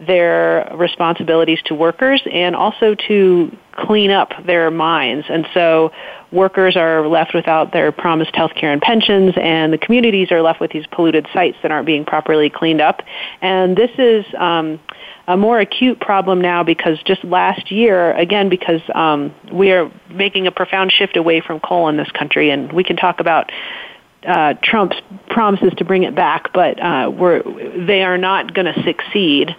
their 0.01 0.71
responsibilities 0.75 1.61
to 1.65 1.75
workers 1.75 2.21
and 2.31 2.57
also 2.57 2.95
to 2.95 3.57
clean 3.73 4.11
up 4.11 4.31
their 4.45 4.71
mines. 4.71 5.25
And 5.29 5.47
so 5.55 5.93
workers 6.33 6.77
are 6.77 7.07
left 7.07 7.33
without 7.33 7.73
their 7.73 7.93
promised 7.93 8.35
health 8.35 8.55
care 8.55 8.73
and 8.73 8.83
pensions, 8.83 9.35
and 9.41 9.73
the 9.73 9.79
communities 9.79 10.33
are 10.33 10.43
left 10.43 10.61
with 10.61 10.73
these 10.73 10.87
polluted 10.89 11.29
sites 11.33 11.57
that 11.63 11.71
aren't 11.71 11.87
being 11.87 12.05
properly 12.05 12.51
cleaned 12.51 12.81
up. 12.81 13.03
And 13.41 13.77
this 13.77 13.91
is 13.97 14.25
um, 14.37 14.81
a 15.27 15.37
more 15.37 15.59
acute 15.59 16.01
problem 16.01 16.41
now 16.41 16.63
because 16.65 17.03
just 17.05 17.25
last 17.25 17.71
year, 17.71 18.13
again, 18.13 18.49
because 18.49 18.83
um, 18.95 19.35
we 19.53 19.73
are 19.73 19.91
making 20.11 20.47
a 20.47 20.53
profound 20.53 20.93
shift 20.93 21.17
away 21.17 21.41
from 21.41 21.61
coal 21.61 21.89
in 21.89 21.97
this 21.97 22.11
country, 22.11 22.51
and 22.51 22.73
we 22.73 22.85
can 22.85 22.97
talk 22.97 23.21
about 23.21 23.51
uh, 24.27 24.55
Trump's 24.63 24.97
promises 25.29 25.73
to 25.77 25.85
bring 25.85 26.05
it 26.05 26.15
back, 26.15 26.53
but 26.53 26.81
uh, 26.83 27.11
we're, 27.11 27.43
they 27.87 28.03
are 28.03 28.17
not 28.17 28.55
going 28.55 28.73
to 28.73 28.83
succeed 28.83 29.55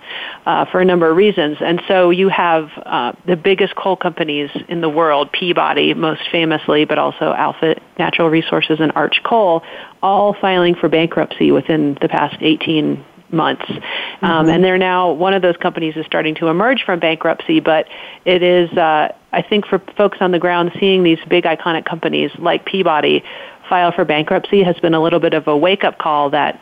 uh, 0.46 0.66
for 0.72 0.82
a 0.82 0.86
number 0.86 1.10
of 1.10 1.16
reasons. 1.16 1.58
And 1.62 1.82
so 1.88 2.10
you 2.10 2.30
have 2.30 2.70
uh, 2.78 3.14
the 3.28 3.36
biggest 3.36 3.76
coal 3.76 3.96
companies 3.96 4.50
in 4.68 4.82
the 4.82 4.90
world, 4.90 5.32
Peabody 5.32 5.94
most 5.94 6.22
famously, 6.32 6.86
but 6.86 6.98
also 6.98 7.34
Alpha 7.34 7.76
Natural 8.00 8.30
Resources 8.30 8.80
and 8.80 8.92
Arch 8.96 9.22
Coal, 9.24 9.62
all 10.02 10.36
filing 10.40 10.76
for 10.76 10.90
bankruptcy 10.90 11.52
within 11.52 11.98
the 12.02 12.10
past 12.10 12.38
18 12.42 13.06
months. 13.36 13.66
Um, 13.70 13.76
mm-hmm. 13.78 14.26
Um, 14.26 14.50
and 14.50 14.64
they're 14.64 14.78
now, 14.78 15.12
one 15.12 15.34
of 15.34 15.42
those 15.42 15.58
companies 15.58 15.96
is 15.96 16.06
starting 16.06 16.36
to 16.36 16.48
emerge 16.48 16.84
from 16.84 17.00
bankruptcy, 17.00 17.60
but 17.60 17.88
it 18.26 18.42
is, 18.42 18.72
uh, 18.78 19.14
I 19.32 19.42
think 19.42 19.68
for 19.68 19.80
folks 19.98 20.18
on 20.22 20.32
the 20.32 20.40
ground 20.40 20.72
seeing 20.80 21.04
these 21.04 21.20
big 21.28 21.44
iconic 21.44 21.86
companies 21.86 22.32
like 22.40 22.66
Peabody 22.66 23.24
file 23.70 23.92
for 23.92 24.06
bankruptcy 24.06 24.64
has 24.64 24.78
been 24.80 24.94
a 24.94 25.02
little 25.02 25.20
bit 25.20 25.34
of 25.34 25.48
a 25.48 25.58
wake 25.58 25.84
up 25.84 25.98
call 25.98 26.30
that 26.32 26.62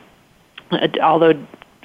uh, 0.72 0.88
although 1.02 1.34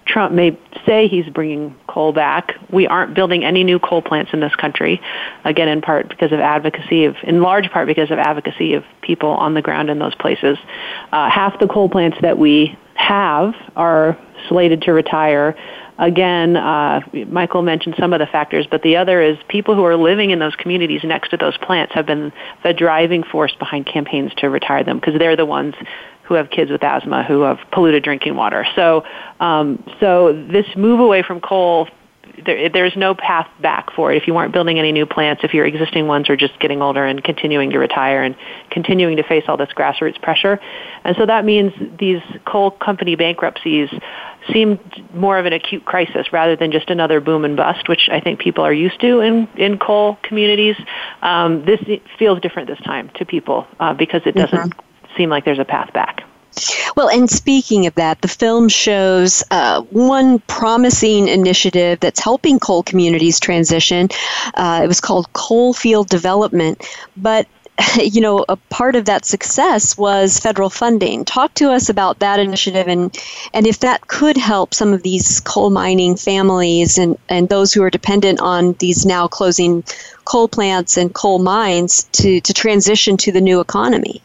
Trump 0.09 0.33
may 0.33 0.59
say 0.87 1.07
he's 1.07 1.29
bringing 1.29 1.77
coal 1.87 2.13
back. 2.13 2.55
We 2.71 2.87
aren't 2.87 3.15
building 3.15 3.45
any 3.45 3.63
new 3.63 3.79
coal 3.79 4.01
plants 4.01 4.33
in 4.33 4.41
this 4.41 4.55
country. 4.57 5.01
Again, 5.45 5.69
in 5.69 5.83
part 5.83 6.09
because 6.09 6.33
of 6.33 6.41
advocacy 6.41 7.05
of, 7.05 7.15
in 7.23 7.43
large 7.43 7.71
part 7.71 7.87
because 7.87 8.11
of 8.11 8.19
advocacy 8.19 8.75
of 8.75 8.85
people 9.03 9.29
on 9.29 9.55
the 9.55 9.63
ground 9.63 9.91
in 9.91 9.99
those 9.99 10.15
places. 10.15 10.57
Uh, 11.13 11.29
half 11.31 11.61
the 11.61 11.69
coal 11.69 11.89
plants 11.89 12.17
that 12.23 12.39
we 12.39 12.77
have 12.99 13.55
are 13.77 14.19
slated 14.49 14.83
to 14.83 14.93
retire. 14.93 15.57
Again, 15.99 16.57
uh, 16.57 17.01
Michael 17.29 17.63
mentioned 17.63 17.95
some 17.99 18.13
of 18.13 18.19
the 18.19 18.27
factors, 18.27 18.67
but 18.71 18.83
the 18.83 18.97
other 18.97 19.23
is 19.23 19.37
people 19.49 19.75
who 19.75 19.85
are 19.85 19.97
living 19.97 20.31
in 20.31 20.39
those 20.39 20.55
communities 20.57 21.03
next 21.05 21.31
to 21.31 21.37
those 21.37 21.57
plants 21.59 21.95
have 21.95 22.07
been 22.07 22.33
the 22.65 22.73
driving 22.73 23.23
force 23.23 23.55
behind 23.59 23.87
campaigns 23.87 24.33
to 24.39 24.51
retire 24.51 24.85
them 24.85 24.99
because 24.99 25.19
they're 25.19 25.37
the 25.37 25.47
ones 25.47 25.75
who 26.25 26.35
have 26.35 26.51
kids 26.51 26.71
with 26.71 26.83
asthma, 26.83 27.25
who 27.25 27.43
have 27.43 27.59
polluted 27.73 28.03
drinking 28.03 28.37
water. 28.37 28.67
So, 28.77 29.05
um, 29.41 29.83
so 29.99 30.33
this 30.51 30.67
move 30.77 31.01
away 31.01 31.23
from 31.23 31.41
coal 31.41 31.89
there, 32.45 32.69
there's 32.69 32.97
no 32.97 33.15
path 33.15 33.49
back 33.61 33.93
for 33.95 34.13
it. 34.13 34.17
If 34.17 34.27
you 34.27 34.37
aren't 34.37 34.53
building 34.53 34.79
any 34.79 34.93
new 34.93 35.07
plants, 35.07 35.43
if 35.45 35.55
your 35.55 35.65
existing 35.65 36.07
ones 36.07 36.29
are 36.31 36.37
just 36.37 36.59
getting 36.61 36.83
older 36.83 37.05
and 37.05 37.23
continuing 37.23 37.71
to 37.71 37.79
retire 37.79 38.23
and 38.23 38.37
continuing 38.71 39.17
to 39.17 39.23
face 39.23 39.45
all 39.49 39.57
this 39.57 39.71
grassroots 39.77 40.21
pressure, 40.21 40.61
and 41.05 41.17
so 41.17 41.27
that 41.27 41.45
means 41.45 41.73
these 41.99 42.23
coal 42.45 42.71
company 42.71 43.17
bankruptcies 43.17 43.89
seem 44.53 44.79
more 45.13 45.39
of 45.39 45.47
an 45.47 45.53
acute 45.53 45.85
crisis 45.85 46.33
rather 46.33 46.57
than 46.57 46.73
just 46.73 46.91
another 46.91 47.21
boom 47.21 47.45
and 47.45 47.57
bust, 47.57 47.89
which 47.89 48.09
I 48.11 48.21
think 48.21 48.41
people 48.41 48.65
are 48.65 48.73
used 48.73 49.01
to 49.01 49.21
in 49.21 49.49
in 49.57 49.79
coal 49.79 50.19
communities. 50.23 50.77
Um, 51.23 51.65
this 51.65 51.81
feels 52.19 52.41
different 52.41 52.69
this 52.69 52.81
time 52.81 53.11
to 53.17 53.25
people 53.25 53.67
uh, 53.81 53.95
because 53.95 54.23
it 54.27 54.35
doesn't 54.35 54.59
mm-hmm. 54.59 55.17
seem 55.17 55.31
like 55.31 55.45
there's 55.45 55.59
a 55.59 55.65
path 55.65 55.93
back. 55.93 56.28
Well, 56.97 57.09
and 57.09 57.31
speaking 57.31 57.87
of 57.87 57.95
that, 57.95 58.21
the 58.21 58.29
film 58.29 58.69
shows 58.69 59.45
uh, 59.51 59.83
one 59.83 60.41
promising 60.41 61.29
initiative 61.29 62.01
that's 62.01 62.21
helping 62.21 62.59
coal 62.59 62.83
communities 62.83 63.39
transition. 63.39 64.09
Uh, 64.55 64.81
it 64.83 64.89
was 64.89 65.01
called 65.01 65.33
Coal 65.33 65.73
Field 65.73 66.09
Development, 66.09 66.83
but 67.17 67.47
you 68.03 68.21
know, 68.21 68.45
a 68.49 68.57
part 68.57 68.97
of 68.97 69.05
that 69.05 69.25
success 69.25 69.97
was 69.97 70.39
federal 70.39 70.71
funding. 70.71 71.25
Talk 71.25 71.55
to 71.55 71.71
us 71.71 71.89
about 71.89 72.19
that 72.21 72.41
initiative 72.41 72.89
and, 72.89 73.17
and 73.53 73.67
if 73.67 73.81
that 73.81 74.07
could 74.09 74.37
help 74.37 74.75
some 74.75 74.93
of 74.93 75.03
these 75.03 75.41
coal 75.41 75.71
mining 75.71 76.17
families 76.17 76.99
and, 76.99 77.17
and 77.29 77.49
those 77.49 77.73
who 77.73 77.83
are 77.83 77.91
dependent 77.91 78.41
on 78.41 78.73
these 78.75 79.07
now 79.07 79.29
closing 79.29 79.85
coal 80.25 80.49
plants 80.49 80.97
and 80.97 81.15
coal 81.15 81.39
mines 81.39 82.05
to, 82.13 82.41
to 82.41 82.53
transition 82.53 83.17
to 83.17 83.33
the 83.33 83.41
new 83.41 83.61
economy. 83.61 84.21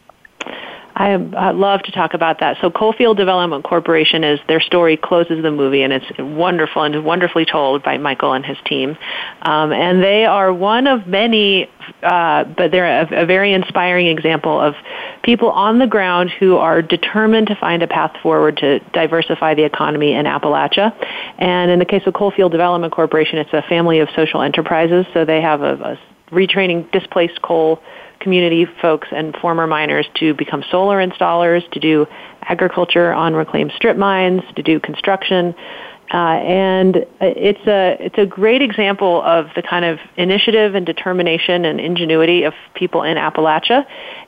I, 0.95 1.13
I 1.13 1.51
love 1.51 1.81
to 1.83 1.91
talk 1.91 2.13
about 2.13 2.39
that. 2.41 2.57
So 2.61 2.69
Coalfield 2.69 3.17
Development 3.17 3.63
Corporation 3.63 4.23
is 4.23 4.39
their 4.47 4.61
story 4.61 4.95
closes 4.95 5.41
the 5.41 5.49
movie, 5.49 5.81
and 5.81 5.91
it's 5.91 6.05
wonderful 6.19 6.83
and 6.83 7.03
wonderfully 7.03 7.45
told 7.45 7.83
by 7.83 7.97
Michael 7.97 8.33
and 8.33 8.45
his 8.45 8.57
team. 8.65 8.95
Um, 9.41 9.71
and 9.73 10.03
they 10.03 10.25
are 10.25 10.53
one 10.53 10.85
of 10.85 11.07
many, 11.07 11.67
uh, 12.03 12.43
but 12.43 12.71
they're 12.71 13.01
a, 13.01 13.23
a 13.23 13.25
very 13.25 13.53
inspiring 13.53 14.07
example 14.07 14.59
of 14.59 14.75
people 15.23 15.49
on 15.49 15.79
the 15.79 15.87
ground 15.87 16.29
who 16.29 16.57
are 16.57 16.81
determined 16.81 17.47
to 17.47 17.55
find 17.55 17.81
a 17.81 17.87
path 17.87 18.15
forward 18.21 18.57
to 18.57 18.79
diversify 18.91 19.55
the 19.55 19.63
economy 19.63 20.13
in 20.13 20.25
Appalachia. 20.25 20.93
And 21.39 21.71
in 21.71 21.79
the 21.79 21.85
case 21.85 22.03
of 22.05 22.13
Coalfield 22.13 22.51
Development 22.51 22.93
Corporation, 22.93 23.39
it's 23.39 23.53
a 23.53 23.63
family 23.63 23.99
of 23.99 24.09
social 24.15 24.43
enterprises. 24.43 25.07
So 25.13 25.25
they 25.25 25.41
have 25.41 25.61
a, 25.61 25.73
a 25.73 25.99
retraining 26.31 26.91
displaced 26.91 27.41
coal 27.41 27.81
community 28.23 28.65
folks 28.81 29.07
and 29.11 29.35
former 29.35 29.67
miners 29.67 30.07
to 30.15 30.33
become 30.33 30.63
solar 30.71 31.05
installers, 31.05 31.69
to 31.71 31.79
do 31.79 32.07
agriculture 32.41 33.13
on 33.13 33.33
reclaimed 33.33 33.71
strip 33.75 33.97
mines, 33.97 34.41
to 34.55 34.63
do 34.63 34.79
construction. 34.79 35.53
Uh, 36.13 36.37
and 36.45 37.05
it's 37.21 37.65
a 37.65 37.97
it's 37.99 38.17
a 38.17 38.25
great 38.25 38.61
example 38.61 39.21
of 39.23 39.47
the 39.55 39.61
kind 39.61 39.83
of 39.83 39.99
initiative 40.15 40.75
and 40.75 40.85
determination 40.85 41.65
and 41.65 41.79
ingenuity 41.79 42.43
of 42.43 42.53
people 42.75 43.03
in 43.03 43.17
Appalachia, 43.17 43.85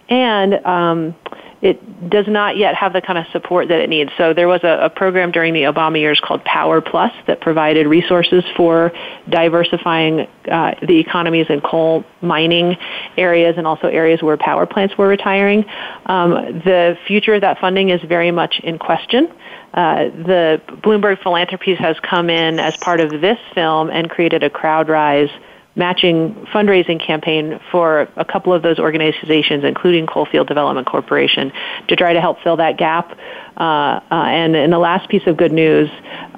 and 0.10 0.54
um, 0.66 1.16
it 1.62 2.10
does 2.10 2.28
not 2.28 2.58
yet 2.58 2.76
have 2.76 2.94
the 2.94 3.02
kind 3.02 3.18
of 3.18 3.26
support 3.32 3.70
that 3.70 3.80
it 3.80 3.90
needs. 3.90 4.12
So 4.18 4.34
there 4.34 4.48
was 4.48 4.62
a, 4.64 4.86
a, 4.86 4.90
program 4.90 5.32
during 5.32 5.54
the 5.54 5.64
Obama 5.64 6.00
years 6.00 6.20
called 6.24 6.44
Power 6.44 6.80
Plus 6.80 7.12
that 7.28 7.42
provided 7.42 7.88
resources 7.88 8.44
for 8.56 8.92
diversifying 9.30 10.28
uh, 10.52 10.76
the 10.86 11.00
economies 11.00 11.48
in 11.50 11.62
coal 11.62 12.04
mining 12.22 12.78
areas 13.18 13.56
and 13.58 13.66
also 13.66 13.88
areas 13.88 14.22
where 14.22 14.38
power 14.38 14.66
plants 14.66 14.96
were 14.98 15.08
retiring. 15.08 15.66
Um, 16.06 16.32
the 16.64 16.98
future 17.08 17.34
of 17.34 17.42
that 17.42 17.60
funding 17.60 17.90
is 17.90 18.02
very 18.04 18.32
much 18.32 18.60
in 18.64 18.78
question. 18.78 19.32
Uh, 19.74 20.06
the 20.06 20.62
Bloomberg 20.68 21.22
Philanthropies 21.22 21.80
has 21.80 21.98
come 22.02 22.30
in 22.30 22.60
as 22.60 22.78
part 22.78 23.00
of 23.00 23.10
this 23.10 23.40
film 23.54 23.90
and 23.90 24.10
created 24.10 24.44
a 24.44 24.50
crowd 24.50 24.76
CrowdRise 24.76 25.32
matching 25.76 26.34
fundraising 26.54 27.06
campaign 27.06 27.60
for 27.72 28.08
a 28.16 28.24
couple 28.24 28.54
of 28.54 28.62
those 28.62 28.80
organizations, 28.80 29.64
including 29.64 30.08
Coalfield 30.08 30.48
Development 30.48 30.88
Corporation, 30.88 31.52
to 31.90 31.96
try 31.96 32.14
to 32.14 32.22
help 32.22 32.42
fill 32.42 32.58
that 32.58 32.78
gap. 32.78 33.18
Uh, 33.58 33.62
uh, 33.62 34.02
and 34.12 34.56
in 34.56 34.70
the 34.70 34.80
last 34.80 35.10
piece 35.10 35.26
of 35.28 35.38
good 35.38 35.52
news, 35.52 35.90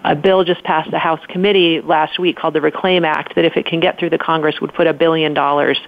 a 0.03 0.15
bill 0.15 0.43
just 0.43 0.63
passed 0.63 0.89
the 0.91 0.99
House 0.99 1.19
committee 1.27 1.81
last 1.81 2.19
week 2.19 2.38
called 2.38 2.53
the 2.53 2.61
Reclaim 2.61 3.05
Act 3.05 3.35
that 3.35 3.45
if 3.45 3.57
it 3.57 3.65
can 3.65 3.79
get 3.79 3.99
through 3.99 4.09
the 4.09 4.17
Congress 4.17 4.59
would 4.61 4.73
put 4.73 4.88
a 4.88 4.93
billion 4.93 5.33
dollars 5.33 5.79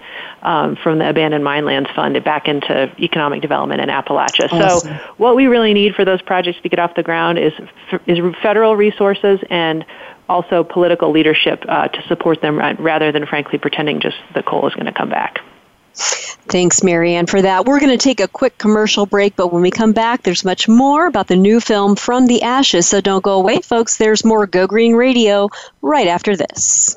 um, 0.42 0.76
from 0.76 0.98
the 0.98 1.08
Abandoned 1.08 1.44
Mine 1.44 1.64
Lands 1.64 1.88
Fund 1.94 2.22
back 2.24 2.48
into 2.48 2.92
economic 2.98 3.42
development 3.42 3.80
in 3.80 3.88
Appalachia. 3.88 4.52
Awesome. 4.52 4.90
So 4.90 4.94
what 5.16 5.36
we 5.36 5.46
really 5.46 5.72
need 5.72 5.94
for 5.94 6.04
those 6.04 6.22
projects 6.22 6.60
to 6.62 6.68
get 6.68 6.78
off 6.78 6.94
the 6.94 7.02
ground 7.02 7.38
is, 7.38 7.52
is 8.06 8.18
federal 8.42 8.76
resources 8.76 9.40
and 9.50 9.84
also 10.30 10.64
political 10.64 11.10
leadership 11.10 11.64
uh, 11.68 11.88
to 11.88 12.02
support 12.08 12.40
them 12.40 12.58
rather 12.78 13.12
than, 13.12 13.26
frankly, 13.26 13.58
pretending 13.58 14.00
just 14.00 14.16
the 14.34 14.42
coal 14.42 14.66
is 14.68 14.74
going 14.74 14.86
to 14.86 14.92
come 14.92 15.10
back. 15.10 15.40
Thanks, 15.92 16.82
Mary 16.82 17.14
Anne, 17.14 17.26
for 17.26 17.42
that. 17.42 17.66
We're 17.66 17.80
going 17.80 17.96
to 17.96 18.02
take 18.02 18.20
a 18.20 18.28
quick 18.28 18.56
commercial 18.56 19.06
break, 19.06 19.36
but 19.36 19.52
when 19.52 19.60
we 19.60 19.70
come 19.70 19.92
back, 19.92 20.22
there's 20.22 20.44
much 20.44 20.68
more 20.68 21.06
about 21.06 21.26
the 21.26 21.36
new 21.36 21.60
film 21.60 21.96
From 21.96 22.26
the 22.26 22.42
Ashes. 22.42 22.88
So 22.88 23.00
don't 23.00 23.22
go 23.22 23.34
away, 23.34 23.60
folks. 23.60 23.96
There's 23.96 24.24
more 24.24 24.46
Go 24.46 24.66
Green 24.66 24.94
Radio 24.94 25.48
right 25.82 26.06
after 26.06 26.36
this. 26.36 26.96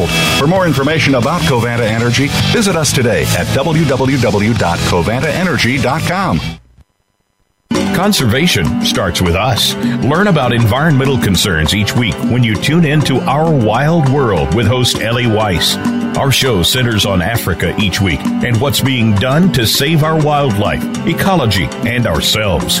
For 0.00 0.46
more 0.46 0.66
information 0.66 1.16
about 1.16 1.42
Covanta 1.42 1.86
Energy, 1.86 2.28
visit 2.50 2.76
us 2.76 2.94
today 2.94 3.24
at 3.36 3.46
www.covantaenergy.com. 3.48 6.40
Conservation 7.94 8.82
starts 8.86 9.20
with 9.20 9.34
us. 9.34 9.74
Learn 9.74 10.28
about 10.28 10.54
environmental 10.54 11.18
concerns 11.18 11.74
each 11.74 11.94
week 11.94 12.14
when 12.14 12.42
you 12.42 12.54
tune 12.54 12.86
in 12.86 13.02
to 13.02 13.20
Our 13.20 13.52
Wild 13.52 14.08
World 14.08 14.54
with 14.54 14.66
host 14.66 15.00
Ellie 15.00 15.26
Weiss. 15.26 15.76
Our 16.16 16.32
show 16.32 16.62
centers 16.62 17.04
on 17.04 17.20
Africa 17.20 17.74
each 17.78 18.00
week 18.00 18.20
and 18.20 18.58
what's 18.60 18.80
being 18.80 19.14
done 19.16 19.52
to 19.52 19.66
save 19.66 20.04
our 20.04 20.18
wildlife, 20.22 20.82
ecology, 21.06 21.66
and 21.86 22.06
ourselves. 22.06 22.80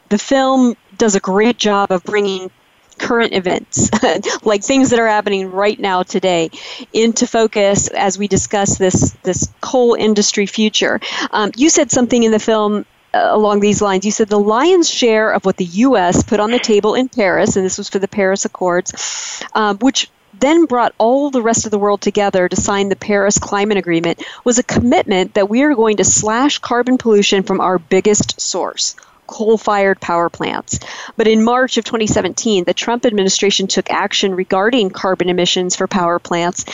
the 0.09 0.19
film 0.19 0.77
does 0.99 1.15
a 1.15 1.21
great 1.21 1.57
job 1.57 1.91
of 1.91 2.05
bringing 2.05 2.51
current 2.99 3.33
events, 3.33 3.91
like 4.45 4.63
things 4.63 4.91
that 4.91 4.99
are 4.99 5.09
happening 5.09 5.51
right 5.51 5.79
now 5.79 6.03
today, 6.03 6.51
into 6.93 7.27
focus 7.27 7.89
as 7.89 8.19
we 8.19 8.29
discuss 8.29 8.77
this 8.77 9.13
this 9.23 9.51
coal 9.63 9.95
industry 9.95 10.45
future. 10.45 11.01
Um, 11.31 11.51
you 11.57 11.71
said 11.71 11.91
something 11.91 12.23
in 12.23 12.33
the 12.33 12.39
film 12.39 12.85
uh, 13.15 13.29
along 13.31 13.61
these 13.61 13.81
lines. 13.81 14.05
You 14.05 14.13
said 14.13 14.29
the 14.29 14.39
lion's 14.39 14.91
share 14.91 15.33
of 15.33 15.47
what 15.47 15.57
the 15.57 15.65
U.S. 15.65 16.23
put 16.23 16.41
on 16.41 16.51
the 16.51 16.59
table 16.59 16.95
in 16.95 17.09
Paris, 17.09 17.57
and 17.57 17.65
this 17.65 17.79
was 17.79 17.89
for 17.89 17.99
the 17.99 18.09
Paris 18.09 18.45
Accords, 18.45 19.43
um, 19.55 19.79
which 19.79 20.11
then 20.41 20.65
brought 20.65 20.95
all 20.99 21.31
the 21.31 21.43
rest 21.43 21.65
of 21.65 21.71
the 21.71 21.79
world 21.79 22.01
together 22.01 22.49
to 22.49 22.57
sign 22.57 22.89
the 22.89 22.97
Paris 22.97 23.39
Climate 23.39 23.79
Agreement 23.79 24.25
was 24.45 24.59
a 24.59 24.63
commitment 24.63 25.35
that 25.35 25.49
we 25.49 25.63
are 25.63 25.75
going 25.75 25.99
to 25.99 26.05
slash 26.05 26.59
carbon 26.59 26.99
pollution 26.99 27.43
from 27.43 27.61
our 27.61 27.79
biggest 27.79 28.41
source 28.41 28.97
coal 29.31 29.57
fired 29.57 30.01
power 30.01 30.29
plants. 30.29 30.81
But 31.17 31.29
in 31.29 31.45
March 31.45 31.79
of 31.79 31.85
2017, 31.85 32.65
the 32.65 32.75
Trump 32.75 33.07
administration 33.07 33.69
took 33.69 33.89
action 33.89 34.35
regarding 34.35 34.91
carbon 34.91 35.29
emissions 35.29 35.77
for 35.77 35.87
power 35.87 36.19
plants. 36.19 36.65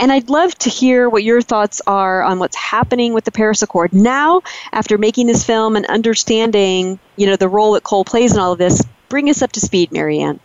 And 0.00 0.10
I'd 0.10 0.30
love 0.30 0.54
to 0.60 0.70
hear 0.70 1.10
what 1.10 1.22
your 1.22 1.42
thoughts 1.42 1.82
are 1.86 2.22
on 2.22 2.38
what's 2.38 2.56
happening 2.56 3.12
with 3.12 3.24
the 3.24 3.32
Paris 3.32 3.62
Accord 3.62 3.92
now 3.92 4.40
after 4.72 4.96
making 4.96 5.26
this 5.26 5.44
film 5.44 5.76
and 5.76 5.84
understanding, 5.86 6.98
you 7.16 7.26
know, 7.26 7.36
the 7.36 7.48
role 7.48 7.74
that 7.74 7.84
coal 7.84 8.04
plays 8.04 8.32
in 8.32 8.40
all 8.40 8.52
of 8.52 8.58
this. 8.58 8.82
Bring 9.10 9.28
us 9.28 9.42
up 9.42 9.52
to 9.52 9.60
speed, 9.60 9.92
Mary 9.92 10.18
Anne. 10.20 10.40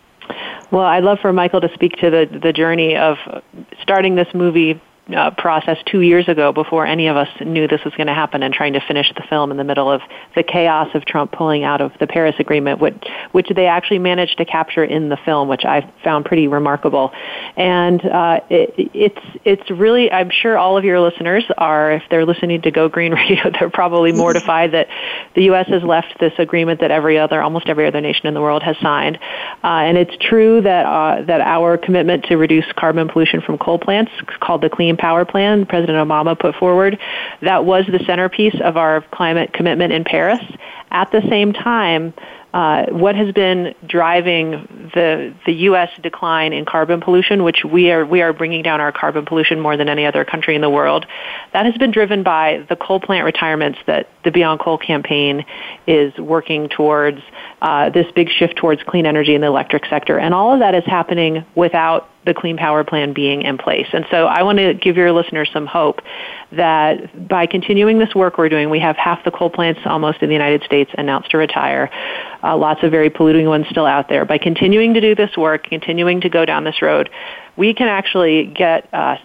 Well, 0.71 0.85
I'd 0.85 1.03
love 1.03 1.19
for 1.19 1.33
Michael 1.33 1.61
to 1.61 1.73
speak 1.73 1.97
to 1.97 2.09
the 2.09 2.39
the 2.41 2.53
journey 2.53 2.95
of 2.95 3.17
starting 3.81 4.15
this 4.15 4.33
movie 4.33 4.81
uh, 5.09 5.31
process 5.31 5.77
two 5.85 6.01
years 6.01 6.27
ago 6.29 6.53
before 6.53 6.85
any 6.85 7.07
of 7.07 7.17
us 7.17 7.27
knew 7.41 7.67
this 7.67 7.83
was 7.83 7.93
going 7.95 8.07
to 8.07 8.13
happen 8.13 8.43
and 8.43 8.53
trying 8.53 8.73
to 8.73 8.79
finish 8.87 9.11
the 9.15 9.23
film 9.29 9.51
in 9.51 9.57
the 9.57 9.63
middle 9.63 9.91
of 9.91 10.01
the 10.35 10.43
chaos 10.43 10.87
of 10.93 11.03
Trump 11.05 11.31
pulling 11.31 11.63
out 11.63 11.81
of 11.81 11.91
the 11.99 12.07
Paris 12.07 12.35
Agreement, 12.39 12.79
which, 12.79 12.95
which 13.31 13.47
they 13.55 13.65
actually 13.65 13.99
managed 13.99 14.37
to 14.37 14.45
capture 14.45 14.83
in 14.83 15.09
the 15.09 15.17
film, 15.25 15.47
which 15.47 15.65
I 15.65 15.91
found 16.03 16.25
pretty 16.25 16.47
remarkable. 16.47 17.11
And 17.57 18.03
uh, 18.05 18.41
it, 18.49 18.73
it's, 18.93 19.39
it's 19.43 19.71
really, 19.71 20.11
I'm 20.11 20.29
sure 20.29 20.57
all 20.57 20.77
of 20.77 20.85
your 20.85 20.99
listeners 20.99 21.43
are, 21.57 21.93
if 21.93 22.03
they're 22.09 22.25
listening 22.25 22.61
to 22.61 22.71
Go 22.71 22.87
Green 22.87 23.11
Radio, 23.13 23.51
they're 23.59 23.69
probably 23.69 24.11
mortified 24.11 24.73
that 24.73 24.87
the 25.35 25.45
U.S. 25.45 25.67
has 25.67 25.83
left 25.83 26.19
this 26.19 26.33
agreement 26.37 26.79
that 26.81 26.91
every 26.91 27.17
other, 27.17 27.41
almost 27.41 27.67
every 27.67 27.87
other 27.87 28.01
nation 28.01 28.27
in 28.27 28.33
the 28.33 28.41
world 28.41 28.63
has 28.63 28.77
signed. 28.81 29.17
Uh, 29.63 29.67
and 29.67 29.97
it's 29.97 30.15
true 30.21 30.61
that, 30.61 30.85
uh, 30.85 31.23
that 31.23 31.41
our 31.41 31.77
commitment 31.77 32.25
to 32.25 32.37
reduce 32.37 32.65
carbon 32.77 33.09
pollution 33.09 33.41
from 33.41 33.57
coal 33.57 33.79
plants, 33.79 34.11
called 34.39 34.61
the 34.61 34.69
Clean 34.69 34.90
Power 34.97 35.25
Plan 35.25 35.65
President 35.65 35.97
Obama 35.97 36.37
put 36.37 36.55
forward. 36.55 36.99
That 37.41 37.65
was 37.65 37.85
the 37.85 38.03
centerpiece 38.05 38.55
of 38.63 38.77
our 38.77 39.01
climate 39.11 39.53
commitment 39.53 39.93
in 39.93 40.03
Paris. 40.03 40.39
At 40.91 41.11
the 41.11 41.21
same 41.29 41.53
time, 41.53 42.13
uh, 42.53 42.87
what 42.87 43.15
has 43.15 43.31
been 43.31 43.73
driving 43.87 44.51
the 44.93 45.33
the 45.45 45.53
U.S. 45.53 45.89
decline 46.03 46.51
in 46.51 46.65
carbon 46.65 46.99
pollution, 46.99 47.43
which 47.43 47.63
we 47.63 47.91
are 47.91 48.05
we 48.05 48.21
are 48.21 48.33
bringing 48.33 48.61
down 48.61 48.81
our 48.81 48.91
carbon 48.91 49.25
pollution 49.25 49.59
more 49.61 49.77
than 49.77 49.87
any 49.87 50.05
other 50.05 50.25
country 50.25 50.55
in 50.55 50.61
the 50.61 50.69
world, 50.69 51.05
that 51.53 51.65
has 51.65 51.77
been 51.77 51.91
driven 51.91 52.23
by 52.23 52.65
the 52.67 52.75
coal 52.75 52.99
plant 52.99 53.23
retirements 53.23 53.79
that 53.87 54.09
the 54.25 54.31
Beyond 54.31 54.59
Coal 54.59 54.77
campaign 54.77 55.45
is 55.87 56.13
working 56.17 56.67
towards. 56.67 57.21
Uh, 57.61 57.89
this 57.89 58.07
big 58.15 58.27
shift 58.27 58.57
towards 58.57 58.81
clean 58.83 59.05
energy 59.05 59.35
in 59.35 59.41
the 59.41 59.47
electric 59.47 59.85
sector, 59.85 60.17
and 60.17 60.33
all 60.33 60.53
of 60.53 60.59
that 60.59 60.75
is 60.75 60.83
happening 60.85 61.45
without 61.55 62.09
the 62.25 62.33
Clean 62.33 62.55
Power 62.55 62.83
Plan 62.83 63.13
being 63.13 63.41
in 63.41 63.57
place. 63.57 63.87
And 63.93 64.05
so 64.11 64.27
I 64.27 64.43
want 64.43 64.59
to 64.59 64.73
give 64.73 64.95
your 64.95 65.11
listeners 65.11 65.49
some 65.51 65.65
hope 65.65 66.01
that 66.51 67.27
by 67.27 67.47
continuing 67.47 67.97
this 67.97 68.13
work 68.13 68.37
we're 68.37 68.49
doing, 68.49 68.69
we 68.69 68.79
have 68.79 68.95
half 68.95 69.23
the 69.23 69.31
coal 69.31 69.49
plants 69.49 69.81
almost 69.85 70.21
in 70.21 70.29
the 70.29 70.35
United 70.35 70.63
States 70.63 70.91
announced 70.97 71.31
to 71.31 71.37
retire, 71.37 71.89
uh, 72.43 72.55
lots 72.55 72.83
of 72.83 72.91
very 72.91 73.09
polluting 73.09 73.47
ones 73.47 73.65
still 73.69 73.85
out 73.85 74.07
there. 74.07 74.25
By 74.25 74.37
continuing 74.37 74.93
to 74.93 75.01
do 75.01 75.15
this 75.15 75.35
work, 75.35 75.63
continuing 75.63 76.21
to 76.21 76.29
go 76.29 76.45
down 76.45 76.63
this 76.63 76.81
road, 76.81 77.09
we 77.61 77.75
can 77.75 77.87
actually 77.87 78.45
get 78.47 78.91
uh, 78.91 79.17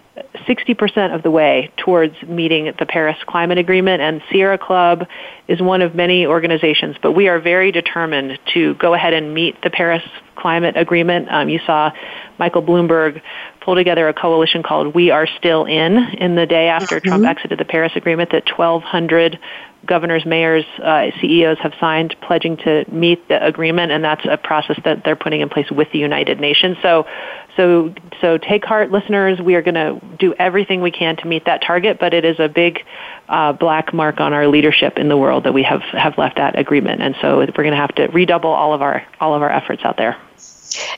60% 0.47 1.15
of 1.15 1.23
the 1.23 1.31
way 1.31 1.71
towards 1.75 2.13
meeting 2.21 2.71
the 2.77 2.85
Paris 2.85 3.17
Climate 3.25 3.57
Agreement, 3.57 3.99
and 3.99 4.21
Sierra 4.29 4.59
Club 4.59 5.07
is 5.47 5.59
one 5.59 5.81
of 5.81 5.95
many 5.95 6.27
organizations, 6.27 6.97
but 7.01 7.13
we 7.13 7.29
are 7.29 7.39
very 7.39 7.71
determined 7.71 8.37
to 8.53 8.75
go 8.75 8.93
ahead 8.93 9.15
and 9.15 9.33
meet 9.33 9.59
the 9.63 9.71
Paris 9.71 10.03
Climate 10.35 10.77
Agreement. 10.77 11.27
Um, 11.31 11.49
you 11.49 11.59
saw 11.65 11.91
Michael 12.37 12.61
Bloomberg 12.61 13.23
pull 13.59 13.73
together 13.73 14.07
a 14.07 14.13
coalition 14.13 14.61
called 14.61 14.93
We 14.93 15.09
Are 15.09 15.25
Still 15.39 15.65
In 15.65 15.97
in 15.97 16.35
the 16.35 16.45
day 16.45 16.67
after 16.67 16.97
mm-hmm. 16.97 17.07
Trump 17.07 17.25
exited 17.25 17.57
the 17.57 17.65
Paris 17.65 17.93
Agreement 17.95 18.29
that 18.33 18.43
1,200 18.55 19.39
governors, 19.87 20.25
mayors, 20.25 20.65
uh, 20.83 21.09
CEOs 21.19 21.57
have 21.59 21.73
signed 21.79 22.15
pledging 22.21 22.57
to 22.57 22.85
meet 22.91 23.27
the 23.27 23.43
agreement, 23.43 23.91
and 23.91 24.03
that's 24.03 24.25
a 24.29 24.37
process 24.37 24.79
that 24.83 25.03
they're 25.03 25.15
putting 25.15 25.41
in 25.41 25.49
place 25.49 25.71
with 25.71 25.91
the 25.91 25.99
United 25.99 26.39
Nations. 26.39 26.77
So, 26.81 27.07
so, 27.55 27.93
so 28.21 28.37
take 28.37 28.63
heart, 28.65 28.91
listeners. 28.91 29.41
We 29.41 29.55
are 29.55 29.63
going 29.63 29.75
to 29.75 29.99
do 30.17 30.33
everything 30.35 30.81
we 30.81 30.91
can 30.91 31.15
to 31.17 31.27
meet 31.27 31.45
that 31.45 31.63
target, 31.63 31.97
but 31.99 32.13
it 32.13 32.25
is 32.25 32.39
a 32.39 32.47
big 32.47 32.85
uh, 33.29 33.53
black 33.53 33.93
mark 33.93 34.19
on 34.19 34.33
our 34.33 34.47
leadership 34.47 34.97
in 34.97 35.09
the 35.09 35.17
world 35.17 35.45
that 35.45 35.53
we 35.53 35.63
have 35.63 35.81
have 35.81 36.17
left 36.17 36.37
that 36.37 36.59
agreement, 36.59 37.01
and 37.01 37.15
so 37.21 37.37
we're 37.39 37.47
going 37.47 37.71
to 37.71 37.77
have 37.77 37.95
to 37.95 38.07
redouble 38.07 38.51
all 38.51 38.73
of 38.73 38.81
our 38.81 39.05
all 39.19 39.33
of 39.33 39.41
our 39.41 39.49
efforts 39.49 39.83
out 39.83 39.97
there. 39.97 40.17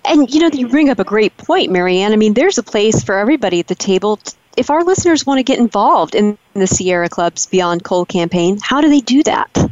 And 0.06 0.30
you 0.34 0.42
know, 0.42 0.50
you 0.52 0.68
bring 0.68 0.90
up 0.90 1.00
a 1.00 1.04
great 1.04 1.36
point, 1.38 1.72
Mary 1.72 2.00
Anne. 2.00 2.12
I 2.12 2.16
mean, 2.16 2.34
there's 2.34 2.58
a 2.58 2.64
place 2.64 3.04
for 3.04 3.18
everybody 3.18 3.60
at 3.60 3.68
the 3.68 3.76
table. 3.76 4.20
If 4.60 4.70
our 4.70 4.84
listeners 4.84 5.26
want 5.26 5.39
to 5.39 5.43
get 5.43 5.57
involved 5.57 6.16
in 6.16 6.38
the 6.53 6.68
Sierra 6.68 7.07
Club's 7.07 7.45
Beyond 7.45 7.86
Coal 7.86 8.03
campaign, 8.03 8.60
how 8.62 8.82
do 8.82 8.89
they 8.89 8.99
do 8.99 9.24
that? 9.24 9.72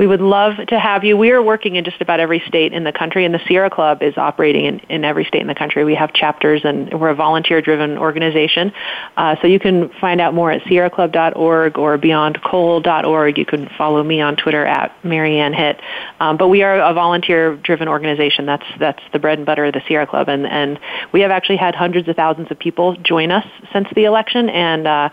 We 0.00 0.06
would 0.06 0.22
love 0.22 0.54
to 0.68 0.80
have 0.80 1.04
you. 1.04 1.14
We 1.14 1.30
are 1.32 1.42
working 1.42 1.76
in 1.76 1.84
just 1.84 2.00
about 2.00 2.20
every 2.20 2.42
state 2.48 2.72
in 2.72 2.84
the 2.84 2.92
country, 2.92 3.26
and 3.26 3.34
the 3.34 3.40
Sierra 3.46 3.68
Club 3.68 4.02
is 4.02 4.16
operating 4.16 4.64
in, 4.64 4.78
in 4.88 5.04
every 5.04 5.26
state 5.26 5.42
in 5.42 5.46
the 5.46 5.54
country. 5.54 5.84
We 5.84 5.94
have 5.94 6.14
chapters, 6.14 6.62
and 6.64 6.98
we're 6.98 7.10
a 7.10 7.14
volunteer-driven 7.14 7.98
organization. 7.98 8.72
Uh, 9.18 9.36
so 9.42 9.46
you 9.46 9.60
can 9.60 9.90
find 10.00 10.18
out 10.18 10.32
more 10.32 10.50
at 10.52 10.62
sierraclub.org 10.62 11.76
or 11.76 11.98
beyondcoal.org. 11.98 13.36
You 13.36 13.44
can 13.44 13.68
follow 13.76 14.02
me 14.02 14.22
on 14.22 14.36
Twitter 14.36 14.64
at 14.64 15.04
Mary 15.04 15.38
Anne 15.38 15.52
Hitt. 15.52 15.78
Um, 16.18 16.38
but 16.38 16.48
we 16.48 16.62
are 16.62 16.80
a 16.80 16.94
volunteer-driven 16.94 17.86
organization. 17.86 18.46
That's 18.46 18.64
that's 18.78 19.02
the 19.12 19.18
bread 19.18 19.36
and 19.36 19.44
butter 19.44 19.66
of 19.66 19.74
the 19.74 19.82
Sierra 19.86 20.06
Club, 20.06 20.30
and 20.30 20.46
and 20.46 20.80
we 21.12 21.20
have 21.20 21.30
actually 21.30 21.58
had 21.58 21.74
hundreds 21.74 22.08
of 22.08 22.16
thousands 22.16 22.50
of 22.50 22.58
people 22.58 22.96
join 22.96 23.30
us 23.30 23.44
since 23.70 23.86
the 23.94 24.04
election, 24.04 24.48
and 24.48 24.86
uh, 24.86 25.10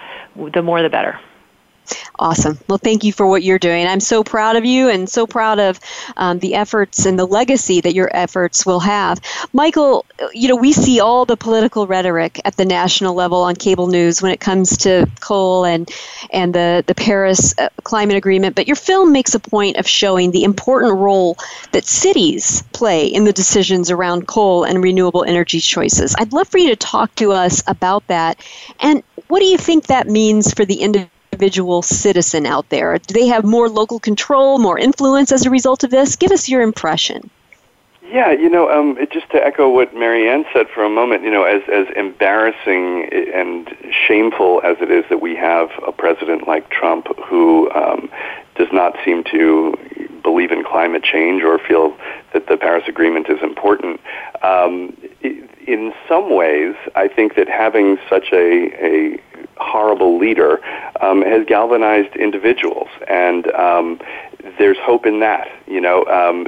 the 0.54 0.62
more 0.62 0.82
the 0.82 0.90
better. 0.90 1.20
Awesome. 2.20 2.58
Well, 2.68 2.78
thank 2.78 3.04
you 3.04 3.14
for 3.14 3.28
what 3.28 3.44
you're 3.44 3.60
doing. 3.60 3.88
I'm 3.88 4.00
so 4.00 4.24
proud 4.24 4.56
of 4.56 4.66
you 4.66 4.90
and 4.90 5.10
so 5.10 5.28
proud 5.28 5.60
of 5.60 5.80
um, 6.16 6.40
the 6.40 6.56
efforts 6.56 7.06
and 7.06 7.18
the 7.18 7.26
legacy 7.26 7.82
that 7.82 7.94
your 7.94 8.10
efforts 8.12 8.66
will 8.66 8.80
have. 8.80 9.20
Michael, 9.54 10.06
you 10.34 10.48
know, 10.48 10.56
we 10.56 10.74
see 10.74 11.00
all 11.00 11.26
the 11.26 11.38
political 11.38 11.86
rhetoric 11.88 12.42
at 12.44 12.58
the 12.58 12.66
national 12.66 13.14
level 13.14 13.44
on 13.44 13.56
cable 13.56 13.88
news 13.88 14.22
when 14.22 14.32
it 14.32 14.40
comes 14.40 14.78
to 14.80 15.08
coal 15.20 15.66
and 15.66 15.90
and 16.32 16.54
the 16.54 16.84
the 16.88 16.96
Paris 16.96 17.54
uh, 17.58 17.70
climate 17.84 18.18
agreement, 18.18 18.56
but 18.56 18.68
your 18.68 18.76
film 18.76 19.12
makes 19.12 19.36
a 19.36 19.40
point 19.40 19.78
of 19.78 19.88
showing 19.88 20.32
the 20.32 20.44
important 20.44 20.98
role 20.98 21.38
that 21.72 21.86
cities 21.86 22.64
play 22.74 23.08
in 23.08 23.24
the 23.24 23.34
decisions 23.34 23.92
around 23.92 24.28
coal 24.28 24.64
and 24.64 24.84
renewable 24.84 25.24
energy 25.24 25.60
choices. 25.60 26.16
I'd 26.18 26.34
love 26.34 26.48
for 26.48 26.58
you 26.58 26.70
to 26.70 26.76
talk 26.76 27.14
to 27.16 27.32
us 27.32 27.64
about 27.68 28.08
that. 28.08 28.44
And 28.80 29.04
what 29.28 29.40
do 29.40 29.46
you 29.46 29.58
think 29.58 29.88
that 29.88 30.08
means 30.08 30.54
for 30.54 30.66
the 30.66 30.82
individual 30.82 31.12
individual 31.38 31.84
citizen 31.84 32.48
out 32.48 32.68
there? 32.70 32.98
Do 32.98 33.14
they 33.14 33.28
have 33.28 33.46
more 33.46 33.70
local 33.70 34.00
control, 34.00 34.58
more 34.58 34.80
influence 34.80 35.32
as 35.32 35.46
a 35.46 35.52
result 35.52 35.84
of 35.84 35.92
this? 35.92 36.16
Give 36.16 36.32
us 36.32 36.50
your 36.50 36.64
impression. 36.64 37.30
Yeah, 38.12 38.32
you 38.32 38.50
know, 38.50 38.72
um, 38.72 38.98
just 39.12 39.30
to 39.32 39.46
echo 39.46 39.70
what 39.70 39.94
Mary 39.94 40.28
Anne 40.30 40.46
said 40.54 40.68
for 40.74 40.84
a 40.84 40.90
moment, 40.90 41.24
you 41.24 41.30
know, 41.30 41.44
as 41.44 41.62
as 41.72 41.88
embarrassing 41.96 43.10
and 43.34 43.70
shameful 44.08 44.62
as 44.64 44.78
it 44.80 44.90
is 44.90 45.04
that 45.10 45.22
we 45.22 45.36
have 45.36 45.70
a 45.86 45.92
president 45.92 46.48
like 46.48 46.70
Trump 46.70 47.08
who 47.26 47.70
um, 47.72 48.10
does 48.56 48.70
not 48.72 48.96
seem 49.04 49.24
to 49.26 49.78
believe 50.24 50.52
in 50.52 50.64
climate 50.64 51.04
change 51.04 51.44
or 51.44 51.60
feel 51.60 51.96
that 52.34 52.48
the 52.48 52.58
Paris 52.58 52.86
Agreement 52.88 53.30
is 53.30 53.44
important. 53.44 54.00
Um, 54.42 54.96
in 55.22 55.94
some 56.08 56.34
ways, 56.34 56.76
I 56.96 57.10
think 57.10 57.36
that 57.36 57.50
having 57.50 57.98
such 58.10 58.28
a, 58.32 58.72
a 58.82 59.22
horrible 59.60 60.18
leader 60.18 60.60
um, 61.02 61.22
has 61.22 61.46
galvanized 61.46 62.16
individuals, 62.16 62.90
and 63.08 63.48
um, 63.54 64.00
there's 64.58 64.78
hope 64.80 65.06
in 65.06 65.20
that. 65.20 65.48
You 65.68 65.82
know, 65.82 66.06
um, 66.06 66.48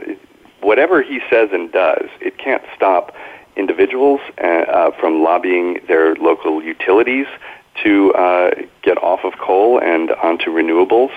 whatever 0.61 1.01
he 1.01 1.19
says 1.29 1.49
and 1.51 1.71
does, 1.71 2.09
it 2.21 2.37
can't 2.37 2.63
stop 2.75 3.15
individuals 3.55 4.21
uh, 4.41 4.47
uh, 4.47 4.91
from 4.99 5.21
lobbying 5.21 5.79
their 5.87 6.15
local 6.15 6.63
utilities 6.63 7.27
to 7.83 8.13
uh, 8.13 8.51
get 8.81 8.97
off 9.01 9.21
of 9.23 9.37
coal 9.39 9.79
and 9.79 10.11
onto 10.11 10.51
renewables. 10.51 11.11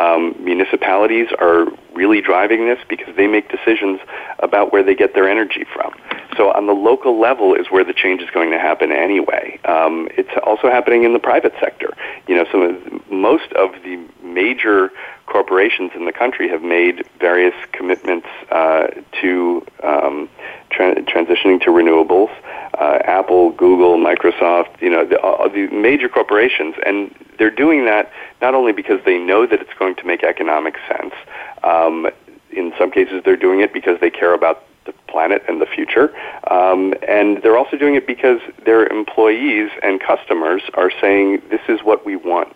Um, 0.00 0.34
municipalities 0.40 1.28
are 1.38 1.66
really 1.98 2.20
driving 2.20 2.66
this 2.66 2.78
because 2.88 3.14
they 3.16 3.26
make 3.26 3.50
decisions 3.50 4.00
about 4.38 4.72
where 4.72 4.84
they 4.84 4.94
get 4.94 5.14
their 5.14 5.28
energy 5.28 5.64
from. 5.74 5.92
So 6.36 6.52
on 6.52 6.66
the 6.66 6.72
local 6.72 7.18
level 7.20 7.54
is 7.54 7.66
where 7.68 7.84
the 7.84 7.92
change 7.92 8.22
is 8.22 8.30
going 8.30 8.52
to 8.52 8.58
happen 8.58 8.92
anyway. 8.92 9.58
Um, 9.64 10.08
it's 10.16 10.30
also 10.44 10.70
happening 10.70 11.02
in 11.02 11.12
the 11.12 11.18
private 11.18 11.54
sector. 11.60 11.96
You 12.28 12.36
know, 12.36 12.46
some 12.52 12.62
of, 12.62 13.10
most 13.10 13.52
of 13.54 13.72
the 13.82 13.98
major 14.22 14.92
corporations 15.26 15.90
in 15.94 16.04
the 16.06 16.12
country 16.12 16.48
have 16.48 16.62
made 16.62 17.04
various 17.18 17.54
commitments 17.72 18.28
uh, 18.50 18.86
to 19.20 19.66
um, 19.82 20.28
tra- 20.70 21.02
transitioning 21.02 21.60
to 21.62 21.70
renewables. 21.70 22.30
Uh, 22.78 22.98
Apple, 23.04 23.50
Google, 23.52 23.98
Microsoft, 23.98 24.80
you 24.80 24.90
know, 24.90 25.04
the, 25.04 25.20
uh, 25.20 25.48
the 25.48 25.66
major 25.68 26.08
corporations, 26.08 26.76
and 26.86 27.12
they're 27.38 27.50
doing 27.50 27.84
that 27.86 28.12
not 28.40 28.54
only 28.54 28.72
because 28.72 29.00
they 29.04 29.18
know 29.18 29.46
that 29.46 29.60
it's 29.60 29.74
going 29.78 29.96
to 29.96 30.04
make 30.04 30.22
economic 30.22 30.76
sense. 30.88 31.14
Um, 31.64 32.08
in 32.50 32.72
some 32.78 32.90
cases, 32.90 33.22
they're 33.24 33.36
doing 33.36 33.60
it 33.60 33.72
because 33.72 34.00
they 34.00 34.10
care 34.10 34.34
about 34.34 34.64
the 34.86 34.92
planet 35.06 35.42
and 35.48 35.60
the 35.60 35.66
future. 35.66 36.14
Um, 36.50 36.94
and 37.06 37.42
they're 37.42 37.58
also 37.58 37.76
doing 37.76 37.94
it 37.94 38.06
because 38.06 38.40
their 38.64 38.86
employees 38.86 39.70
and 39.82 40.00
customers 40.00 40.62
are 40.74 40.90
saying, 41.00 41.42
this 41.50 41.60
is 41.68 41.80
what 41.82 42.06
we 42.06 42.16
want 42.16 42.54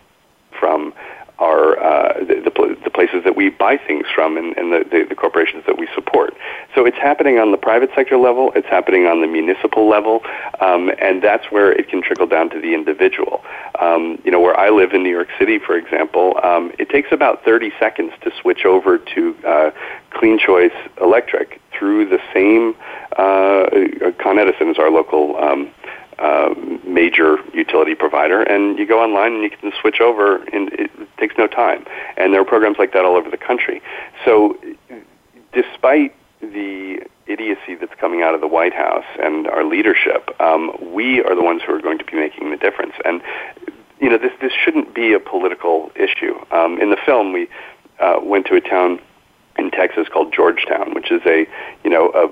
from 0.59 0.95
are 1.43 1.77
uh, 1.83 2.21
the, 2.21 2.37
the, 2.37 2.77
the, 2.85 2.91
places 2.91 3.25
that 3.25 3.35
we 3.35 3.51
buy 3.51 3.77
things 3.77 4.07
from 4.15 4.37
and, 4.37 4.57
and 4.57 4.73
the, 4.73 4.85
the, 4.89 5.05
the, 5.09 5.15
corporations 5.17 5.65
that 5.67 5.77
we 5.77 5.89
support. 5.93 6.35
So 6.73 6.87
it's 6.87 6.97
happening 6.97 7.41
on 7.41 7.51
the 7.51 7.57
private 7.57 7.91
sector 7.97 8.17
level, 8.17 8.53
it's 8.55 8.69
happening 8.69 9.07
on 9.07 9.23
the 9.23 9.27
municipal 9.27 9.89
level, 9.89 10.21
um, 10.61 10.93
and 11.01 11.21
that's 11.21 11.51
where 11.51 11.73
it 11.73 11.89
can 11.89 12.01
trickle 12.01 12.29
down 12.29 12.49
to 12.51 12.61
the 12.61 12.75
individual. 12.75 13.43
Um, 13.81 14.23
you 14.25 14.31
know, 14.31 14.39
where 14.41 14.57
I 14.57 14.71
live 14.71 14.93
in 14.93 15.03
New 15.03 15.11
York 15.11 15.31
City, 15.37 15.59
for 15.59 15.77
example, 15.77 16.39
um, 16.45 16.71
it 16.79 16.89
takes 16.91 17.11
about 17.11 17.45
30 17.45 17.73
seconds 17.81 18.13
to 18.23 18.31
switch 18.41 18.65
over 18.65 18.99
to 18.99 19.37
uh, 19.45 19.71
Clean 20.11 20.39
Choice 20.39 20.79
Electric 21.01 21.61
through 21.77 22.09
the 22.09 22.21
same 22.33 22.77
uh, 23.17 24.13
Con 24.23 24.39
Edison 24.39 24.69
is 24.69 24.79
our 24.79 24.91
local 24.91 25.37
um, 25.43 25.71
uh, 26.23 26.55
major 26.87 27.39
utility 27.53 27.97
provider, 27.97 28.43
and 28.43 28.79
you 28.79 28.87
go 28.87 29.03
online 29.03 29.35
and 29.35 29.43
you 29.43 29.51
can 29.51 29.73
switch 29.81 30.01
over, 30.01 30.37
and 30.53 30.73
it 30.73 30.91
takes 31.19 31.35
no 31.37 31.49
time. 31.49 31.85
And 32.17 32.33
there 32.33 32.41
are 32.41 32.45
programs 32.45 32.79
like 32.79 32.93
that 32.93 33.05
all 33.05 33.17
over 33.17 33.29
the 33.29 33.37
country. 33.37 33.83
So, 34.25 34.57
despite 35.53 36.15
the 36.41 37.03
idiocy 37.27 37.75
that's 37.75 37.95
coming 38.01 38.23
out 38.23 38.35
of 38.35 38.41
the 38.41 38.47
White 38.47 38.73
House 38.73 39.05
and 39.21 39.49
our 39.49 39.65
leadership, 39.65 40.31
um, 40.41 40.71
we 40.95 41.21
are 41.23 41.35
the 41.35 41.43
ones 41.43 41.63
who 41.67 41.75
are 41.75 41.81
going 41.81 41.99
to 41.99 42.05
be 42.05 42.17
making 42.17 42.51
the 42.51 42.57
difference. 42.57 42.95
And 43.05 43.21
you 44.01 44.09
know, 44.09 44.19
this 44.19 44.33
this 44.41 44.53
shouldn't 44.53 44.95
be 44.95 45.13
a 45.13 45.21
political 45.21 45.91
issue. 45.97 46.35
Um, 46.53 46.81
in 46.81 46.91
the 46.91 46.99
film, 47.05 47.33
we 47.33 47.49
uh, 47.99 48.21
went 48.23 48.47
to 48.47 48.55
a 48.55 48.61
town 48.61 49.01
in 49.59 49.71
Texas 49.71 50.09
called 50.09 50.33
Georgetown, 50.33 50.95
which 50.95 51.11
is 51.11 51.21
a 51.27 51.47
you 51.85 51.91
know 51.91 52.11
a, 52.11 52.29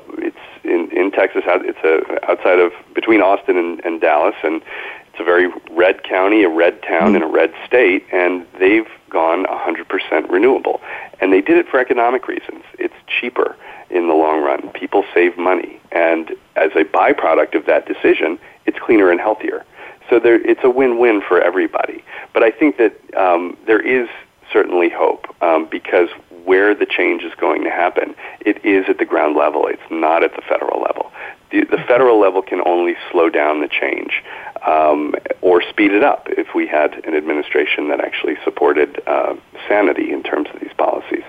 in 1.00 1.10
Texas. 1.10 1.42
It's 1.46 1.78
a 1.84 2.30
outside 2.30 2.58
of 2.58 2.72
between 2.94 3.20
Austin 3.20 3.56
and, 3.56 3.84
and 3.84 4.00
Dallas, 4.00 4.36
and 4.42 4.62
it's 5.10 5.20
a 5.20 5.24
very 5.24 5.48
red 5.70 6.02
county, 6.02 6.44
a 6.44 6.48
red 6.48 6.82
town, 6.82 7.16
in 7.16 7.22
a 7.22 7.26
red 7.26 7.52
state, 7.66 8.06
and 8.12 8.46
they've 8.58 8.88
gone 9.08 9.44
100% 9.46 10.30
renewable, 10.30 10.80
and 11.20 11.32
they 11.32 11.40
did 11.40 11.56
it 11.56 11.68
for 11.68 11.80
economic 11.80 12.28
reasons. 12.28 12.62
It's 12.78 12.94
cheaper 13.06 13.56
in 13.90 14.06
the 14.06 14.14
long 14.14 14.42
run. 14.42 14.68
People 14.70 15.04
save 15.12 15.36
money, 15.36 15.80
and 15.90 16.30
as 16.54 16.70
a 16.76 16.84
byproduct 16.84 17.54
of 17.56 17.66
that 17.66 17.86
decision, 17.86 18.38
it's 18.66 18.78
cleaner 18.78 19.10
and 19.10 19.20
healthier. 19.20 19.64
So 20.08 20.18
there, 20.18 20.40
it's 20.46 20.62
a 20.64 20.70
win-win 20.70 21.22
for 21.26 21.40
everybody. 21.40 22.04
But 22.32 22.42
I 22.42 22.50
think 22.50 22.76
that 22.78 22.94
um, 23.16 23.56
there 23.66 23.80
is 23.80 24.08
certainly 24.52 24.88
hope 24.88 25.26
um, 25.42 25.68
because 25.70 26.08
where 26.44 26.74
the 26.74 26.86
change 26.86 27.22
is 27.22 27.32
going 27.34 27.64
to 27.64 27.70
happen, 27.70 28.14
it 28.40 28.64
is 28.64 28.86
at 28.88 28.98
the 28.98 29.04
ground 29.04 29.36
level. 29.36 29.66
It's 29.66 29.82
not 29.90 30.24
at 30.24 30.34
the 30.34 30.42
federal 30.42 30.80
level. 30.80 31.10
The, 31.50 31.64
the 31.64 31.78
federal 31.78 32.20
level 32.20 32.42
can 32.42 32.60
only 32.64 32.94
slow 33.10 33.28
down 33.28 33.60
the 33.60 33.68
change 33.68 34.22
um, 34.66 35.14
or 35.42 35.62
speed 35.62 35.92
it 35.92 36.04
up 36.04 36.28
if 36.30 36.54
we 36.54 36.66
had 36.66 37.04
an 37.04 37.14
administration 37.14 37.88
that 37.88 38.00
actually 38.00 38.36
supported 38.44 39.02
uh, 39.06 39.34
sanity 39.68 40.12
in 40.12 40.22
terms 40.22 40.48
of 40.54 40.60
these 40.60 40.72
policies. 40.76 41.24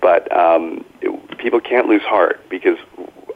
But 0.00 0.30
um, 0.36 0.84
it, 1.00 1.38
people 1.38 1.60
can't 1.60 1.88
lose 1.88 2.02
heart 2.02 2.40
because 2.50 2.78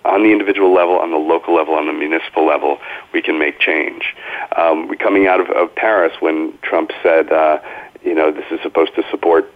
on 0.04 0.22
the 0.22 0.30
individual 0.30 0.72
level, 0.72 0.98
on 0.98 1.10
the 1.10 1.16
local 1.16 1.54
level, 1.54 1.74
on 1.74 1.86
the 1.86 1.92
municipal 1.92 2.46
level, 2.46 2.78
we 3.12 3.20
can 3.20 3.38
make 3.38 3.58
change. 3.58 4.14
Um, 4.56 4.88
we 4.88 4.96
coming 4.96 5.26
out 5.26 5.40
of, 5.40 5.50
of 5.50 5.74
Paris 5.74 6.12
when 6.20 6.56
Trump 6.62 6.92
said, 7.02 7.32
uh, 7.32 7.58
you 8.06 8.14
know, 8.14 8.30
this 8.30 8.46
is 8.50 8.60
supposed 8.62 8.94
to 8.94 9.02
support 9.10 9.52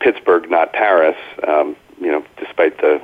Pittsburgh, 0.00 0.50
not 0.50 0.72
Paris. 0.72 1.16
Um, 1.46 1.76
you 2.00 2.10
know, 2.10 2.24
despite 2.38 2.78
the 2.78 3.00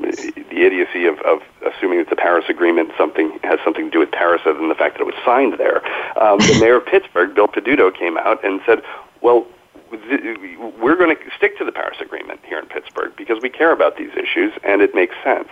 the 0.00 0.64
idiocy 0.64 1.06
of, 1.06 1.18
of 1.20 1.40
assuming 1.64 1.98
that 1.98 2.10
the 2.10 2.16
Paris 2.16 2.44
Agreement 2.48 2.90
something 2.96 3.38
has 3.44 3.58
something 3.64 3.84
to 3.84 3.90
do 3.90 3.98
with 4.00 4.10
Paris 4.10 4.42
other 4.46 4.58
than 4.58 4.68
the 4.68 4.74
fact 4.74 4.94
that 4.94 5.02
it 5.02 5.06
was 5.06 5.14
signed 5.24 5.54
there. 5.58 5.84
Um, 6.20 6.38
the 6.38 6.58
mayor 6.60 6.76
of 6.76 6.86
Pittsburgh, 6.86 7.34
Bill 7.34 7.48
Peduto, 7.48 7.96
came 7.96 8.18
out 8.18 8.44
and 8.44 8.60
said, 8.66 8.82
"Well, 9.20 9.46
we're 9.90 10.96
going 10.96 11.14
to 11.16 11.22
stick 11.36 11.56
to 11.58 11.64
the 11.64 11.72
Paris 11.72 11.98
Agreement 12.00 12.40
here 12.44 12.58
in 12.58 12.66
Pittsburgh 12.66 13.12
because 13.16 13.40
we 13.42 13.48
care 13.48 13.72
about 13.72 13.96
these 13.96 14.10
issues 14.16 14.52
and 14.64 14.82
it 14.82 14.94
makes 14.94 15.14
sense." 15.22 15.48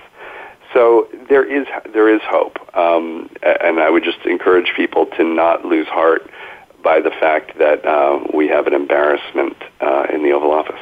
So 0.73 1.09
there 1.29 1.45
is 1.45 1.67
there 1.93 2.09
is 2.09 2.21
hope, 2.25 2.59
um, 2.77 3.31
and 3.43 3.79
I 3.81 3.91
would 3.91 4.05
just 4.05 4.25
encourage 4.27 4.73
people 4.75 5.07
to 5.17 5.25
not 5.25 5.65
lose 5.65 5.87
heart 5.87 6.29
by 6.87 7.01
the 7.01 7.11
fact 7.11 7.59
that 7.59 7.85
uh, 7.85 8.21
we 8.33 8.47
have 8.47 8.69
an 8.69 8.73
embarrassment 8.73 9.57
uh, 9.81 10.07
in 10.15 10.23
the 10.23 10.31
Oval 10.31 10.53
Office. 10.53 10.81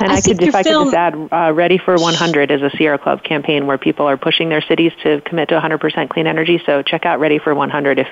And 0.00 0.10
I, 0.10 0.16
I 0.16 0.20
could, 0.20 0.42
if 0.42 0.56
I 0.56 0.64
film... 0.64 0.90
could 0.90 0.90
just 0.90 0.96
add, 0.96 1.28
uh, 1.30 1.52
Ready 1.52 1.78
for 1.78 1.94
100 1.94 2.50
is 2.50 2.62
a 2.62 2.70
Sierra 2.76 2.98
Club 2.98 3.22
campaign 3.22 3.68
where 3.68 3.78
people 3.78 4.06
are 4.06 4.16
pushing 4.16 4.48
their 4.48 4.60
cities 4.60 4.90
to 5.04 5.20
commit 5.20 5.50
to 5.50 5.60
100% 5.60 6.10
clean 6.10 6.26
energy. 6.26 6.60
So 6.66 6.82
check 6.82 7.06
out 7.06 7.20
Ready 7.20 7.38
for 7.38 7.54
100 7.54 8.00
if, 8.00 8.08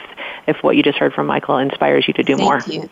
if 0.47 0.63
what 0.63 0.77
you 0.77 0.85
just 0.85 0.97
heard 0.97 1.13
from 1.13 1.27
Michael 1.27 1.59
inspires 1.59 2.07
you 2.07 2.15
to 2.15 2.23
do 2.23 2.37
Thank 2.37 2.49
more. 2.49 2.63
You. 2.69 2.89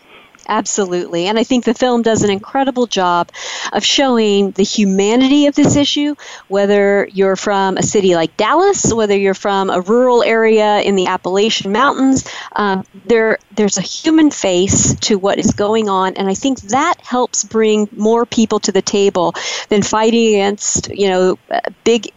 Absolutely. 0.48 1.26
And 1.26 1.38
I 1.38 1.44
think 1.44 1.64
the 1.64 1.74
film 1.74 2.02
does 2.02 2.22
an 2.22 2.30
incredible 2.30 2.86
job 2.86 3.30
of 3.72 3.84
showing 3.84 4.52
the 4.52 4.62
humanity 4.62 5.46
of 5.46 5.54
this 5.54 5.76
issue, 5.76 6.14
whether 6.48 7.08
you're 7.12 7.36
from 7.36 7.76
a 7.76 7.82
city 7.82 8.14
like 8.14 8.36
Dallas, 8.36 8.92
whether 8.92 9.16
you're 9.16 9.34
from 9.34 9.70
a 9.70 9.80
rural 9.80 10.22
area 10.22 10.80
in 10.80 10.94
the 10.94 11.06
Appalachian 11.08 11.72
Mountains. 11.72 12.28
Um, 12.54 12.84
there, 13.06 13.38
there's 13.54 13.78
a 13.78 13.82
human 13.82 14.30
face 14.30 14.94
to 15.00 15.18
what 15.18 15.38
is 15.38 15.52
going 15.52 15.88
on. 15.88 16.14
And 16.16 16.28
I 16.28 16.34
think 16.34 16.60
that 16.62 17.00
helps 17.00 17.42
bring 17.42 17.88
more 17.92 18.24
people 18.24 18.60
to 18.60 18.72
the 18.72 18.82
table 18.82 19.34
than 19.68 19.82
fighting 19.82 20.34
against, 20.34 20.88
you 20.90 21.08
know, 21.08 21.38
big 21.84 22.12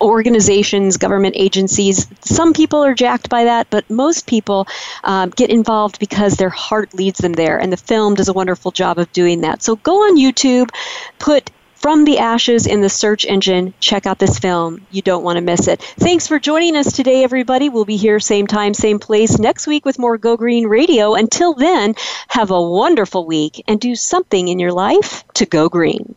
organizations, 0.00 0.96
government 0.96 1.34
agencies. 1.36 2.06
Some 2.20 2.52
people 2.52 2.84
are 2.84 2.94
jacked 2.94 3.28
by 3.28 3.44
that, 3.44 3.68
but 3.70 3.88
most 3.90 4.26
people 4.26 4.66
um, 5.04 5.30
get 5.30 5.50
involved 5.50 5.98
because 5.98 6.34
their 6.34 6.50
heart 6.50 6.94
leads 6.94 7.18
them 7.18 7.32
there, 7.32 7.58
and 7.58 7.72
the 7.72 7.76
film 7.76 8.14
does 8.14 8.28
a 8.28 8.32
wonderful 8.32 8.70
job 8.70 8.98
of 8.98 9.12
doing 9.12 9.42
that. 9.42 9.62
So 9.62 9.76
go 9.76 10.04
on 10.04 10.16
YouTube, 10.16 10.70
put 11.18 11.50
from 11.78 12.04
the 12.04 12.18
Ashes 12.18 12.66
in 12.66 12.80
the 12.80 12.88
search 12.88 13.24
engine. 13.24 13.72
Check 13.80 14.04
out 14.06 14.18
this 14.18 14.38
film. 14.38 14.86
You 14.90 15.00
don't 15.00 15.22
want 15.22 15.36
to 15.36 15.40
miss 15.40 15.68
it. 15.68 15.80
Thanks 15.80 16.26
for 16.26 16.38
joining 16.38 16.76
us 16.76 16.92
today, 16.92 17.22
everybody. 17.22 17.68
We'll 17.68 17.84
be 17.84 17.96
here 17.96 18.18
same 18.18 18.46
time, 18.46 18.74
same 18.74 18.98
place 18.98 19.38
next 19.38 19.66
week 19.66 19.84
with 19.84 19.98
more 19.98 20.18
Go 20.18 20.36
Green 20.36 20.66
Radio. 20.66 21.14
Until 21.14 21.54
then, 21.54 21.94
have 22.28 22.50
a 22.50 22.60
wonderful 22.60 23.24
week 23.24 23.62
and 23.68 23.80
do 23.80 23.94
something 23.94 24.48
in 24.48 24.58
your 24.58 24.72
life 24.72 25.24
to 25.34 25.46
go 25.46 25.68
green. 25.68 26.16